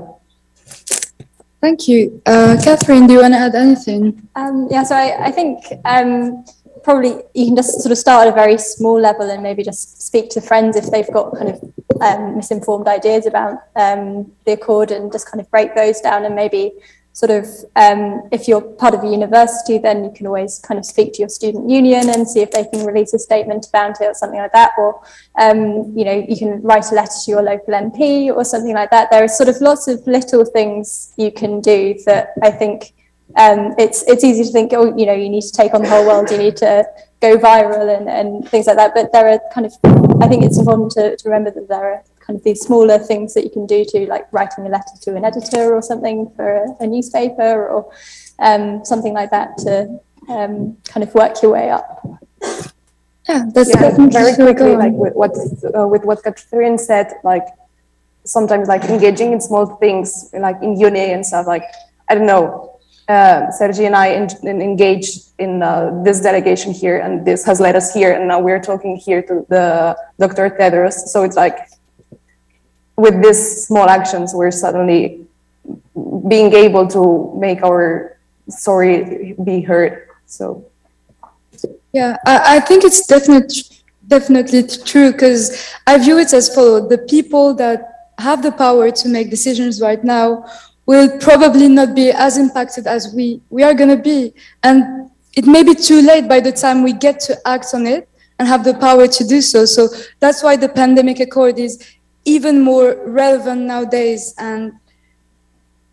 Thank 1.60 1.88
you. 1.88 2.22
Uh, 2.26 2.56
Catherine, 2.64 3.08
do 3.08 3.14
you 3.14 3.22
want 3.22 3.34
to 3.34 3.40
add 3.40 3.56
anything? 3.56 4.30
Um, 4.36 4.68
yeah, 4.70 4.84
so 4.84 4.96
I, 4.96 5.26
I 5.26 5.32
think 5.32 5.66
um, 5.86 6.46
probably 6.88 7.22
you 7.34 7.48
can 7.48 7.56
just 7.58 7.82
sort 7.82 7.92
of 7.92 7.98
start 7.98 8.26
at 8.26 8.32
a 8.32 8.36
very 8.36 8.58
small 8.58 8.98
level 8.98 9.30
and 9.30 9.44
maybe 9.44 9.62
just 9.62 10.02
speak 10.02 10.30
to 10.30 10.40
friends 10.40 10.78
if 10.78 10.90
they've 10.90 11.12
got 11.12 11.36
kind 11.38 11.50
of 11.50 11.62
um, 12.00 12.38
misinformed 12.38 12.88
ideas 12.88 13.26
about 13.26 13.56
um, 13.76 14.32
the 14.46 14.54
Accord 14.54 14.92
and 14.92 15.12
just 15.12 15.30
kind 15.30 15.42
of 15.42 15.52
break 15.52 15.76
those 15.76 16.00
down 16.00 16.24
and 16.24 16.34
maybe 16.34 16.72
sort 17.12 17.30
of 17.30 17.46
um, 17.76 18.30
if 18.32 18.48
you're 18.48 18.62
part 18.62 18.94
of 18.94 19.04
a 19.04 19.08
university 19.08 19.78
then 19.78 20.06
you 20.06 20.12
can 20.16 20.28
always 20.28 20.60
kind 20.60 20.78
of 20.80 20.86
speak 20.86 21.12
to 21.12 21.20
your 21.20 21.28
student 21.28 21.70
union 21.70 22.10
and 22.10 22.26
see 22.26 22.40
if 22.40 22.52
they 22.52 22.64
can 22.64 22.86
release 22.86 23.14
a 23.14 23.20
statement 23.20 23.68
about 23.68 24.00
it 24.00 24.06
or 24.06 24.14
something 24.14 24.40
like 24.40 24.54
that. 24.54 24.72
Or 24.78 25.02
um, 25.38 25.92
you 25.94 26.06
know 26.06 26.26
you 26.30 26.38
can 26.38 26.62
write 26.62 26.90
a 26.94 26.96
letter 26.96 27.20
to 27.26 27.32
your 27.32 27.42
local 27.42 27.74
MP 27.74 28.34
or 28.34 28.46
something 28.46 28.74
like 28.74 28.92
that. 28.92 29.12
There 29.12 29.26
are 29.26 29.28
sort 29.28 29.50
of 29.50 29.60
lots 29.60 29.90
of 29.90 30.08
little 30.08 30.46
things 30.46 31.12
you 31.18 31.34
can 31.34 31.60
do 31.60 31.96
that 32.06 32.32
I 32.42 32.50
think 32.50 32.94
um, 33.36 33.76
it's 33.78 34.04
it's 34.04 34.24
easy 34.24 34.44
to 34.44 34.52
think 34.52 34.72
oh 34.74 34.96
you 34.98 35.06
know 35.06 35.14
you 35.14 35.30
need 35.30 35.44
to 35.44 35.52
take 35.52 35.74
on 35.74 35.82
the 35.82 35.90
whole 35.90 36.06
world 36.06 36.32
you 36.32 36.38
need 36.38 36.56
to 36.58 36.86
go 37.22 37.38
viral 37.38 37.96
and, 37.96 38.08
and 38.10 38.48
things 38.48 38.68
like 38.68 38.78
that 38.78 38.94
but 38.94 39.12
there 39.12 39.28
are 39.28 39.40
kind 39.54 39.66
of 39.66 39.74
I 40.22 40.28
think 40.28 40.44
it's 40.44 40.58
important 40.58 40.92
to, 40.92 41.16
to 41.16 41.30
remember 41.30 41.52
that 41.52 41.68
there 41.68 41.94
are 41.94 42.04
kind 42.20 42.38
of 42.38 42.44
these 42.44 42.62
smaller 42.62 43.00
things 43.00 43.34
that 43.34 43.44
you 43.44 43.50
can 43.50 43.66
do 43.66 43.86
to 43.86 44.06
like 44.08 44.32
writing 44.32 44.66
a 44.66 44.70
letter 44.70 44.96
to 45.02 45.16
an 45.16 45.24
editor 45.24 45.74
or 45.74 45.82
something 45.82 46.30
for 46.36 46.58
a, 46.58 46.84
a 46.84 46.88
newspaper 46.88 47.68
or 47.68 47.92
um, 48.40 48.84
something 48.84 49.14
like 49.14 49.32
that 49.32 49.58
to 49.60 50.00
um, 50.30 50.78
kind 50.88 51.04
of 51.04 51.14
work 51.16 51.42
your 51.42 51.52
way 51.52 51.70
up. 51.70 52.06
Yeah, 53.30 53.46
that's 53.54 53.70
yeah, 53.70 53.82
definitely 53.82 54.14
very 54.14 54.36
quickly, 54.36 54.76
like 54.76 54.94
with 54.94 55.14
what 55.14 55.32
uh, 55.78 55.88
with 55.88 56.04
what 56.06 56.24
Catherine 56.24 56.78
said, 56.78 57.14
like 57.24 57.46
sometimes 58.24 58.68
like 58.68 58.84
engaging 58.86 59.34
in 59.34 59.42
small 59.42 59.66
things, 59.78 60.30
like 60.34 60.62
in 60.62 60.80
uni 60.80 61.12
and 61.12 61.26
stuff. 61.26 61.46
Like 61.46 61.64
I 62.10 62.16
don't 62.16 62.26
know, 62.26 62.77
uh, 63.08 63.50
Sergi 63.52 63.86
and 63.86 63.96
I 63.96 64.10
en- 64.10 64.30
en- 64.46 64.62
engaged 64.62 65.30
in 65.40 65.64
uh, 65.64 66.02
this 66.04 66.22
delegation 66.22 66.74
here, 66.74 66.98
and 67.00 67.26
this 67.26 67.46
has 67.46 67.60
led 67.60 67.76
us 67.76 67.94
here, 67.94 68.12
and 68.14 68.28
now 68.28 68.40
we're 68.40 68.60
talking 68.62 68.98
here 68.98 69.22
to 69.24 69.46
the 69.50 69.96
Dr. 70.20 70.50
Tedros. 70.50 70.94
So 71.08 71.24
it's 71.24 71.36
like 71.36 71.58
with 72.96 73.22
these 73.24 73.66
small 73.68 73.88
actions, 73.88 74.34
we're 74.34 74.52
suddenly 74.52 75.26
being 76.28 76.54
able 76.54 76.88
to 76.88 77.34
make 77.40 77.64
our 77.64 78.18
story 78.50 79.36
be 79.44 79.62
heard. 79.62 80.08
So 80.26 80.66
Yeah, 81.94 82.18
I, 82.26 82.58
I 82.58 82.60
think 82.60 82.84
it's 82.84 83.06
definitely 83.08 83.64
definitely 84.08 84.64
true 84.86 85.12
because 85.12 85.74
I 85.86 85.98
view 85.98 86.18
it 86.20 86.34
as 86.34 86.54
follow: 86.54 86.88
the 86.88 86.98
people 86.98 87.54
that 87.56 88.12
have 88.20 88.42
the 88.42 88.52
power 88.52 88.90
to 88.92 89.10
make 89.10 89.30
decisions 89.30 89.80
right 89.82 90.04
now 90.04 90.46
will 90.88 91.20
probably 91.20 91.68
not 91.68 91.94
be 91.94 92.10
as 92.10 92.38
impacted 92.38 92.88
as 92.88 93.14
we 93.14 93.40
we 93.52 93.62
are 93.62 93.76
going 93.76 93.96
to 93.96 94.02
be, 94.02 94.34
and 94.64 95.12
it 95.36 95.46
may 95.46 95.62
be 95.62 95.76
too 95.76 96.02
late 96.02 96.28
by 96.28 96.40
the 96.40 96.52
time 96.52 96.82
we 96.82 96.94
get 96.94 97.20
to 97.20 97.38
act 97.46 97.68
on 97.76 97.86
it 97.86 98.10
and 98.40 98.48
have 98.48 98.64
the 98.64 98.74
power 98.74 99.08
to 99.08 99.24
do 99.24 99.42
so. 99.42 99.66
So 99.66 99.90
that's 100.20 100.42
why 100.42 100.56
the 100.56 100.70
pandemic 100.70 101.20
accord 101.20 101.60
is 101.60 101.84
even 102.26 102.62
more 102.62 102.98
relevant 103.06 103.62
nowadays 103.62 104.34
and 104.38 104.74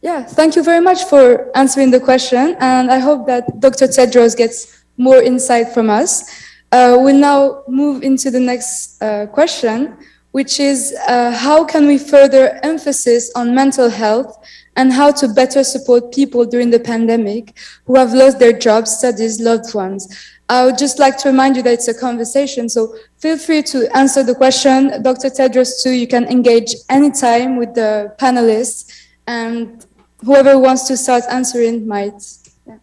yeah, 0.05 0.23
thank 0.23 0.55
you 0.55 0.63
very 0.63 0.83
much 0.83 1.05
for 1.05 1.51
answering 1.57 1.91
the 1.91 1.99
question. 1.99 2.57
And 2.61 2.91
I 2.91 2.99
hope 2.99 3.27
that 3.27 3.59
Dr. 3.59 3.87
Tedros 3.87 4.37
gets 4.37 4.85
more 4.99 5.23
insight 5.23 5.73
from 5.73 5.89
us. 5.89 6.31
Uh, 6.71 6.99
we'll 7.01 7.17
now 7.17 7.63
move 7.69 8.03
into 8.03 8.31
the 8.31 8.39
next 8.39 9.03
uh, 9.03 9.27
question, 9.29 9.97
which 10.35 10.59
is 10.59 10.93
uh, 11.07 11.31
how 11.31 11.65
can 11.65 11.87
we 11.87 11.97
further 11.97 12.59
emphasis 12.65 13.31
on 13.37 13.55
mental 13.55 13.89
health 13.89 14.37
and 14.75 14.93
how 14.93 15.13
to 15.13 15.29
better 15.29 15.63
support 15.63 16.13
people 16.13 16.45
during 16.45 16.71
the 16.71 16.81
pandemic 16.81 17.57
who 17.85 17.95
have 17.97 18.13
lost 18.13 18.41
their 18.41 18.53
jobs, 18.53 18.91
studies, 18.99 19.41
loved 19.41 19.73
ones. 19.77 20.03
I 20.49 20.65
would 20.65 20.77
just 20.77 20.99
like 20.99 21.17
to 21.19 21.29
remind 21.29 21.55
you 21.55 21.63
that 21.63 21.75
it's 21.75 21.87
a 21.87 21.95
conversation, 21.95 22.69
so 22.69 22.97
feel 23.19 23.39
free 23.39 23.63
to 23.63 23.97
answer 23.97 24.25
the 24.25 24.35
question. 24.35 25.01
Dr. 25.05 25.31
Tedros, 25.31 25.81
too, 25.85 25.93
you 25.93 26.09
can 26.09 26.25
engage 26.25 26.75
anytime 26.91 27.57
with 27.57 27.73
the 27.75 28.13
panelists, 28.19 28.91
and 29.29 29.87
whoever 30.25 30.59
wants 30.59 30.89
to 30.89 30.97
start 30.97 31.23
answering 31.31 31.87
might. 31.87 32.21
Yeah. 32.67 32.79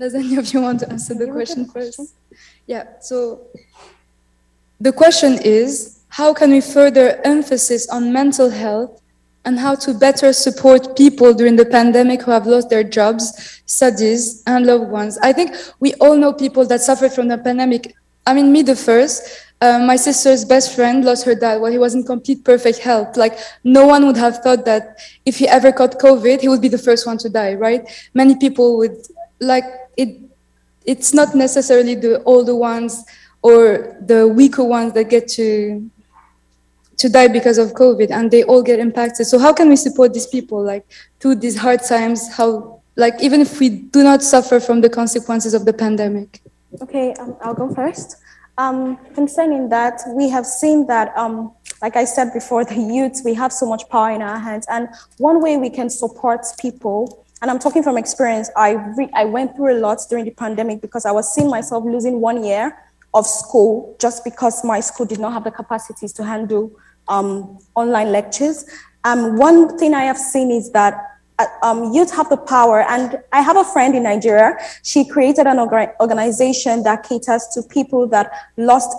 Does 0.00 0.14
any 0.14 0.36
of 0.36 0.50
you 0.54 0.62
want 0.62 0.80
to 0.80 0.88
answer 0.88 1.12
the 1.12 1.26
question 1.26 1.66
first? 1.66 2.14
Yeah, 2.66 2.84
so 3.02 3.42
the 4.80 4.92
question 4.92 5.38
is, 5.44 6.00
how 6.08 6.32
can 6.32 6.52
we 6.52 6.62
further 6.62 7.20
emphasis 7.22 7.86
on 7.90 8.10
mental 8.10 8.48
health 8.48 9.02
and 9.44 9.58
how 9.58 9.74
to 9.74 9.92
better 9.92 10.32
support 10.32 10.96
people 10.96 11.34
during 11.34 11.54
the 11.54 11.66
pandemic 11.66 12.22
who 12.22 12.30
have 12.30 12.46
lost 12.46 12.70
their 12.70 12.82
jobs, 12.82 13.60
studies, 13.66 14.42
and 14.46 14.64
loved 14.64 14.88
ones? 14.88 15.18
I 15.18 15.34
think 15.34 15.54
we 15.80 15.92
all 15.96 16.16
know 16.16 16.32
people 16.32 16.64
that 16.68 16.80
suffered 16.80 17.12
from 17.12 17.28
the 17.28 17.36
pandemic. 17.36 17.94
I 18.26 18.32
mean, 18.32 18.50
me 18.50 18.62
the 18.62 18.76
first. 18.76 19.48
Uh, 19.60 19.80
my 19.80 19.96
sister's 19.96 20.46
best 20.46 20.74
friend 20.74 21.04
lost 21.04 21.26
her 21.26 21.34
dad 21.34 21.60
while 21.60 21.70
he 21.70 21.76
was 21.76 21.94
in 21.94 22.04
complete 22.04 22.42
perfect 22.42 22.78
health. 22.78 23.18
Like, 23.18 23.38
no 23.64 23.86
one 23.86 24.06
would 24.06 24.16
have 24.16 24.38
thought 24.38 24.64
that 24.64 24.98
if 25.26 25.36
he 25.36 25.46
ever 25.46 25.70
caught 25.72 25.98
COVID, 25.98 26.40
he 26.40 26.48
would 26.48 26.62
be 26.62 26.68
the 26.68 26.78
first 26.78 27.06
one 27.06 27.18
to 27.18 27.28
die, 27.28 27.52
right? 27.52 27.86
Many 28.14 28.36
people 28.36 28.78
would, 28.78 28.96
like, 29.40 29.64
it. 29.96 30.16
It's 30.86 31.12
not 31.12 31.34
necessarily 31.34 31.94
the 31.94 32.22
older 32.24 32.54
ones 32.54 33.04
or 33.42 33.96
the 34.00 34.26
weaker 34.26 34.64
ones 34.64 34.94
that 34.94 35.04
get 35.04 35.28
to 35.28 35.90
to 37.00 37.08
die 37.08 37.28
because 37.28 37.56
of 37.56 37.72
COVID, 37.72 38.10
and 38.10 38.30
they 38.30 38.42
all 38.44 38.62
get 38.62 38.78
impacted. 38.78 39.26
So 39.26 39.38
how 39.38 39.52
can 39.52 39.68
we 39.68 39.76
support 39.76 40.12
these 40.12 40.26
people, 40.26 40.62
like 40.62 40.86
through 41.18 41.36
these 41.36 41.56
hard 41.56 41.82
times? 41.82 42.30
How, 42.30 42.82
like, 42.96 43.14
even 43.22 43.40
if 43.40 43.58
we 43.58 43.70
do 43.70 44.02
not 44.02 44.22
suffer 44.22 44.60
from 44.60 44.82
the 44.82 44.90
consequences 44.90 45.54
of 45.54 45.64
the 45.64 45.72
pandemic? 45.72 46.42
Okay, 46.82 47.14
um, 47.14 47.36
I'll 47.40 47.54
go 47.54 47.74
first. 47.74 48.16
Um, 48.58 48.98
concerning 49.14 49.70
that, 49.70 50.02
we 50.14 50.28
have 50.28 50.44
seen 50.44 50.86
that, 50.88 51.16
um, 51.16 51.52
like 51.80 51.96
I 51.96 52.04
said 52.04 52.34
before, 52.34 52.64
the 52.72 52.76
youth, 52.76 53.22
we 53.24 53.32
have 53.34 53.52
so 53.52 53.66
much 53.66 53.88
power 53.88 54.10
in 54.10 54.20
our 54.20 54.38
hands. 54.38 54.66
And 54.68 54.88
one 55.16 55.40
way 55.40 55.56
we 55.56 55.70
can 55.70 55.88
support 55.88 56.44
people, 56.60 57.24
and 57.42 57.50
I'm 57.50 57.58
talking 57.58 57.82
from 57.82 57.96
experience, 57.96 58.50
I, 58.56 58.72
re- 58.96 59.10
I 59.14 59.24
went 59.24 59.56
through 59.56 59.78
a 59.78 59.78
lot 59.78 59.98
during 60.08 60.26
the 60.26 60.30
pandemic 60.30 60.80
because 60.82 61.06
I 61.06 61.10
was 61.10 61.34
seeing 61.34 61.48
myself 61.48 61.84
losing 61.84 62.20
one 62.20 62.44
year 62.44 62.76
of 63.14 63.26
school 63.26 63.96
just 63.98 64.24
because 64.24 64.62
my 64.64 64.80
school 64.80 65.06
did 65.06 65.18
not 65.18 65.32
have 65.32 65.44
the 65.44 65.50
capacities 65.50 66.12
to 66.14 66.24
handle 66.24 66.70
um, 67.08 67.58
online 67.74 68.12
lectures. 68.12 68.64
Um, 69.04 69.36
one 69.36 69.78
thing 69.78 69.94
I 69.94 70.02
have 70.02 70.18
seen 70.18 70.50
is 70.50 70.70
that 70.72 70.94
uh, 71.38 71.46
um, 71.62 71.92
youth 71.92 72.14
have 72.14 72.28
the 72.28 72.36
power. 72.36 72.82
And 72.82 73.18
I 73.32 73.40
have 73.40 73.56
a 73.56 73.64
friend 73.64 73.94
in 73.94 74.02
Nigeria. 74.02 74.56
She 74.82 75.08
created 75.08 75.46
an 75.46 75.56
orga- 75.56 75.94
organization 75.98 76.82
that 76.82 77.04
caters 77.08 77.48
to 77.54 77.62
people 77.62 78.06
that 78.08 78.30
lost 78.58 78.94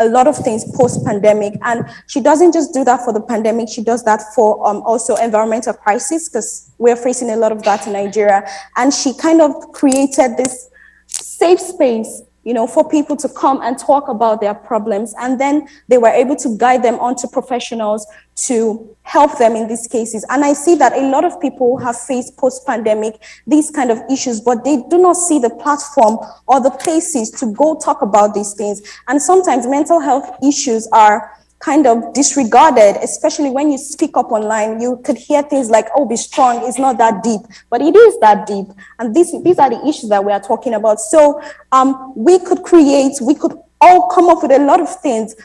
a 0.00 0.08
lot 0.08 0.26
of 0.26 0.36
things 0.36 0.64
post 0.76 1.04
pandemic. 1.04 1.54
And 1.62 1.88
she 2.06 2.20
doesn't 2.20 2.52
just 2.52 2.74
do 2.74 2.84
that 2.84 3.04
for 3.04 3.12
the 3.12 3.20
pandemic, 3.20 3.68
she 3.68 3.84
does 3.84 4.04
that 4.04 4.22
for 4.34 4.66
um, 4.66 4.82
also 4.82 5.14
environmental 5.16 5.74
crisis, 5.74 6.28
because 6.28 6.72
we're 6.78 6.96
facing 6.96 7.30
a 7.30 7.36
lot 7.36 7.52
of 7.52 7.62
that 7.62 7.86
in 7.86 7.92
Nigeria. 7.92 8.48
And 8.76 8.92
she 8.92 9.14
kind 9.14 9.40
of 9.40 9.54
created 9.72 10.36
this 10.36 10.68
safe 11.06 11.60
space 11.60 12.22
you 12.44 12.54
know, 12.54 12.66
for 12.66 12.88
people 12.88 13.16
to 13.16 13.28
come 13.28 13.60
and 13.62 13.78
talk 13.78 14.08
about 14.08 14.40
their 14.40 14.54
problems. 14.54 15.14
And 15.18 15.40
then 15.40 15.68
they 15.88 15.98
were 15.98 16.08
able 16.08 16.36
to 16.36 16.56
guide 16.56 16.82
them 16.82 16.98
onto 16.98 17.28
professionals 17.28 18.06
to 18.46 18.96
help 19.02 19.38
them 19.38 19.56
in 19.56 19.68
these 19.68 19.86
cases. 19.86 20.24
And 20.30 20.44
I 20.44 20.54
see 20.54 20.74
that 20.76 20.94
a 20.94 21.02
lot 21.08 21.24
of 21.24 21.40
people 21.40 21.76
have 21.78 21.98
faced 21.98 22.36
post 22.38 22.66
pandemic 22.66 23.22
these 23.46 23.70
kind 23.70 23.90
of 23.90 24.00
issues, 24.10 24.40
but 24.40 24.64
they 24.64 24.82
do 24.88 24.98
not 24.98 25.14
see 25.14 25.38
the 25.38 25.50
platform 25.50 26.18
or 26.46 26.60
the 26.60 26.70
places 26.70 27.30
to 27.32 27.52
go 27.52 27.78
talk 27.78 28.00
about 28.02 28.34
these 28.34 28.54
things. 28.54 28.80
And 29.08 29.20
sometimes 29.20 29.66
mental 29.66 30.00
health 30.00 30.30
issues 30.42 30.88
are 30.92 31.36
kind 31.60 31.86
of 31.86 32.12
disregarded, 32.14 32.96
especially 33.02 33.50
when 33.50 33.70
you 33.70 33.78
speak 33.78 34.16
up 34.16 34.32
online. 34.32 34.80
You 34.80 35.00
could 35.04 35.18
hear 35.18 35.42
things 35.42 35.70
like, 35.70 35.88
oh, 35.94 36.06
be 36.06 36.16
strong, 36.16 36.66
it's 36.66 36.78
not 36.78 36.98
that 36.98 37.22
deep, 37.22 37.42
but 37.68 37.82
it 37.82 37.94
is 37.94 38.18
that 38.20 38.46
deep. 38.46 38.66
And 38.98 39.14
this, 39.14 39.30
these 39.42 39.58
are 39.58 39.68
the 39.68 39.86
issues 39.86 40.08
that 40.08 40.24
we 40.24 40.32
are 40.32 40.40
talking 40.40 40.74
about. 40.74 41.00
So 41.00 41.40
um, 41.70 42.14
we 42.16 42.38
could 42.38 42.62
create, 42.62 43.18
we 43.20 43.34
could 43.34 43.52
all 43.80 44.08
come 44.08 44.28
up 44.28 44.42
with 44.42 44.52
a 44.52 44.58
lot 44.58 44.80
of 44.80 45.00
things, 45.00 45.36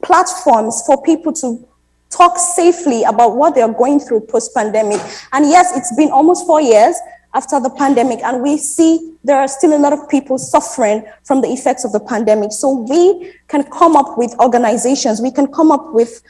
platforms 0.00 0.82
for 0.86 1.02
people 1.02 1.32
to 1.34 1.66
talk 2.10 2.38
safely 2.38 3.02
about 3.02 3.36
what 3.36 3.54
they 3.54 3.60
are 3.60 3.72
going 3.72 3.98
through 4.00 4.20
post 4.20 4.54
pandemic. 4.54 5.00
And 5.32 5.48
yes, 5.50 5.76
it's 5.76 5.94
been 5.96 6.10
almost 6.10 6.46
four 6.46 6.60
years 6.60 6.96
after 7.38 7.60
the 7.60 7.70
pandemic, 7.70 8.18
and 8.24 8.42
we 8.42 8.58
see 8.58 9.14
there 9.22 9.38
are 9.38 9.46
still 9.46 9.72
a 9.72 9.78
lot 9.78 9.92
of 9.92 10.08
people 10.08 10.38
suffering 10.38 11.04
from 11.22 11.40
the 11.40 11.46
effects 11.46 11.84
of 11.84 11.92
the 11.92 12.00
pandemic. 12.00 12.50
So 12.50 12.84
we 12.90 13.32
can 13.46 13.62
come 13.70 13.94
up 13.94 14.18
with 14.18 14.34
organizations, 14.40 15.20
we 15.20 15.30
can 15.30 15.46
come 15.46 15.70
up 15.70 15.94
with 15.94 16.20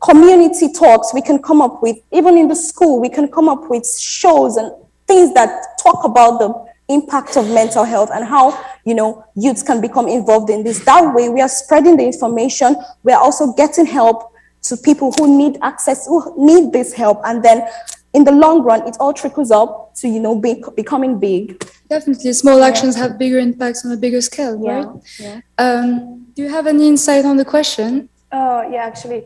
community 0.00 0.72
talks, 0.72 1.12
we 1.12 1.22
can 1.22 1.42
come 1.42 1.60
up 1.60 1.82
with, 1.82 1.96
even 2.12 2.38
in 2.38 2.46
the 2.46 2.54
school, 2.54 3.00
we 3.00 3.08
can 3.08 3.26
come 3.26 3.48
up 3.48 3.68
with 3.68 3.84
shows 3.98 4.56
and 4.56 4.70
things 5.08 5.34
that 5.34 5.50
talk 5.82 6.04
about 6.04 6.38
the 6.38 6.48
impact 6.94 7.36
of 7.36 7.50
mental 7.50 7.82
health 7.82 8.10
and 8.14 8.24
how 8.24 8.44
you 8.84 8.94
know 8.94 9.24
youths 9.34 9.62
can 9.62 9.80
become 9.80 10.08
involved 10.08 10.48
in 10.48 10.64
this 10.64 10.78
that 10.86 11.14
way 11.14 11.28
we 11.28 11.38
are 11.42 11.48
spreading 11.48 11.98
the 11.98 12.02
information 12.02 12.74
we 13.02 13.12
are 13.12 13.20
also 13.20 13.52
getting 13.52 13.84
help 13.84 14.32
to 14.62 14.74
people 14.74 15.12
who 15.18 15.36
need 15.36 15.58
access 15.60 16.06
who 16.06 16.18
need 16.38 16.72
this 16.72 16.94
help 16.94 17.20
and 17.26 17.42
then 17.44 17.68
in 18.14 18.24
the 18.24 18.32
long 18.32 18.62
run, 18.62 18.86
it 18.86 18.96
all 19.00 19.12
trickles 19.12 19.50
up 19.50 19.94
to 19.96 20.08
you 20.08 20.20
know 20.20 20.38
be, 20.38 20.62
becoming 20.74 21.18
big. 21.18 21.64
Definitely, 21.88 22.32
small 22.32 22.62
actions 22.62 22.96
yeah. 22.96 23.04
have 23.04 23.18
bigger 23.18 23.38
impacts 23.38 23.84
on 23.84 23.92
a 23.92 23.96
bigger 23.96 24.20
scale, 24.20 24.58
right? 24.58 24.86
Yeah. 25.18 25.40
Um, 25.58 26.26
do 26.34 26.42
you 26.42 26.48
have 26.48 26.66
any 26.66 26.86
insight 26.88 27.24
on 27.24 27.36
the 27.36 27.44
question? 27.44 28.08
Uh, 28.30 28.64
yeah, 28.70 28.84
actually, 28.84 29.24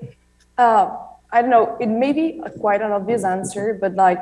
uh, 0.59 0.97
I 1.33 1.43
don't 1.43 1.51
know. 1.51 1.77
It 1.81 1.89
may 1.89 2.13
be 2.13 2.41
a, 2.45 2.51
quite 2.51 2.83
an 2.83 2.93
obvious 2.93 3.25
answer, 3.25 3.79
but 3.81 3.95
like 3.95 4.19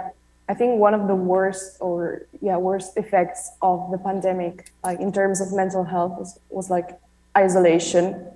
I 0.49 0.55
think 0.55 0.79
one 0.79 0.95
of 0.95 1.07
the 1.07 1.15
worst 1.15 1.77
or 1.81 2.27
yeah 2.41 2.57
worst 2.57 2.97
effects 2.97 3.53
of 3.63 3.91
the 3.91 3.99
pandemic, 3.99 4.73
like 4.85 5.01
in 5.01 5.13
terms 5.13 5.41
of 5.41 5.53
mental 5.53 5.85
health, 5.85 6.19
was, 6.19 6.39
was 6.51 6.71
like 6.71 6.99
isolation. 7.37 8.27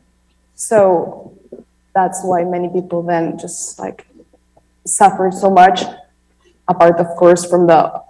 So 0.55 1.37
that's 1.95 2.23
why 2.25 2.45
many 2.45 2.69
people 2.69 3.03
then 3.03 3.39
just 3.39 3.79
like 3.79 4.07
suffer 4.87 5.31
so 5.33 5.51
much 5.51 5.83
apart 6.69 6.99
of 6.99 7.09
course 7.17 7.45
from 7.45 7.67
the 7.67 8.03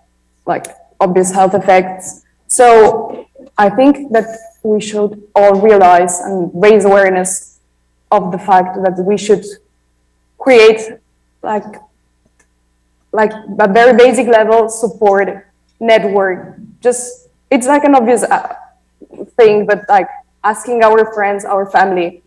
like 0.46 0.66
obvious 1.00 1.32
health 1.32 1.54
effects. 1.54 2.22
So 2.46 3.28
I 3.58 3.68
think 3.70 4.12
that 4.12 4.26
we 4.62 4.80
should 4.80 5.22
all 5.34 5.60
realize 5.60 6.20
and 6.20 6.50
raise 6.54 6.84
awareness 6.84 7.60
of 8.10 8.32
the 8.32 8.38
fact 8.38 8.76
that 8.82 8.96
we 9.04 9.16
should 9.16 9.44
create 10.38 10.80
like 11.42 11.64
like 13.12 13.32
a 13.60 13.68
very 13.68 13.96
basic 13.96 14.26
level 14.26 14.68
support 14.68 15.46
network. 15.78 16.56
Just 16.80 17.28
it's 17.50 17.66
like 17.66 17.84
an 17.84 17.94
obvious 17.94 18.22
uh, 18.24 18.54
thing, 19.36 19.66
but 19.66 19.84
like 19.88 20.08
asking 20.42 20.82
our 20.82 21.12
friends, 21.14 21.44
our 21.44 21.70
family, 21.70 22.22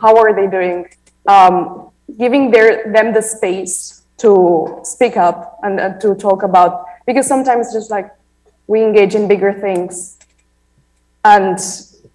how 0.00 0.16
are 0.16 0.34
they 0.34 0.46
doing? 0.46 0.88
Um, 1.26 1.90
giving 2.18 2.50
their 2.50 2.92
them 2.92 3.14
the 3.14 3.22
space 3.22 4.01
to 4.22 4.80
speak 4.84 5.16
up 5.16 5.58
and 5.62 5.78
uh, 5.78 5.98
to 5.98 6.14
talk 6.14 6.42
about 6.42 6.86
because 7.06 7.26
sometimes 7.26 7.72
just 7.72 7.90
like 7.90 8.10
we 8.66 8.82
engage 8.82 9.14
in 9.14 9.28
bigger 9.28 9.52
things. 9.52 10.18
And 11.24 11.58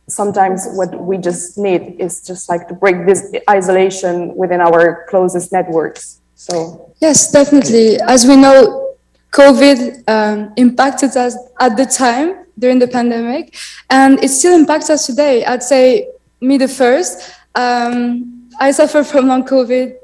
sometimes 0.08 0.68
what 0.72 0.99
we 0.99 1.18
just 1.18 1.58
need 1.58 1.99
is 1.99 2.26
just 2.26 2.49
like 2.49 2.68
to 2.70 2.74
break 2.74 3.05
this 3.05 3.32
isolation 3.49 4.36
within 4.36 4.62
our 4.62 5.05
closest 5.10 5.51
networks. 5.51 6.20
So. 6.36 6.93
Yes 6.99 7.32
definitely. 7.32 7.99
As 8.01 8.26
we 8.26 8.36
know 8.36 8.95
covid 9.32 10.03
um, 10.08 10.53
impacted 10.55 11.16
us 11.18 11.36
at 11.60 11.76
the 11.76 11.86
time 11.86 12.45
during 12.58 12.80
the 12.80 12.88
pandemic 12.88 13.55
and 13.89 14.24
it 14.24 14.30
still 14.30 14.55
impacts 14.58 14.89
us 14.89 15.05
today. 15.05 15.45
I'd 15.45 15.64
say 15.64 16.10
me 16.39 16.58
the 16.58 16.68
first. 16.68 17.34
Um, 17.55 18.49
i 18.60 18.72
suffer 18.72 19.03
from 19.03 19.28
long 19.28 19.43
covid 19.45 19.95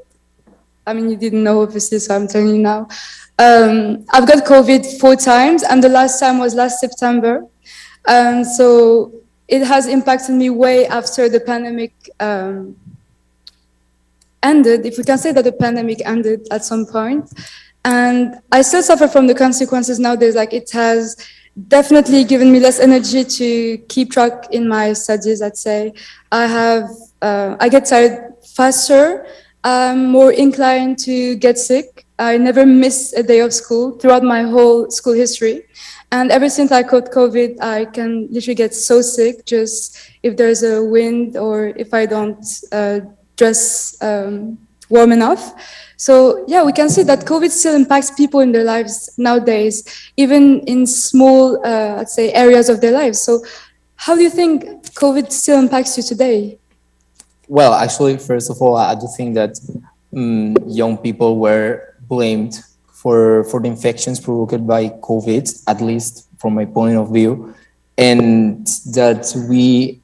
I 0.86 0.94
mean, 0.94 1.10
you 1.10 1.18
didn't 1.18 1.44
know 1.44 1.62
obviously, 1.62 2.00
so 2.00 2.16
I'm 2.16 2.28
telling 2.28 2.50
you 2.50 2.62
now. 2.62 2.88
Um, 3.40 4.06
I've 4.12 4.28
got 4.28 4.46
COVID 4.46 5.00
four 5.00 5.16
times, 5.16 5.64
and 5.64 5.84
the 5.84 5.90
last 5.90 6.20
time 6.20 6.38
was 6.40 6.54
last 6.56 6.80
September. 6.80 7.46
Um, 8.08 8.44
so 8.44 9.12
it 9.48 9.64
has 9.64 9.88
impacted 9.88 10.36
me 10.36 10.50
way 10.50 10.88
after 10.88 11.30
the 11.30 11.40
pandemic 11.40 11.94
um, 12.20 12.76
ended, 14.42 14.86
if 14.86 14.98
we 14.98 15.04
can 15.04 15.18
say 15.18 15.32
that 15.32 15.44
the 15.44 15.52
pandemic 15.52 16.02
ended 16.06 16.48
at 16.52 16.64
some 16.64 16.86
point. 16.86 17.32
And 17.86 18.36
I 18.52 18.62
still 18.62 18.84
suffer 18.84 19.08
from 19.08 19.28
the 19.28 19.36
consequences 19.36 20.00
nowadays. 20.00 20.36
Like 20.36 20.54
it 20.54 20.72
has 20.72 21.18
definitely 21.68 22.24
given 22.24 22.52
me 22.52 22.60
less 22.60 22.80
energy 22.80 23.24
to 23.24 23.78
keep 23.90 24.12
track 24.12 24.48
in 24.52 24.68
my 24.68 24.94
studies, 24.94 25.42
I'd 25.42 25.58
say. 25.58 25.94
I 26.32 26.46
have, 26.48 26.90
uh, 27.22 27.58
I 27.60 27.70
get 27.70 27.86
tired 27.86 28.34
faster. 28.56 29.26
I'm 29.64 30.08
more 30.08 30.32
inclined 30.32 31.00
to 31.00 31.36
get 31.36 31.58
sick. 31.58 32.06
I 32.20 32.38
never 32.38 32.66
miss 32.66 33.14
a 33.14 33.24
day 33.24 33.40
of 33.40 33.54
school 33.54 33.98
throughout 33.98 34.24
my 34.24 34.44
whole 34.44 34.92
school 34.92 35.14
history. 35.14 35.64
And 36.12 36.32
ever 36.32 36.50
since 36.50 36.72
I 36.72 36.84
caught 36.84 37.12
COVID, 37.12 37.62
I 37.62 37.86
can 37.86 38.28
literally 38.30 38.56
get 38.56 38.76
so 38.76 39.02
sick 39.02 39.46
just 39.46 39.98
if 40.22 40.38
there's 40.38 40.64
a 40.64 40.84
wind 40.84 41.38
or 41.38 41.68
if 41.68 41.94
I 41.94 42.06
don't 42.06 42.46
uh, 42.72 43.00
dress 43.36 43.98
um, 44.02 44.60
warm 44.90 45.12
enough. 45.12 45.54
So 45.98 46.44
yeah, 46.48 46.64
we 46.64 46.74
can 46.74 46.90
see 46.90 47.04
that 47.04 47.26
COVID 47.26 47.50
still 47.50 47.76
impacts 47.76 48.12
people 48.12 48.42
in 48.42 48.52
their 48.52 48.64
lives 48.64 49.10
nowadays, 49.18 50.12
even 50.18 50.60
in 50.62 50.86
small, 50.86 51.58
uh, 51.66 51.96
let's 51.98 52.14
say, 52.14 52.32
areas 52.34 52.70
of 52.70 52.82
their 52.82 52.92
lives. 52.92 53.22
So 53.22 53.44
how 53.96 54.16
do 54.16 54.22
you 54.22 54.30
think 54.30 54.66
COVID 54.96 55.32
still 55.32 55.58
impacts 55.58 55.98
you 55.98 56.04
today? 56.04 56.60
Well, 57.48 57.74
actually, 57.74 58.18
first 58.18 58.50
of 58.50 58.62
all, 58.62 58.78
I 58.78 58.96
do 58.96 59.08
think 59.18 59.36
that 59.36 59.60
um, 60.16 60.56
young 60.66 60.98
people 60.98 61.38
were 61.38 61.96
blamed 62.08 62.60
for 62.88 63.44
for 63.46 63.60
the 63.60 63.68
infections 63.68 64.20
provoked 64.20 64.66
by 64.66 64.90
COVID, 64.90 65.64
at 65.68 65.82
least 65.82 66.28
from 66.38 66.56
my 66.56 66.66
point 66.66 66.96
of 66.96 67.12
view, 67.12 67.54
and 67.98 68.66
that 68.94 69.34
we 69.50 70.00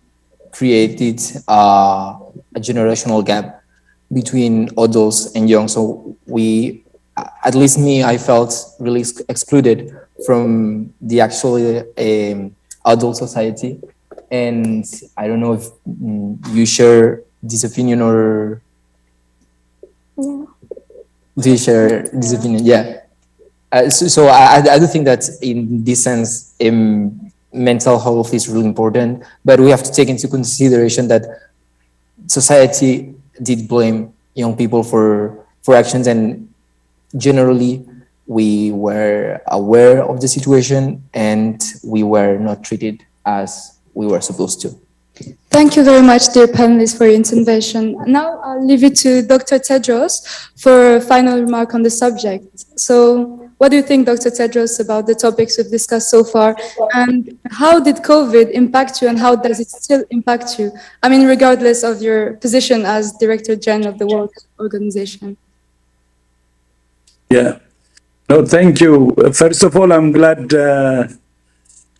created 0.52 1.22
uh, 1.48 2.20
a 2.56 2.60
generational 2.60 3.24
gap 3.26 3.64
between 4.12 4.70
adults 4.78 5.34
and 5.36 5.50
young. 5.50 5.68
So 5.68 6.18
we, 6.26 6.84
at 7.46 7.56
least 7.56 7.80
me, 7.80 8.04
I 8.04 8.18
felt 8.18 8.54
really 8.80 9.06
excluded 9.30 9.96
from 10.26 10.94
the 11.00 11.22
actual 11.22 11.80
um, 11.98 12.56
adult 12.86 13.18
society. 13.18 13.80
And 14.32 14.86
I 15.18 15.28
don't 15.28 15.40
know 15.40 15.54
if 15.54 15.70
mm, 15.88 16.38
you 16.54 16.66
share 16.66 17.24
this 17.42 17.64
opinion 17.64 18.02
or 18.02 18.62
Yeah. 20.18 20.46
do 21.40 21.50
you 21.52 21.58
share 21.58 22.04
this 22.12 22.34
opinion? 22.34 22.66
Yeah. 22.66 23.02
Uh, 23.72 23.90
so, 23.90 24.08
so 24.08 24.28
I, 24.28 24.60
I 24.60 24.80
do 24.80 24.88
think 24.88 25.06
that 25.06 25.24
in 25.42 25.84
this 25.84 26.04
sense, 26.04 26.54
um, 26.66 27.32
mental 27.54 28.00
health 28.00 28.34
is 28.34 28.50
really 28.50 28.66
important, 28.66 29.24
but 29.46 29.60
we 29.60 29.70
have 29.70 29.84
to 29.84 29.92
take 29.92 30.10
into 30.10 30.28
consideration 30.28 31.08
that 31.08 31.24
society 32.28 33.14
did 33.42 33.68
blame 33.68 34.14
young 34.36 34.56
people 34.56 34.84
for 34.84 35.46
for 35.64 35.76
actions, 35.76 36.08
and 36.08 36.52
generally 37.18 37.86
we 38.28 38.72
were 38.72 39.42
aware 39.48 40.04
of 40.04 40.22
the 40.22 40.28
situation 40.28 41.04
and 41.14 41.62
we 41.84 42.04
were 42.04 42.38
not 42.38 42.64
treated 42.64 43.04
as 43.26 43.78
we 43.94 44.06
were 44.06 44.22
supposed 44.22 44.62
to. 44.62 44.70
Thank 45.50 45.76
you 45.76 45.84
very 45.84 46.02
much, 46.02 46.32
dear 46.34 46.48
panelists, 46.48 46.98
for 46.98 47.06
your 47.06 47.16
intervention. 47.16 47.98
Now 48.06 48.40
I'll 48.44 48.66
leave 48.66 48.84
it 48.84 48.96
to 48.98 49.22
Dr. 49.24 49.58
Tedros 49.58 50.14
for 50.56 50.98
a 50.98 51.02
final 51.02 51.42
remark 51.42 51.74
on 51.74 51.82
the 51.82 51.90
subject. 51.90 52.80
So, 52.80 53.50
what 53.58 53.70
do 53.70 53.76
you 53.76 53.82
think, 53.82 54.06
Dr. 54.06 54.30
Tedros, 54.30 54.80
about 54.80 55.06
the 55.08 55.16
topics 55.16 55.58
we've 55.58 55.70
discussed 55.70 56.10
so 56.10 56.24
far? 56.24 56.56
And 56.94 57.38
how 57.52 57.80
did 57.80 57.98
COVID 57.98 58.52
impact 58.52 59.02
you, 59.02 59.10
and 59.10 59.20
how 59.20 59.36
does 59.36 59.60
it 59.60 59.70
still 59.70 60.04
impact 60.12 60.60
you? 60.60 60.72
I 61.04 61.10
mean, 61.10 61.28
regardless 61.28 61.84
of 61.84 62.02
your 62.02 62.36
position 62.36 62.86
as 62.86 63.12
Director 63.14 63.56
General 63.56 63.90
of 63.94 63.98
the 63.98 64.08
World 64.08 64.32
Organization. 64.60 65.36
Yeah. 67.30 67.60
No, 68.30 68.46
thank 68.46 68.80
you. 68.80 69.14
First 69.34 69.64
of 69.64 69.76
all, 69.76 69.92
I'm 69.92 70.12
glad 70.12 70.54
uh, 70.54 71.08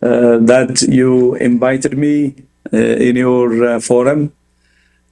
uh, 0.00 0.38
that 0.38 0.86
you 0.88 1.34
invited 1.34 1.98
me 1.98 2.34
in 2.72 3.16
your 3.16 3.64
uh, 3.64 3.80
forum. 3.80 4.32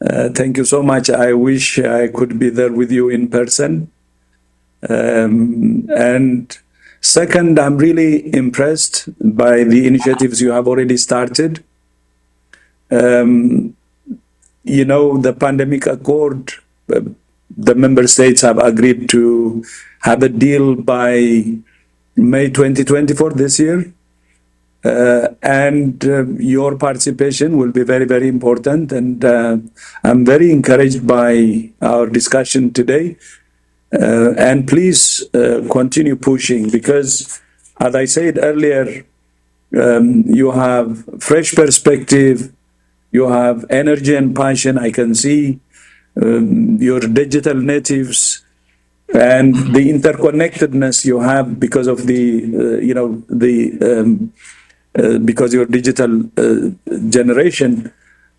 Uh, 0.00 0.28
thank 0.30 0.56
you 0.56 0.64
so 0.64 0.82
much. 0.82 1.10
I 1.10 1.32
wish 1.32 1.78
I 1.78 2.08
could 2.08 2.38
be 2.38 2.50
there 2.50 2.72
with 2.72 2.92
you 2.92 3.08
in 3.08 3.28
person. 3.28 3.90
Um, 4.88 5.88
and 5.94 6.56
second, 7.00 7.58
I'm 7.58 7.78
really 7.78 8.32
impressed 8.34 9.08
by 9.20 9.64
the 9.64 9.86
initiatives 9.86 10.40
you 10.40 10.52
have 10.52 10.68
already 10.68 10.96
started. 10.96 11.64
Um, 12.90 13.76
you 14.62 14.84
know, 14.84 15.18
the 15.18 15.32
pandemic 15.32 15.86
accord, 15.86 16.52
uh, 16.94 17.00
the 17.56 17.74
member 17.74 18.06
states 18.06 18.42
have 18.42 18.58
agreed 18.58 19.08
to 19.10 19.64
have 20.00 20.22
a 20.22 20.28
deal 20.28 20.76
by 20.76 21.44
May 22.14 22.50
2024 22.50 23.32
this 23.32 23.58
year. 23.58 23.92
Uh, 24.84 25.34
and 25.42 26.04
uh, 26.04 26.24
your 26.38 26.76
participation 26.76 27.56
will 27.56 27.72
be 27.72 27.82
very, 27.82 28.04
very 28.04 28.28
important. 28.28 28.92
And 28.92 29.24
uh, 29.24 29.58
I'm 30.04 30.24
very 30.24 30.52
encouraged 30.52 31.06
by 31.06 31.70
our 31.82 32.06
discussion 32.06 32.72
today. 32.72 33.16
Uh, 33.92 34.34
and 34.36 34.68
please 34.68 35.24
continue 35.32 36.14
pushing 36.14 36.68
because, 36.70 37.40
as 37.80 37.94
I 37.94 38.04
said 38.04 38.38
earlier, 38.38 39.06
um, 39.76 40.24
you 40.26 40.50
have 40.50 41.04
fresh 41.20 41.54
perspective, 41.54 42.52
you 43.10 43.28
have 43.28 43.64
energy 43.70 44.14
and 44.14 44.36
passion. 44.36 44.78
I 44.78 44.90
can 44.90 45.14
see 45.14 45.58
um, 46.20 46.76
your 46.76 47.00
digital 47.00 47.54
natives 47.54 48.44
and 49.14 49.54
the 49.74 49.90
interconnectedness 49.90 51.06
you 51.06 51.20
have 51.20 51.58
because 51.58 51.86
of 51.86 52.06
the, 52.06 52.14
you 52.82 52.92
know, 52.92 53.22
the, 53.30 54.30
uh, 54.98 55.02
uh, 55.02 55.18
because 55.18 55.54
your 55.54 55.66
digital 55.66 56.22
uh, 56.36 56.70
generation, 57.08 57.92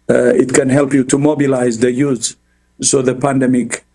uh, 0.09 0.33
it 0.35 0.53
can 0.53 0.69
help 0.69 0.93
you 0.93 1.03
to 1.03 1.17
mobilize 1.17 1.79
the 1.79 1.91
youth 1.91 2.35
so 2.81 3.01
the 3.01 3.15
pandemic 3.15 3.85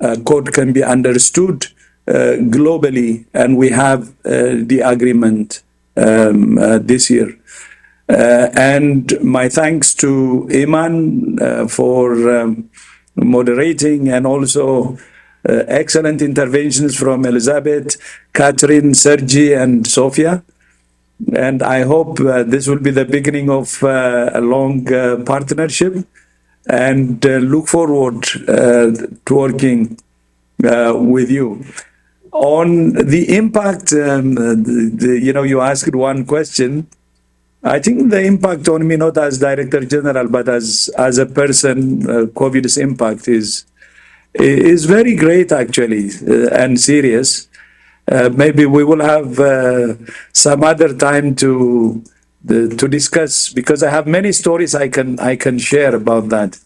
uh, 0.00 0.16
code 0.24 0.52
can 0.52 0.72
be 0.72 0.82
understood 0.82 1.66
uh, 2.08 2.36
globally, 2.50 3.24
and 3.32 3.56
we 3.56 3.70
have 3.70 4.08
uh, 4.24 4.54
the 4.66 4.80
agreement 4.84 5.62
um, 5.96 6.56
this 6.86 7.10
year. 7.10 7.38
and 8.08 9.14
my 9.22 9.48
thanks 9.48 9.94
to 9.94 10.48
Iman 10.52 11.68
for 11.68 12.40
um, 12.40 12.68
moderating 13.16 14.08
and 14.08 14.26
also 14.26 14.98
excellent 15.46 16.20
interventions 16.20 16.96
from 16.96 17.24
Elizabeth, 17.24 17.96
Catherine, 18.32 18.94
Sergi, 18.94 19.52
and 19.54 19.86
Sofia 19.86 20.42
and 21.34 21.62
I 21.62 21.82
hope 21.82 22.20
uh, 22.20 22.42
this 22.42 22.66
will 22.66 22.78
be 22.78 22.90
the 22.90 23.04
beginning 23.04 23.50
of 23.50 23.82
uh, 23.82 24.30
a 24.34 24.40
long 24.40 24.92
uh, 24.92 25.22
partnership 25.24 26.06
and 26.66 27.24
look 27.24 27.68
forward 27.68 28.22
to 28.22 29.08
working 29.28 29.98
with 30.58 31.30
you. 31.30 31.64
On 32.32 32.92
the 32.92 33.36
impact, 33.36 33.92
um, 33.92 34.34
the, 34.34 34.90
the, 34.94 35.20
you 35.20 35.32
know, 35.32 35.42
you 35.42 35.60
asked 35.60 35.94
one 35.94 36.24
question. 36.24 36.86
I 37.62 37.78
think 37.78 38.10
the 38.10 38.22
impact 38.22 38.68
on 38.68 38.86
me, 38.86 38.96
not 38.96 39.18
as 39.18 39.38
Director 39.38 39.84
General, 39.84 40.28
but 40.28 40.48
as 40.48 40.90
as 40.98 41.18
a 41.18 41.26
person, 41.26 42.02
uh, 42.08 42.26
COVID's 42.26 42.76
impact 42.78 43.28
is 43.28 43.64
is 44.34 44.86
very 44.86 45.14
great 45.14 45.52
actually 45.52 46.10
uh, 46.26 46.48
and 46.54 46.80
serious. 46.80 47.48
Uh, 48.08 48.28
maybe 48.34 48.66
we 48.66 48.84
will 48.84 49.00
have 49.00 49.38
uh, 49.38 49.94
some 50.32 50.64
other 50.64 50.94
time 50.96 51.34
to 51.36 52.02
the, 52.44 52.68
to 52.76 52.88
discuss 52.88 53.52
because 53.52 53.82
I 53.82 53.90
have 53.90 54.06
many 54.06 54.32
stories 54.32 54.74
I 54.74 54.88
can 54.88 55.18
I 55.20 55.36
can 55.36 55.58
share 55.58 55.94
about 55.94 56.28
that. 56.30 56.58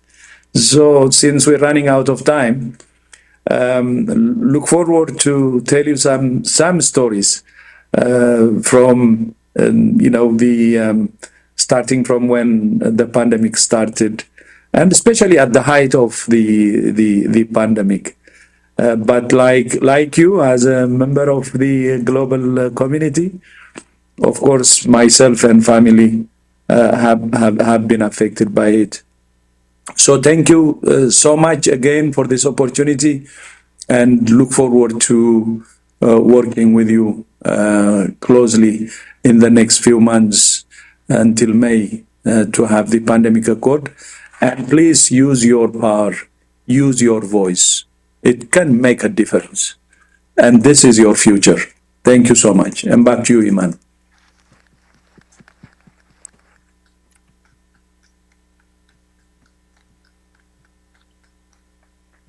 So 0.54 1.10
since 1.10 1.46
we're 1.46 1.58
running 1.58 1.88
out 1.88 2.08
of 2.08 2.24
time, 2.24 2.78
um, 3.50 4.06
look 4.06 4.66
forward 4.68 5.18
to 5.20 5.60
tell 5.62 5.84
you 5.84 5.96
some 5.96 6.44
some 6.44 6.80
stories 6.80 7.42
uh, 7.94 8.60
from 8.62 9.34
um, 9.58 10.00
you 10.00 10.10
know 10.10 10.34
the 10.34 10.78
um, 10.78 11.12
starting 11.56 12.04
from 12.04 12.28
when 12.28 12.78
the 12.78 13.06
pandemic 13.06 13.56
started, 13.56 14.24
and 14.72 14.90
especially 14.92 15.38
at 15.38 15.52
the 15.52 15.62
height 15.62 15.94
of 15.94 16.24
the 16.28 16.90
the 16.90 17.26
the 17.26 17.44
pandemic. 17.44 18.16
Uh, 18.78 18.94
but 18.94 19.32
like 19.32 19.81
like 19.81 20.19
you, 20.19 20.43
as 20.43 20.66
a 20.66 20.86
member 20.86 21.31
of 21.31 21.51
the 21.53 21.98
global 22.03 22.61
uh, 22.61 22.70
community, 22.70 23.40
of 24.23 24.39
course, 24.39 24.86
myself 24.86 25.44
and 25.44 25.65
family 25.65 26.28
uh, 26.69 26.94
have, 26.94 27.32
have 27.32 27.59
have 27.61 27.89
been 27.89 28.03
affected 28.03 28.55
by 28.55 28.69
it. 28.69 29.03
So 29.94 30.20
thank 30.20 30.51
you 30.51 30.78
uh, 30.86 31.09
so 31.09 31.39
much 31.39 31.69
again 31.69 32.12
for 32.12 32.27
this 32.27 32.44
opportunity, 32.44 33.27
and 33.89 34.28
look 34.28 34.53
forward 34.53 35.01
to 35.03 35.65
uh, 36.03 36.20
working 36.20 36.74
with 36.74 36.90
you 36.90 37.24
closely 38.20 38.90
in 39.24 39.39
the 39.39 39.48
next 39.48 39.78
few 39.78 40.01
months 40.01 40.66
until 41.09 41.55
May 41.55 42.05
to 42.24 42.66
have 42.66 42.90
the 42.90 43.01
pandemic 43.01 43.48
accord. 43.48 43.94
And 44.40 44.69
please 44.69 45.11
use 45.11 45.47
your 45.47 45.69
power, 45.69 46.12
use 46.66 47.01
your 47.01 47.24
voice 47.24 47.85
it 48.27 48.51
can 48.51 48.81
make 48.81 49.05
a 49.05 49.09
difference. 49.09 49.77
and 50.44 50.62
this 50.62 50.85
is 50.85 50.98
your 50.98 51.15
future. 51.15 51.61
Thank 52.05 52.28
you 52.28 52.35
so 52.35 52.53
much. 52.53 52.85
And 52.85 53.05
back 53.05 53.24
to 53.27 53.31
you, 53.35 53.48
Iman. 53.48 53.78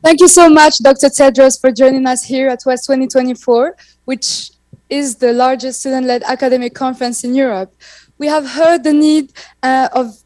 Thank 0.01 0.21
you 0.21 0.29
so 0.29 0.49
much, 0.49 0.77
Dr. 0.77 1.09
Tedros, 1.17 1.59
for 1.59 1.69
joining 1.81 2.05
us 2.07 2.23
here 2.23 2.47
at 2.47 2.59
WES 2.65 2.85
2024, 2.85 3.75
which 4.05 4.51
is 4.89 5.17
the 5.17 5.33
largest 5.33 5.81
student-led 5.81 6.23
academic 6.23 6.73
conference 6.73 7.25
in 7.25 7.35
Europe. 7.35 7.75
We 8.17 8.27
have 8.27 8.45
heard 8.47 8.85
the 8.85 8.93
need 8.93 9.33
uh, 9.61 9.89
of 9.91 10.23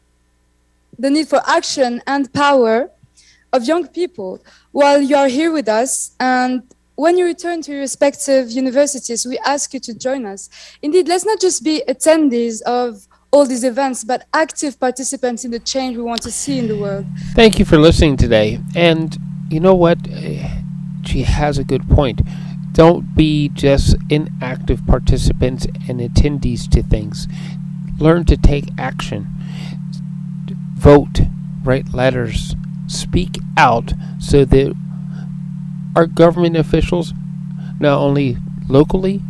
the 0.96 1.10
need 1.10 1.26
for 1.26 1.40
action 1.58 2.00
and 2.06 2.32
power 2.32 2.92
of 3.52 3.64
young 3.64 3.88
people 3.88 4.40
while 4.72 5.00
you 5.00 5.16
are 5.16 5.28
here 5.28 5.52
with 5.52 5.68
us. 5.68 6.16
And 6.18 6.62
when 6.96 7.16
you 7.16 7.24
return 7.24 7.62
to 7.62 7.72
your 7.72 7.80
respective 7.80 8.50
universities, 8.50 9.24
we 9.24 9.38
ask 9.38 9.72
you 9.72 9.80
to 9.80 9.94
join 9.94 10.26
us. 10.26 10.50
Indeed, 10.82 11.08
let's 11.08 11.24
not 11.24 11.40
just 11.40 11.62
be 11.64 11.82
attendees 11.88 12.60
of 12.62 13.06
all 13.30 13.46
these 13.46 13.64
events, 13.64 14.04
but 14.04 14.26
active 14.34 14.78
participants 14.78 15.44
in 15.44 15.50
the 15.50 15.58
change 15.58 15.96
we 15.96 16.02
want 16.02 16.20
to 16.22 16.30
see 16.30 16.58
in 16.58 16.68
the 16.68 16.76
world. 16.76 17.06
Thank 17.34 17.58
you 17.58 17.64
for 17.64 17.78
listening 17.78 18.16
today. 18.16 18.60
And 18.74 19.16
you 19.50 19.58
know 19.58 19.74
what? 19.74 19.98
She 21.04 21.22
has 21.22 21.58
a 21.58 21.64
good 21.64 21.88
point. 21.88 22.20
Don't 22.72 23.14
be 23.14 23.48
just 23.50 23.96
inactive 24.08 24.86
participants 24.86 25.66
and 25.88 26.00
attendees 26.00 26.70
to 26.70 26.82
things. 26.82 27.26
Learn 27.98 28.24
to 28.26 28.36
take 28.36 28.68
action. 28.78 29.28
Vote, 30.74 31.20
write 31.64 31.92
letters, 31.92 32.54
speak 32.92 33.38
out 33.56 33.92
so 34.18 34.44
that 34.44 34.74
our 35.94 36.06
government 36.06 36.56
officials, 36.56 37.12
not 37.80 37.98
only 37.98 38.36
locally 38.68 39.20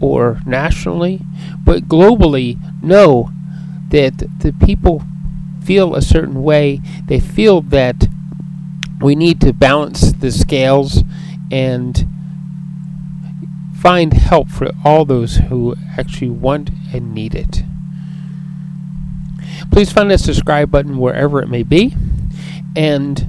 or 0.00 0.40
nationally, 0.46 1.20
but 1.64 1.88
globally, 1.88 2.58
know 2.82 3.30
that 3.88 4.18
the 4.40 4.52
people 4.64 5.02
feel 5.64 5.94
a 5.94 6.02
certain 6.02 6.42
way. 6.42 6.80
They 7.06 7.20
feel 7.20 7.60
that 7.62 8.08
we 9.00 9.14
need 9.14 9.40
to 9.40 9.52
balance 9.52 10.12
the 10.12 10.30
scales 10.30 11.02
and 11.50 12.06
find 13.76 14.12
help 14.12 14.48
for 14.50 14.70
all 14.84 15.04
those 15.04 15.36
who 15.36 15.74
actually 15.96 16.30
want 16.30 16.70
and 16.92 17.14
need 17.14 17.34
it. 17.34 17.62
Please 19.70 19.92
find 19.92 20.10
that 20.10 20.18
subscribe 20.18 20.70
button 20.70 20.98
wherever 20.98 21.40
it 21.40 21.48
may 21.48 21.62
be 21.62 21.94
and 22.76 23.26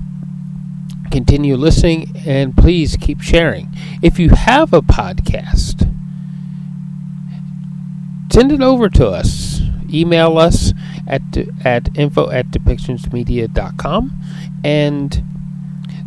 continue 1.11 1.55
listening 1.55 2.11
and 2.25 2.55
please 2.55 2.97
keep 2.97 3.21
sharing. 3.21 3.69
If 4.01 4.17
you 4.17 4.29
have 4.29 4.73
a 4.73 4.81
podcast, 4.81 5.81
send 8.31 8.51
it 8.51 8.61
over 8.61 8.89
to 8.89 9.07
us. 9.07 9.61
Email 9.93 10.37
us 10.37 10.73
at 11.07 11.21
at 11.65 11.89
info 11.97 12.29
at 12.29 12.47
depictionsmedia.com 12.47 14.23
and 14.63 15.23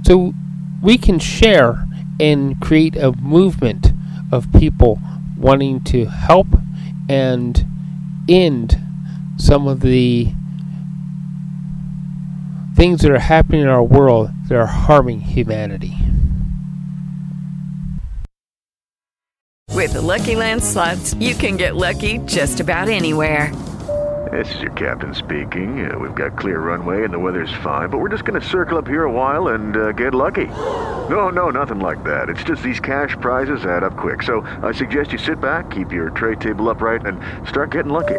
so 0.02 0.32
we 0.82 0.96
can 0.96 1.18
share 1.18 1.86
and 2.18 2.60
create 2.60 2.96
a 2.96 3.12
movement 3.12 3.92
of 4.32 4.50
people 4.52 4.98
wanting 5.36 5.82
to 5.84 6.06
help 6.06 6.46
and 7.08 7.66
end 8.28 8.78
some 9.36 9.66
of 9.66 9.80
the 9.80 10.32
things 12.76 13.02
that 13.02 13.10
are 13.10 13.18
happening 13.18 13.62
in 13.62 13.68
our 13.68 13.82
world 13.82 14.30
that 14.48 14.56
are 14.56 14.66
harming 14.66 15.20
humanity. 15.20 15.96
With 19.70 19.92
the 19.92 20.02
Lucky 20.02 20.34
Land 20.34 20.62
slots, 20.62 21.14
you 21.14 21.34
can 21.34 21.56
get 21.56 21.76
lucky 21.76 22.18
just 22.18 22.60
about 22.60 22.88
anywhere. 22.88 23.52
This 24.32 24.52
is 24.54 24.62
your 24.62 24.72
captain 24.72 25.14
speaking. 25.14 25.88
Uh, 25.88 25.98
we've 25.98 26.14
got 26.14 26.38
clear 26.38 26.58
runway 26.58 27.04
and 27.04 27.12
the 27.12 27.18
weather's 27.18 27.52
fine, 27.62 27.90
but 27.90 27.98
we're 27.98 28.08
just 28.08 28.24
going 28.24 28.40
to 28.40 28.46
circle 28.46 28.78
up 28.78 28.88
here 28.88 29.04
a 29.04 29.12
while 29.12 29.48
and 29.48 29.76
uh, 29.76 29.92
get 29.92 30.14
lucky. 30.14 30.46
No, 30.46 31.28
no, 31.28 31.50
nothing 31.50 31.80
like 31.80 32.02
that. 32.04 32.28
It's 32.28 32.42
just 32.42 32.62
these 32.62 32.80
cash 32.80 33.16
prizes 33.20 33.66
add 33.66 33.84
up 33.84 33.96
quick. 33.96 34.22
So 34.22 34.40
I 34.62 34.72
suggest 34.72 35.12
you 35.12 35.18
sit 35.18 35.40
back, 35.40 35.70
keep 35.70 35.92
your 35.92 36.10
tray 36.10 36.36
table 36.36 36.68
upright, 36.68 37.04
and 37.04 37.20
start 37.46 37.70
getting 37.70 37.92
lucky. 37.92 38.18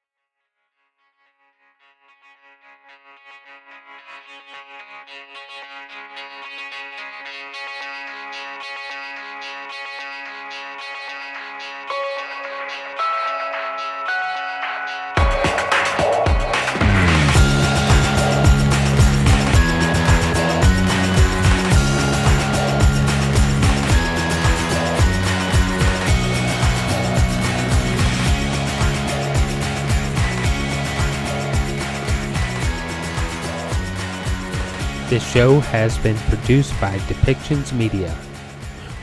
This 35.11 35.29
show 35.29 35.59
has 35.59 35.97
been 35.97 36.15
produced 36.29 36.71
by 36.79 36.97
Depictions 36.99 37.73
Media. 37.73 38.17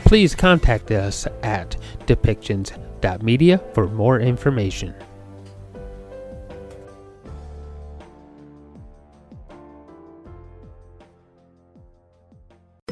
Please 0.05 0.33
contact 0.33 0.89
us 0.89 1.27
at 1.43 1.77
depictions.media 2.07 3.61
for 3.75 3.87
more 3.87 4.19
information. 4.19 4.95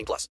18 0.00 0.06
plus. 0.06 0.28